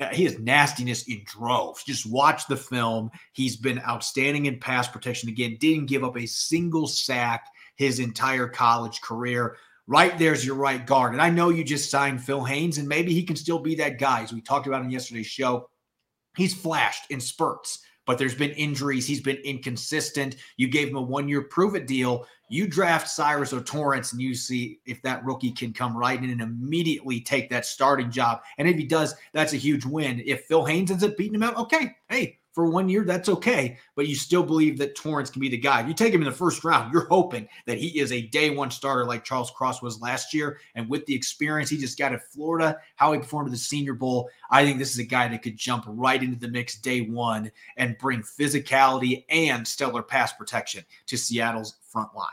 uh, 0.00 0.08
he 0.08 0.24
has 0.24 0.38
nastiness 0.38 1.06
in 1.08 1.22
droves. 1.26 1.84
Just 1.84 2.06
watch 2.06 2.46
the 2.46 2.56
film. 2.56 3.10
He's 3.32 3.56
been 3.56 3.80
outstanding 3.80 4.46
in 4.46 4.58
pass 4.58 4.88
protection 4.88 5.28
again. 5.28 5.58
Didn't 5.60 5.86
give 5.86 6.04
up 6.04 6.16
a 6.16 6.26
single 6.26 6.86
sack 6.86 7.46
his 7.76 7.98
entire 7.98 8.48
college 8.48 9.00
career. 9.02 9.56
Right 9.90 10.16
there's 10.20 10.46
your 10.46 10.54
right 10.54 10.86
guard. 10.86 11.14
And 11.14 11.20
I 11.20 11.30
know 11.30 11.48
you 11.48 11.64
just 11.64 11.90
signed 11.90 12.22
Phil 12.22 12.44
Haynes, 12.44 12.78
and 12.78 12.86
maybe 12.86 13.12
he 13.12 13.24
can 13.24 13.34
still 13.34 13.58
be 13.58 13.74
that 13.74 13.98
guy, 13.98 14.22
as 14.22 14.32
we 14.32 14.40
talked 14.40 14.68
about 14.68 14.84
in 14.84 14.90
yesterday's 14.90 15.26
show. 15.26 15.68
He's 16.36 16.54
flashed 16.54 17.10
in 17.10 17.18
spurts, 17.18 17.80
but 18.06 18.16
there's 18.16 18.36
been 18.36 18.52
injuries. 18.52 19.04
He's 19.04 19.20
been 19.20 19.38
inconsistent. 19.38 20.36
You 20.56 20.68
gave 20.68 20.90
him 20.90 20.96
a 20.96 21.02
one 21.02 21.28
year 21.28 21.42
prove 21.42 21.74
it 21.74 21.88
deal. 21.88 22.24
You 22.48 22.68
draft 22.68 23.08
Cyrus 23.08 23.52
O'Torrence 23.52 24.12
and 24.12 24.22
you 24.22 24.32
see 24.32 24.78
if 24.86 25.02
that 25.02 25.24
rookie 25.24 25.50
can 25.50 25.72
come 25.72 25.96
right 25.96 26.22
in 26.22 26.30
and 26.30 26.40
immediately 26.40 27.20
take 27.20 27.50
that 27.50 27.66
starting 27.66 28.12
job. 28.12 28.42
And 28.58 28.68
if 28.68 28.76
he 28.76 28.84
does, 28.84 29.16
that's 29.32 29.54
a 29.54 29.56
huge 29.56 29.84
win. 29.84 30.22
If 30.24 30.44
Phil 30.44 30.64
Haynes 30.64 30.92
ends 30.92 31.02
up 31.02 31.16
beating 31.16 31.34
him 31.34 31.42
out, 31.42 31.56
okay, 31.56 31.96
hey, 32.08 32.38
for 32.52 32.66
one 32.66 32.88
year, 32.88 33.04
that's 33.04 33.28
okay. 33.28 33.78
But 33.94 34.08
you 34.08 34.14
still 34.14 34.42
believe 34.42 34.78
that 34.78 34.96
Torrence 34.96 35.30
can 35.30 35.40
be 35.40 35.48
the 35.48 35.56
guy. 35.56 35.86
You 35.86 35.94
take 35.94 36.12
him 36.12 36.22
in 36.22 36.28
the 36.28 36.32
first 36.32 36.64
round, 36.64 36.92
you're 36.92 37.08
hoping 37.08 37.48
that 37.66 37.78
he 37.78 38.00
is 38.00 38.12
a 38.12 38.22
day 38.22 38.50
one 38.50 38.70
starter 38.70 39.04
like 39.04 39.24
Charles 39.24 39.50
Cross 39.50 39.82
was 39.82 40.00
last 40.00 40.34
year. 40.34 40.58
And 40.74 40.88
with 40.88 41.06
the 41.06 41.14
experience 41.14 41.70
he 41.70 41.78
just 41.78 41.98
got 41.98 42.12
at 42.12 42.30
Florida, 42.30 42.78
how 42.96 43.12
he 43.12 43.18
performed 43.18 43.48
at 43.48 43.52
the 43.52 43.58
Senior 43.58 43.94
Bowl, 43.94 44.28
I 44.50 44.64
think 44.64 44.78
this 44.78 44.92
is 44.92 44.98
a 44.98 45.04
guy 45.04 45.28
that 45.28 45.42
could 45.42 45.56
jump 45.56 45.84
right 45.86 46.22
into 46.22 46.38
the 46.38 46.48
mix 46.48 46.78
day 46.78 47.02
one 47.02 47.50
and 47.76 47.98
bring 47.98 48.22
physicality 48.22 49.24
and 49.28 49.66
stellar 49.66 50.02
pass 50.02 50.32
protection 50.32 50.84
to 51.06 51.16
Seattle's 51.16 51.76
front 51.82 52.14
line. 52.14 52.28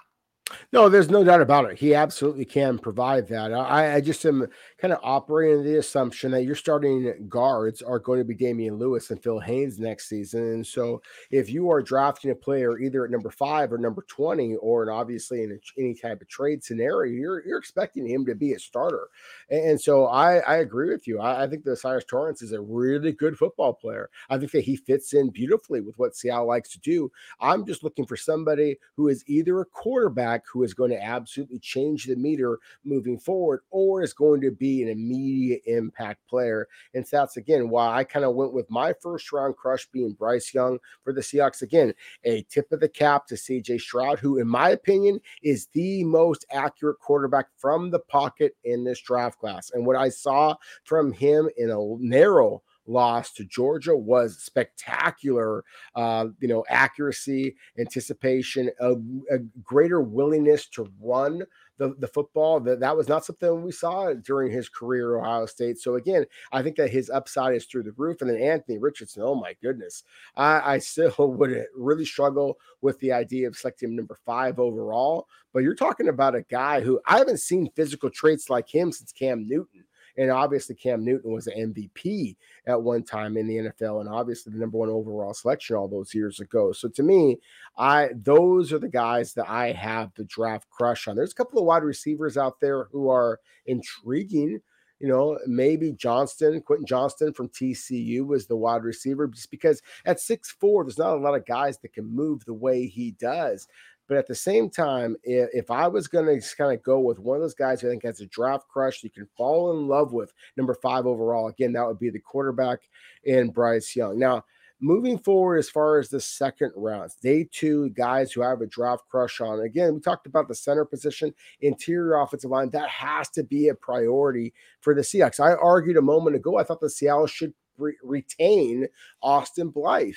No, 0.72 0.90
there's 0.90 1.10
no 1.10 1.24
doubt 1.24 1.42
about 1.42 1.70
it. 1.72 1.78
He 1.78 1.94
absolutely 1.94 2.46
can 2.46 2.78
provide 2.78 3.28
that. 3.30 3.54
I, 3.54 3.96
I 3.96 4.02
just 4.02 4.26
am 4.26 4.48
kind 4.78 4.94
of 4.94 5.00
operating 5.02 5.64
the 5.64 5.78
assumption 5.78 6.32
that 6.32 6.44
your 6.44 6.56
starting 6.56 7.28
guards 7.28 7.82
are 7.82 8.00
going 8.00 8.20
to 8.20 8.26
be 8.26 8.36
Damien 8.36 8.76
Lewis 8.76 9.10
and 9.10 9.22
Phil 9.22 9.40
Haynes 9.40 9.80
next 9.80 10.08
season. 10.10 10.42
And 10.44 10.68
so 10.68 11.02
if 11.32 11.50
you 11.50 11.70
are 11.70 11.82
drafting 11.82 12.32
a 12.32 12.36
player 12.36 12.80
either 12.80 13.06
at 13.06 13.12
number 13.12 13.30
five 13.30 13.72
or 13.72 13.78
number 13.78 14.06
20, 14.08 14.56
or 14.58 14.92
obviously 14.92 15.44
in 15.44 15.52
a, 15.52 15.82
any 15.82 15.94
type 15.94 16.22
of 16.22 16.28
trade 16.28 16.64
scenario, 16.64 17.12
you're, 17.14 17.46
you're 17.46 17.60
expecting 17.60 18.06
him 18.06 18.26
to 18.26 18.36
be 18.36 18.54
a 18.54 18.60
starter. 18.60 19.08
And, 19.50 19.72
and 19.72 19.82
so 19.82 20.06
I, 20.08 20.38
I 20.40 20.58
agree 20.58 20.90
with 20.90 21.08
you. 21.08 21.20
I, 21.20 21.44
I 21.44 21.48
think 21.48 21.64
that 21.64 21.78
Cyrus 21.78 22.06
Torrence 22.06 22.42
is 22.42 22.52
a 22.52 22.62
really 22.62 23.12
good 23.12 23.38
football 23.38 23.74
player. 23.74 24.10
I 24.30 24.38
think 24.38 24.52
that 24.52 24.64
he 24.64 24.76
fits 24.76 25.14
in 25.14 25.30
beautifully 25.30 25.82
with 25.82 25.98
what 25.98 26.16
Seattle 26.16 26.48
likes 26.48 26.70
to 26.72 26.80
do. 26.80 27.12
I'm 27.40 27.66
just 27.66 27.84
looking 27.84 28.06
for 28.06 28.18
somebody 28.18 28.78
who 28.96 29.08
is 29.08 29.24
either 29.28 29.62
a 29.62 29.66
quarterback 29.66 30.37
quarterback 30.38 30.48
who 30.52 30.64
is 30.64 30.74
going 30.74 30.92
to 30.92 31.04
absolutely 31.04 31.60
change 31.60 32.06
the 32.06 32.16
meter 32.16 32.60
moving 32.84 33.20
forward 33.20 33.62
or 33.70 34.02
is 34.02 34.14
going 34.14 34.42
to 34.42 34.52
be 34.52 34.84
an 34.84 34.90
immediate 34.90 35.62
impact 35.66 36.28
player. 36.28 36.68
And 36.94 37.08
so 37.08 37.18
that's 37.18 37.38
again 37.38 37.70
why 37.70 37.96
I 37.96 38.04
kind 38.04 38.26
of 38.26 38.36
went 38.36 38.54
with 38.54 38.70
my 38.70 38.94
first 39.02 39.32
round 39.32 39.56
crush 39.56 39.88
being 39.92 40.14
Bryce 40.14 40.54
Young 40.54 40.80
for 41.04 41.14
the 41.14 41.22
Seahawks. 41.22 41.62
Again, 41.62 41.94
a 42.24 42.44
tip 42.44 42.72
of 42.72 42.80
the 42.80 42.90
cap 42.90 43.28
to 43.28 43.36
CJ 43.36 43.82
Stroud, 43.82 44.20
who, 44.20 44.40
in 44.40 44.48
my 44.48 44.70
opinion, 44.70 45.20
is 45.44 45.68
the 45.74 46.04
most 46.04 46.46
accurate 46.52 47.00
quarterback 47.00 47.48
from 47.58 47.92
the 47.92 48.00
pocket 48.00 48.56
in 48.64 48.84
this 48.84 49.02
draft 49.02 49.40
class. 49.40 49.72
And 49.74 49.86
what 49.86 49.96
I 49.96 50.10
saw 50.10 50.56
from 50.84 51.12
him 51.12 51.50
in 51.58 51.72
a 51.72 51.80
narrow 52.00 52.62
loss 52.88 53.32
to 53.34 53.46
Georgia 53.46 53.96
was 53.96 54.38
spectacular. 54.38 55.64
Uh, 55.96 56.28
you 56.40 56.48
know, 56.48 56.64
accuracy, 56.70 57.56
anticipation, 57.80 58.70
a, 58.80 58.94
a, 59.32 59.40
greater 59.64 60.02
willingness 60.02 60.68
to 60.70 60.90
run 61.02 61.44
the, 61.78 61.96
the 62.00 62.08
football. 62.08 62.60
That 62.60 62.80
that 62.80 62.96
was 62.96 63.08
not 63.08 63.26
something 63.26 63.62
we 63.62 63.72
saw 63.72 64.14
during 64.14 64.52
his 64.52 64.70
career 64.70 65.18
at 65.18 65.22
Ohio 65.22 65.46
State. 65.46 65.80
So 65.80 65.96
again, 65.96 66.26
I 66.52 66.62
think 66.62 66.76
that 66.78 66.90
his 66.90 67.10
upside 67.10 67.56
is 67.56 67.66
through 67.66 67.84
the 67.84 67.94
roof. 67.98 68.22
And 68.22 68.30
then 68.30 68.42
Anthony 68.42 68.78
Richardson, 68.78 69.24
oh 69.24 69.36
my 69.36 69.56
goodness, 69.62 70.04
I, 70.36 70.74
I 70.74 70.78
still 70.80 71.14
would 71.20 71.66
really 71.76 72.06
struggle 72.06 72.58
with 72.82 73.00
the 73.00 73.12
idea 73.12 73.48
of 73.48 73.58
selecting 73.58 73.90
him 73.90 73.96
number 73.96 74.18
five 74.26 74.60
overall. 74.60 75.28
But 75.54 75.64
you're 75.64 75.76
talking 75.76 76.10
about 76.10 76.36
a 76.36 76.44
guy 76.44 76.82
who 76.82 77.00
I 77.06 77.18
haven't 77.18 77.40
seen 77.40 77.70
physical 77.76 78.10
traits 78.10 78.50
like 78.50 78.74
him 78.74 78.92
since 78.92 79.12
Cam 79.12 79.48
Newton. 79.48 79.87
And 80.18 80.32
obviously, 80.32 80.76
Cam 80.76 81.04
Newton 81.06 81.32
was 81.32 81.48
an 81.48 81.74
MVP 81.74 82.36
at 82.66 82.82
one 82.82 83.04
time 83.04 83.38
in 83.38 83.48
the 83.48 83.58
NFL, 83.58 84.02
and 84.02 84.10
obviously 84.10 84.52
the 84.52 84.60
number 84.60 84.78
one 84.78 84.90
overall 84.90 85.34
selection 85.34 85.76
all 85.76 85.88
those 85.88 86.14
years 86.14 86.40
ago. 86.40 86.72
So 86.72 86.90
to 86.90 87.04
me, 87.04 87.40
I 87.78 88.10
those 88.16 88.74
are 88.74 88.80
the 88.80 88.90
guys 88.90 89.34
that 89.34 89.50
I 89.50 89.72
have 89.72 90.12
the 90.16 90.26
draft 90.26 90.70
crush 90.70 91.08
on. 91.08 91.16
There's 91.16 91.34
a 91.34 91.36
couple 91.36 91.60
of 91.60 91.66
wide 91.66 91.84
receivers 91.84 92.38
out 92.38 92.60
there 92.60 92.86
who 92.92 93.10
are 93.10 93.40
intriguing 93.66 94.62
you 95.00 95.08
know, 95.08 95.38
maybe 95.46 95.92
Johnston, 95.92 96.62
Quentin 96.62 96.86
Johnston 96.86 97.34
from 97.34 97.50
TCU 97.50 98.26
was 98.26 98.48
the 98.48 98.56
wide 98.56 98.84
receiver, 98.84 99.28
just 99.28 99.52
because 99.52 99.82
at 100.06 100.20
six 100.20 100.52
four, 100.52 100.84
there's 100.84 100.98
not 100.98 101.16
a 101.16 101.20
lot 101.20 101.36
of 101.36 101.46
guys 101.46 101.78
that 101.80 101.94
can 101.94 102.06
move 102.06 102.46
the 102.46 102.54
way 102.54 102.88
he 102.88 103.12
does. 103.12 103.68
But 104.08 104.18
at 104.18 104.28
the 104.28 104.36
same 104.36 104.70
time, 104.70 105.16
if, 105.24 105.50
if 105.54 105.72
I 105.72 105.88
was 105.88 106.08
going 106.08 106.26
to 106.26 106.56
kind 106.56 106.74
of 106.74 106.84
go 106.84 107.00
with 107.00 107.20
one 107.20 107.38
of 107.38 107.42
those 107.42 107.54
guys 107.54 107.82
who 107.82 107.88
I 107.88 107.92
think 107.92 108.04
has 108.04 108.22
a 108.22 108.26
draft 108.28 108.68
crush, 108.68 109.04
you 109.04 109.10
can 109.10 109.28
fall 109.38 109.72
in 109.72 109.88
love 109.88 110.14
with 110.14 110.34
number 110.56 110.74
five 110.76 111.06
overall, 111.06 111.48
again, 111.48 111.74
that 111.74 111.86
would 111.86 112.00
be 112.00 112.10
the 112.10 112.20
quarterback 112.20 112.80
in 113.24 113.50
Bryce 113.50 113.96
Young. 113.96 114.18
Now, 114.18 114.46
moving 114.80 115.18
forward 115.18 115.58
as 115.58 115.70
far 115.70 115.98
as 115.98 116.10
the 116.10 116.20
second 116.20 116.72
rounds, 116.76 117.16
day 117.16 117.48
two, 117.52 117.90
guys 117.90 118.32
who 118.32 118.44
I 118.44 118.50
have 118.50 118.62
a 118.62 118.68
draft 118.68 119.04
crush 119.10 119.42
on. 119.42 119.62
Again, 119.62 119.96
we 119.96 120.00
talked 120.00 120.28
about 120.28 120.48
the 120.48 120.56
center 120.56 120.86
position, 120.86 121.34
interior 121.62 122.20
offensive 122.20 122.52
line. 122.52 122.70
That 122.70 122.90
has 122.90 123.30
to 123.32 123.44
be 123.44 123.70
a 123.70 123.76
priority 123.76 124.54
for 124.82 124.94
the 124.94 125.02
Seahawks. 125.02 125.40
I 125.40 125.54
argued 125.54 125.98
a 125.98 126.02
moment 126.02 126.36
ago, 126.36 126.58
I 126.58 126.64
thought 126.64 126.80
the 126.80 126.90
Seattle 126.90 127.28
should 127.28 127.54
re- 127.78 127.98
retain 128.04 128.88
Austin 129.22 129.70
Blythe. 129.70 130.14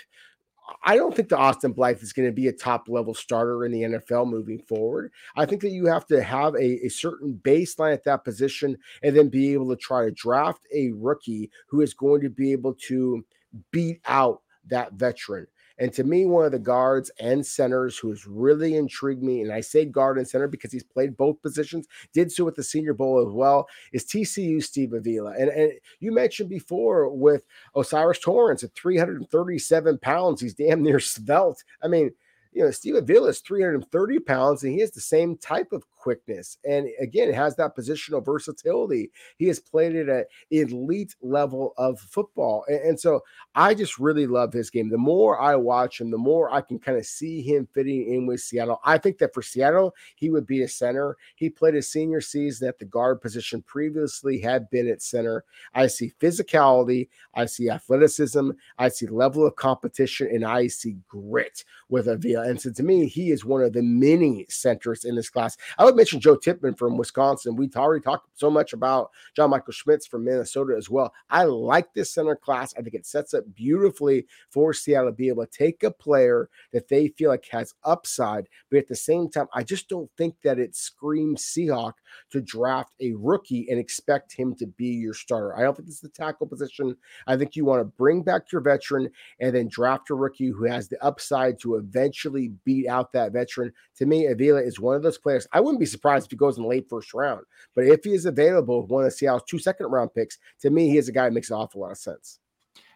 I 0.83 0.97
don't 0.97 1.15
think 1.15 1.29
the 1.29 1.37
Austin 1.37 1.73
Blythe 1.73 2.03
is 2.03 2.13
going 2.13 2.29
to 2.29 2.33
be 2.35 2.49
a 2.49 2.53
top 2.53 2.89
level 2.89 3.15
starter 3.15 3.65
in 3.65 3.73
the 3.73 3.83
NFL 3.83 4.29
moving 4.29 4.61
forward. 4.61 5.13
I 5.37 5.47
think 5.47 5.63
that 5.63 5.71
you 5.71 5.87
have 5.87 6.07
to 6.07 6.23
have 6.23 6.55
a, 6.55 6.87
a, 6.87 6.89
certain 6.89 7.41
baseline 7.43 7.93
at 7.93 8.05
that 8.05 8.25
position 8.25 8.77
and 9.03 9.17
then 9.17 9.29
be 9.29 9.53
able 9.53 9.69
to 9.71 9.77
try 9.77 10.05
to 10.05 10.11
draft 10.11 10.67
a 10.75 10.93
rookie 10.93 11.51
who 11.69 11.81
is 11.81 11.95
going 11.95 12.21
to 12.23 12.31
be 12.31 12.53
able 12.53 12.75
to 12.89 13.25
beat 13.71 14.01
out 14.07 14.43
that 14.69 14.93
veteran. 14.95 15.47
And 15.81 15.93
to 15.95 16.05
me, 16.05 16.27
one 16.27 16.45
of 16.45 16.53
the 16.53 16.59
guards 16.59 17.11
and 17.19 17.45
centers 17.45 17.97
who 17.97 18.11
has 18.11 18.27
really 18.27 18.77
intrigued 18.77 19.23
me, 19.23 19.41
and 19.41 19.51
I 19.51 19.63
say 19.63 19.87
guard 19.87 20.19
and 20.19 20.29
center 20.29 20.47
because 20.47 20.71
he's 20.71 20.85
played 20.85 21.17
both 21.17 21.41
positions, 21.41 21.89
did 22.13 22.31
so 22.31 22.47
at 22.47 22.55
the 22.55 22.63
Senior 22.63 22.93
Bowl 22.93 23.19
as 23.27 23.33
well, 23.33 23.67
is 23.93 24.05
TCU 24.05 24.63
Steve 24.63 24.93
Avila. 24.93 25.33
And, 25.33 25.49
and 25.49 25.73
you 25.99 26.13
mentioned 26.13 26.51
before 26.51 27.09
with 27.09 27.47
O'Cyrus 27.75 28.19
Torrence 28.19 28.63
at 28.63 28.75
337 28.75 29.99
pounds, 29.99 30.43
he's 30.43 30.55
damn 30.55 30.83
near 30.83 31.01
svelte. 31.01 31.65
I 31.83 31.89
mean, 31.89 32.11
you 32.53 32.63
know, 32.63 32.71
Steve 32.71 32.97
Avila 32.97 33.29
is 33.29 33.41
330 33.41 34.19
pounds 34.21 34.63
and 34.63 34.73
he 34.73 34.81
has 34.81 34.91
the 34.91 35.01
same 35.01 35.37
type 35.39 35.73
of 35.73 35.89
quickness. 36.01 36.57
And 36.65 36.89
again, 36.99 37.33
has 37.33 37.57
that 37.57 37.77
positional 37.77 38.25
versatility. 38.25 39.11
He 39.37 39.47
has 39.49 39.61
played 39.61 39.95
at 39.97 40.09
an 40.09 40.25
elite 40.51 41.15
level 41.21 41.75
of 41.77 42.01
football. 42.01 42.65
And, 42.69 42.81
and, 42.81 43.01
so 43.01 43.21
I 43.55 43.75
just 43.75 43.99
really 43.99 44.27
love 44.27 44.53
his 44.53 44.71
game. 44.71 44.89
The 44.89 44.99
more 44.99 45.41
I 45.41 45.57
watch 45.57 46.01
him, 46.01 46.11
the 46.11 46.19
more 46.19 46.53
I 46.53 46.63
can 46.63 46.79
kind 46.79 46.97
of 46.97 47.05
see 47.05 47.43
him 47.43 47.69
fitting 47.75 48.13
in 48.13 48.27
with 48.27 48.41
Seattle. 48.41 48.81
I 48.85 48.97
think 48.99 49.19
that 49.19 49.35
for 49.35 49.43
Seattle, 49.43 49.95
he 50.17 50.31
would 50.31 50.47
be 50.47 50.63
a 50.63 50.69
center. 50.69 51.17
He 51.37 51.51
played 51.51 51.75
his 51.75 51.91
senior 51.91 52.21
season 52.21 52.69
at 52.69 52.79
the 52.79 52.87
guard 52.87 53.21
position, 53.21 53.63
previously 53.63 54.41
had 54.41 54.71
been 54.71 54.89
at 54.89 55.03
center. 55.03 55.45
I 55.75 55.87
see 55.87 56.13
physicality, 56.21 57.09
I 57.35 57.47
see 57.47 57.69
athleticism, 57.69 58.51
I 58.79 58.89
see 58.89 59.07
level 59.07 59.47
of 59.47 59.57
competition, 59.57 60.29
and 60.33 60.45
I 60.45 60.69
see 60.69 60.97
grit 61.09 61.65
with 61.91 62.09
Avila. 62.09 62.49
And 62.49 62.61
so 62.61 62.73
to 62.73 62.83
me, 62.83 63.07
he 63.07 63.31
is 63.31 63.45
one 63.45 63.63
of 63.63 63.73
the 63.73 63.83
many 63.83 64.47
centers 64.49 65.05
in 65.05 65.17
this 65.17 65.29
class. 65.29 65.57
I 65.79 65.85
would 65.91 65.97
mention 65.97 66.21
Joe 66.21 66.37
Tippmann 66.37 66.75
from 66.75 66.97
Wisconsin. 66.97 67.57
We've 67.57 67.75
already 67.75 68.03
talked 68.03 68.29
so 68.39 68.51
much 68.51 68.73
about 68.73 69.11
John 69.35 69.51
Michael 69.51 69.73
Schmitz 69.73 70.07
from 70.07 70.25
Minnesota 70.25 70.75
as 70.77 70.89
well. 70.89 71.13
I 71.29 71.45
like 71.45 71.93
this 71.93 72.13
center 72.13 72.37
class. 72.37 72.73
I 72.79 72.83
think 72.83 72.95
it 72.95 73.07
sets 73.07 73.35
up 73.35 73.45
beautifully 73.55 74.27
for 74.51 74.73
Seattle 74.73 75.11
to 75.11 75.17
be 75.17 75.29
able 75.29 75.45
to 75.45 75.51
take 75.51 75.83
a 75.83 75.91
player 75.91 76.49
that 76.73 76.89
they 76.89 77.09
feel 77.09 77.31
like 77.31 77.47
has 77.51 77.75
upside, 77.85 78.49
but 78.71 78.79
at 78.79 78.89
the 78.89 78.95
same 78.95 79.29
time, 79.29 79.49
I 79.53 79.65
just 79.65 79.89
don't 79.89 80.11
think 80.17 80.37
that 80.45 80.59
it 80.59 80.77
screams 80.77 81.43
Seahawk 81.43 81.95
to 82.31 82.41
draft 82.41 82.95
a 83.01 83.13
rookie 83.15 83.67
and 83.69 83.79
expect 83.79 84.33
him 84.33 84.55
to 84.57 84.67
be 84.67 84.87
your 84.87 85.15
starter. 85.15 85.57
I 85.57 85.63
don't 85.63 85.77
think 85.77 85.87
this 85.87 85.97
is 85.97 86.03
the 86.03 86.09
tackle 86.09 86.47
position. 86.47 86.97
I 87.27 87.37
think 87.37 87.57
you 87.57 87.65
want 87.65 87.81
to 87.81 87.85
bring 87.85 88.23
back 88.23 88.53
your 88.53 88.61
veteran 88.61 89.11
and 89.41 89.55
then 89.55 89.69
draft 89.69 90.11
a 90.11 90.15
rookie 90.15 90.49
who 90.49 90.65
has 90.65 90.89
the 90.89 91.03
upside 91.05 91.59
to 91.61 91.77
eventually 91.77 92.53
beat 92.65 92.87
out 92.87 93.13
that 93.13 93.33
veteran. 93.33 93.73
To 93.97 94.07
me, 94.07 94.27
Avila 94.27 94.63
is 94.63 94.79
one 94.79 94.97
of 94.97 95.03
those 95.03 95.19
players. 95.19 95.47
I 95.53 95.61
wouldn't 95.61 95.80
be 95.81 95.87
surprised 95.87 96.27
if 96.27 96.31
he 96.31 96.37
goes 96.37 96.57
in 96.57 96.63
the 96.63 96.69
late 96.69 96.89
first 96.89 97.13
round, 97.13 97.45
but 97.75 97.87
if 97.87 98.05
he 98.05 98.13
is 98.13 98.27
available, 98.27 98.87
one 98.87 99.05
of 99.05 99.13
Seattle's 99.13 99.43
two 99.49 99.59
second 99.59 99.87
round 99.87 100.15
picks, 100.15 100.39
to 100.61 100.71
me, 100.71 100.89
he 100.89 100.99
is 100.99 101.09
a 101.09 101.13
guy 101.13 101.25
that 101.25 101.33
makes 101.33 101.51
an 101.51 101.57
awful 101.57 101.81
lot 101.81 101.91
of 101.91 101.99
sense. 101.99 102.39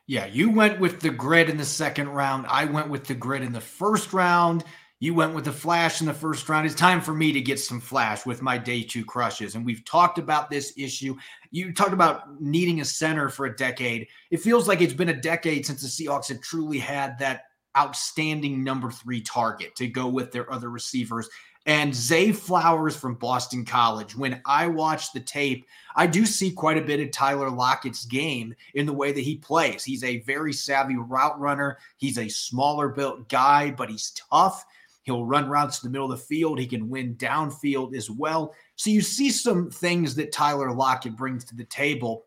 Yeah, 0.06 0.26
you 0.26 0.50
went 0.50 0.80
with 0.80 1.00
the 1.00 1.10
grid 1.10 1.48
in 1.48 1.56
the 1.56 1.64
second 1.64 2.10
round. 2.10 2.46
I 2.48 2.66
went 2.66 2.90
with 2.90 3.04
the 3.04 3.14
grid 3.14 3.42
in 3.42 3.52
the 3.52 3.60
first 3.60 4.12
round. 4.12 4.64
You 5.00 5.14
went 5.14 5.34
with 5.34 5.46
the 5.46 5.52
flash 5.52 6.00
in 6.00 6.06
the 6.06 6.14
first 6.14 6.48
round. 6.48 6.66
It's 6.66 6.74
time 6.74 7.00
for 7.00 7.14
me 7.14 7.32
to 7.32 7.40
get 7.40 7.58
some 7.58 7.80
flash 7.80 8.24
with 8.24 8.42
my 8.42 8.58
day 8.58 8.82
two 8.82 9.04
crushes. 9.04 9.54
And 9.54 9.64
we've 9.64 9.84
talked 9.84 10.18
about 10.18 10.50
this 10.50 10.72
issue. 10.76 11.16
You 11.50 11.72
talked 11.72 11.92
about 11.92 12.40
needing 12.40 12.80
a 12.80 12.84
center 12.84 13.28
for 13.28 13.46
a 13.46 13.56
decade. 13.56 14.08
It 14.30 14.38
feels 14.38 14.68
like 14.68 14.80
it's 14.80 14.92
been 14.92 15.08
a 15.08 15.20
decade 15.20 15.66
since 15.66 15.80
the 15.82 15.88
Seahawks 15.88 16.28
have 16.28 16.40
truly 16.40 16.78
had 16.78 17.18
that 17.18 17.44
outstanding 17.76 18.62
number 18.62 18.90
three 18.90 19.20
target 19.20 19.74
to 19.76 19.88
go 19.88 20.06
with 20.06 20.32
their 20.32 20.50
other 20.52 20.70
receivers. 20.70 21.28
And 21.66 21.94
Zay 21.94 22.30
Flowers 22.30 22.94
from 22.94 23.14
Boston 23.14 23.64
College, 23.64 24.14
when 24.14 24.42
I 24.44 24.66
watch 24.66 25.12
the 25.12 25.20
tape, 25.20 25.66
I 25.96 26.06
do 26.06 26.26
see 26.26 26.50
quite 26.50 26.76
a 26.76 26.82
bit 26.82 27.00
of 27.00 27.10
Tyler 27.10 27.50
Lockett's 27.50 28.04
game 28.04 28.54
in 28.74 28.84
the 28.84 28.92
way 28.92 29.12
that 29.12 29.20
he 29.20 29.36
plays. 29.36 29.82
He's 29.82 30.04
a 30.04 30.20
very 30.20 30.52
savvy 30.52 30.96
route 30.96 31.40
runner. 31.40 31.78
He's 31.96 32.18
a 32.18 32.28
smaller 32.28 32.88
built 32.88 33.30
guy, 33.30 33.70
but 33.70 33.88
he's 33.88 34.12
tough. 34.30 34.66
He'll 35.04 35.24
run 35.24 35.48
routes 35.48 35.78
to 35.78 35.86
the 35.86 35.90
middle 35.90 36.10
of 36.10 36.18
the 36.18 36.24
field. 36.24 36.58
He 36.58 36.66
can 36.66 36.88
win 36.90 37.14
downfield 37.16 37.94
as 37.94 38.10
well. 38.10 38.54
So 38.76 38.90
you 38.90 39.00
see 39.00 39.30
some 39.30 39.70
things 39.70 40.14
that 40.16 40.32
Tyler 40.32 40.72
Lockett 40.72 41.16
brings 41.16 41.44
to 41.46 41.56
the 41.56 41.64
table 41.64 42.24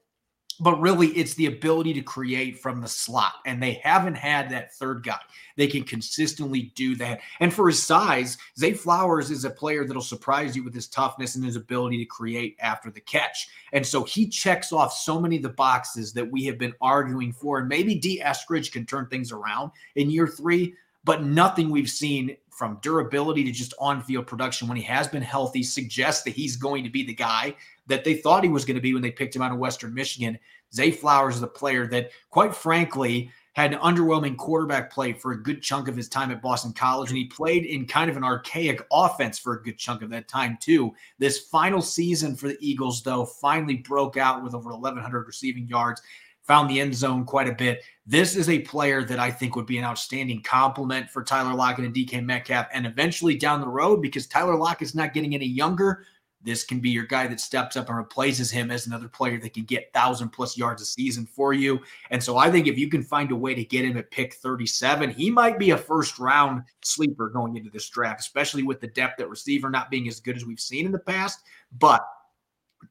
but 0.60 0.80
really 0.80 1.08
it's 1.10 1.34
the 1.36 1.46
ability 1.46 1.94
to 1.94 2.02
create 2.02 2.60
from 2.60 2.82
the 2.82 2.88
slot 2.88 3.34
and 3.46 3.62
they 3.62 3.74
haven't 3.84 4.16
had 4.16 4.50
that 4.50 4.74
third 4.74 5.04
guy. 5.04 5.20
They 5.56 5.68
can 5.68 5.84
consistently 5.84 6.72
do 6.76 6.96
that. 6.96 7.22
And 7.40 7.54
for 7.54 7.68
his 7.68 7.82
size 7.82 8.38
zay 8.58 8.74
flowers 8.74 9.32
is 9.32 9.46
a 9.46 9.50
player 9.50 9.86
that'll 9.86 10.02
surprise 10.02 10.56
you 10.56 10.64
with 10.64 10.74
his 10.74 10.88
toughness 10.88 11.36
and 11.36 11.46
his 11.46 11.56
ability 11.56 11.98
to 12.00 12.06
create 12.06 12.58
after 12.60 12.90
the 12.90 13.02
catch. 13.02 13.50
And 13.74 13.86
so 13.86 14.04
he 14.04 14.28
checks 14.28 14.72
off 14.72 14.94
so 14.94 15.20
many 15.20 15.38
of 15.38 15.44
the 15.44 15.50
boxes 15.50 16.14
that 16.14 16.30
we 16.30 16.46
have 16.46 16.58
been 16.58 16.74
arguing 16.82 17.34
for 17.34 17.60
and 17.60 17.68
maybe 17.68 17.96
d 17.96 18.22
eskridge 18.24 18.72
can 18.72 18.86
turn 18.86 19.08
things 19.08 19.32
around 19.32 19.72
in 19.96 20.10
year 20.10 20.28
three 20.28 20.74
but 21.08 21.24
nothing 21.24 21.70
we've 21.70 21.90
seen 21.90 22.36
from 22.50 22.78
durability 22.82 23.42
to 23.46 23.52
just 23.52 23.74
on-field 23.80 24.28
production 24.28 24.68
when 24.68 24.76
he 24.76 24.84
has 24.84 25.08
been 25.08 25.22
healthy 25.22 25.64
suggests 25.64 26.24
that 26.24 26.32
he's 26.32 26.58
going 26.58 26.84
to 26.84 26.90
be 26.90 27.02
the 27.02 27.14
guy 27.14 27.56
that 27.88 28.04
they 28.04 28.16
thought 28.16 28.44
he 28.44 28.50
was 28.50 28.66
going 28.66 28.76
to 28.76 28.82
be 28.82 28.94
when 28.94 29.02
they 29.02 29.10
picked 29.10 29.34
him 29.34 29.42
out 29.42 29.54
of 29.54 29.58
Western 29.58 29.94
Michigan. 29.94 30.38
Zay 30.74 30.92
Flowers 30.92 31.38
is 31.38 31.42
a 31.44 31.48
player 31.48 31.88
that, 31.88 32.12
quite 32.30 32.54
frankly, 32.54 33.32
had 33.54 33.74
an 33.74 33.80
underwhelming 33.80 34.36
quarterback 34.36 34.92
play 34.92 35.14
for 35.14 35.32
a 35.32 35.42
good 35.42 35.62
chunk 35.62 35.88
of 35.88 35.96
his 35.96 36.10
time 36.10 36.30
at 36.30 36.42
Boston 36.42 36.74
College, 36.74 37.10
and 37.10 37.18
he 37.18 37.26
played 37.26 37.64
in 37.64 37.86
kind 37.86 38.10
of 38.10 38.18
an 38.18 38.24
archaic 38.24 38.86
offense 38.92 39.40
for 39.40 39.54
a 39.54 39.64
good 39.64 39.78
chunk 39.78 40.02
of 40.02 40.10
that 40.10 40.28
time, 40.28 40.58
too. 40.60 40.94
This 41.20 41.40
final 41.40 41.82
season 41.82 42.36
for 42.36 42.50
the 42.50 42.58
Eagles, 42.60 43.02
though, 43.02 43.26
finally 43.26 43.78
broke 43.78 44.18
out 44.18 44.44
with 44.44 44.54
over 44.54 44.72
1,100 44.72 45.26
receiving 45.26 45.68
yards, 45.68 46.02
found 46.48 46.70
the 46.70 46.80
end 46.80 46.96
zone 46.96 47.26
quite 47.26 47.48
a 47.48 47.54
bit. 47.54 47.84
This 48.06 48.36
is 48.36 48.50
a 48.50 48.60
player 48.60 49.04
that 49.04 49.20
I 49.20 49.30
think 49.30 49.56
would 49.56 49.66
be 49.66 49.78
an 49.78 49.84
outstanding 49.84 50.42
complement 50.42 51.10
for 51.10 51.24
Tyler 51.24 51.54
Lockett 51.54 51.86
and 51.86 51.94
DK 51.94 52.24
Metcalf, 52.24 52.68
and 52.74 52.88
eventually 52.88 53.36
down 53.36 53.62
the 53.62 53.68
road, 53.68 54.02
because 54.02 54.28
Tyler 54.28 54.56
Lockett's 54.56 54.96
not 54.96 55.14
getting 55.14 55.36
any 55.36 55.46
younger, 55.46 56.06
this 56.42 56.64
can 56.64 56.80
be 56.80 56.90
your 56.90 57.06
guy 57.06 57.28
that 57.28 57.42
steps 57.42 57.76
up 57.76 57.90
and 57.90 57.98
replaces 57.98 58.50
him 58.50 58.72
as 58.72 58.88
another 58.88 59.10
player 59.10 59.40
that 59.40 59.54
can 59.54 59.66
get 59.66 59.92
thousand 59.94 60.30
plus 60.30 60.58
yards 60.58 60.82
a 60.82 60.86
season 60.86 61.26
for 61.26 61.52
you. 61.52 61.80
And 62.10 62.24
so 62.24 62.38
I 62.38 62.50
think 62.50 62.68
if 62.68 62.78
you 62.78 62.90
can 62.90 63.04
find 63.04 63.32
a 63.32 63.36
way 63.36 63.54
to 63.54 63.66
get 63.66 63.84
him 63.84 63.98
at 63.98 64.12
pick 64.12 64.36
37, 64.36 65.10
he 65.10 65.30
might 65.30 65.60
be 65.60 65.72
a 65.72 65.78
first 65.78 66.20
round 66.20 66.64
sleeper 66.84 67.30
going 67.30 67.58
into 67.58 67.70
this 67.70 67.90
draft, 67.90 68.22
especially 68.22 68.64
with 68.64 68.80
the 68.80 68.88
depth 68.88 69.20
at 69.20 69.30
receiver 69.30 69.70
not 69.70 69.92
being 69.92 70.08
as 70.08 70.22
good 70.22 70.38
as 70.38 70.46
we've 70.46 70.60
seen 70.60 70.86
in 70.86 70.92
the 70.92 71.00
past. 71.00 71.42
But 71.80 72.08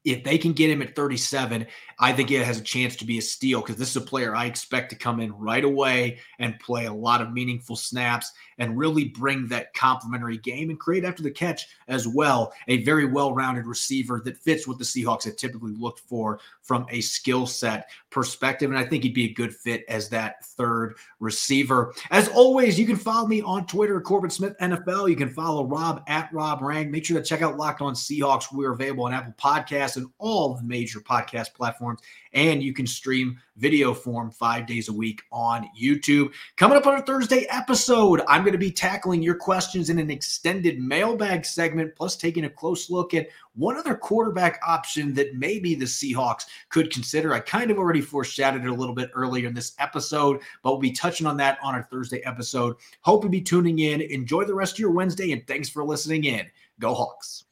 if 0.03 0.23
they 0.23 0.37
can 0.37 0.53
get 0.53 0.69
him 0.69 0.81
at 0.81 0.95
37, 0.95 1.67
I 1.99 2.13
think 2.13 2.31
it 2.31 2.45
has 2.45 2.59
a 2.59 2.63
chance 2.63 2.95
to 2.97 3.05
be 3.05 3.17
a 3.17 3.21
steal 3.21 3.61
because 3.61 3.77
this 3.77 3.89
is 3.89 3.97
a 3.97 4.01
player 4.01 4.35
I 4.35 4.45
expect 4.45 4.89
to 4.91 4.95
come 4.95 5.19
in 5.19 5.33
right 5.33 5.63
away 5.63 6.19
and 6.39 6.59
play 6.59 6.85
a 6.85 6.93
lot 6.93 7.21
of 7.21 7.33
meaningful 7.33 7.75
snaps 7.75 8.31
and 8.57 8.77
really 8.77 9.05
bring 9.05 9.47
that 9.47 9.73
complementary 9.73 10.37
game 10.37 10.69
and 10.69 10.79
create 10.79 11.05
after 11.05 11.23
the 11.23 11.31
catch 11.31 11.67
as 11.87 12.07
well. 12.07 12.53
A 12.67 12.83
very 12.83 13.05
well 13.05 13.33
rounded 13.33 13.65
receiver 13.65 14.21
that 14.25 14.37
fits 14.37 14.67
what 14.67 14.77
the 14.77 14.83
Seahawks 14.83 15.23
have 15.25 15.35
typically 15.35 15.73
looked 15.73 16.01
for 16.01 16.39
from 16.61 16.85
a 16.89 17.01
skill 17.01 17.45
set 17.45 17.89
perspective. 18.09 18.69
And 18.69 18.79
I 18.79 18.85
think 18.85 19.03
he'd 19.03 19.13
be 19.13 19.25
a 19.25 19.33
good 19.33 19.55
fit 19.55 19.83
as 19.87 20.09
that 20.09 20.45
third 20.45 20.95
receiver. 21.19 21.93
As 22.11 22.27
always, 22.29 22.79
you 22.79 22.85
can 22.85 22.95
follow 22.95 23.27
me 23.27 23.41
on 23.41 23.65
Twitter, 23.67 23.99
Corbin 24.01 24.29
Smith 24.29 24.55
NFL. 24.59 25.09
You 25.09 25.15
can 25.15 25.29
follow 25.29 25.65
Rob 25.65 26.03
at 26.07 26.31
Rob 26.33 26.61
Rang. 26.61 26.91
Make 26.91 27.05
sure 27.05 27.17
to 27.17 27.23
check 27.23 27.41
out 27.41 27.57
Locked 27.57 27.81
On 27.81 27.93
Seahawks. 27.93 28.51
We're 28.51 28.73
available 28.73 29.05
on 29.05 29.13
Apple 29.13 29.33
Podcasts 29.37 29.97
and 29.97 30.07
all 30.17 30.55
the 30.55 30.63
major 30.63 30.99
podcast 30.99 31.53
platforms 31.53 32.01
and 32.37 32.61
you 32.61 32.71
can 32.71 32.85
stream 32.85 33.39
video 33.55 33.95
form 33.95 34.29
five 34.29 34.67
days 34.67 34.89
a 34.89 34.93
week 34.93 35.23
on 35.31 35.67
YouTube. 35.77 36.31
Coming 36.55 36.77
up 36.77 36.85
on 36.85 36.99
a 36.99 37.01
Thursday 37.01 37.47
episode, 37.49 38.21
I'm 38.27 38.43
going 38.43 38.51
to 38.51 38.59
be 38.59 38.71
tackling 38.71 39.23
your 39.23 39.33
questions 39.33 39.89
in 39.89 39.97
an 39.97 40.11
extended 40.11 40.79
mailbag 40.79 41.45
segment, 41.45 41.95
plus 41.95 42.15
taking 42.15 42.45
a 42.45 42.49
close 42.49 42.91
look 42.91 43.15
at 43.15 43.29
one 43.55 43.75
other 43.75 43.95
quarterback 43.95 44.61
option 44.65 45.15
that 45.15 45.33
maybe 45.33 45.73
the 45.73 45.85
Seahawks 45.85 46.45
could 46.69 46.93
consider. 46.93 47.33
I 47.33 47.39
kind 47.39 47.71
of 47.71 47.79
already 47.79 48.01
foreshadowed 48.01 48.63
it 48.63 48.69
a 48.69 48.75
little 48.75 48.93
bit 48.93 49.09
earlier 49.15 49.47
in 49.47 49.55
this 49.55 49.73
episode, 49.79 50.39
but 50.61 50.73
we'll 50.73 50.79
be 50.79 50.91
touching 50.91 51.25
on 51.25 51.37
that 51.37 51.57
on 51.63 51.73
our 51.73 51.83
Thursday 51.83 52.19
episode. 52.23 52.75
Hope 53.01 53.23
you'll 53.23 53.31
be 53.31 53.41
tuning 53.41 53.79
in. 53.79 53.99
Enjoy 54.01 54.43
the 54.43 54.53
rest 54.53 54.73
of 54.73 54.79
your 54.79 54.91
Wednesday, 54.91 55.31
and 55.31 55.45
thanks 55.47 55.69
for 55.69 55.83
listening 55.83 56.25
in. 56.25 56.45
Go 56.79 56.93
Hawks. 56.93 57.45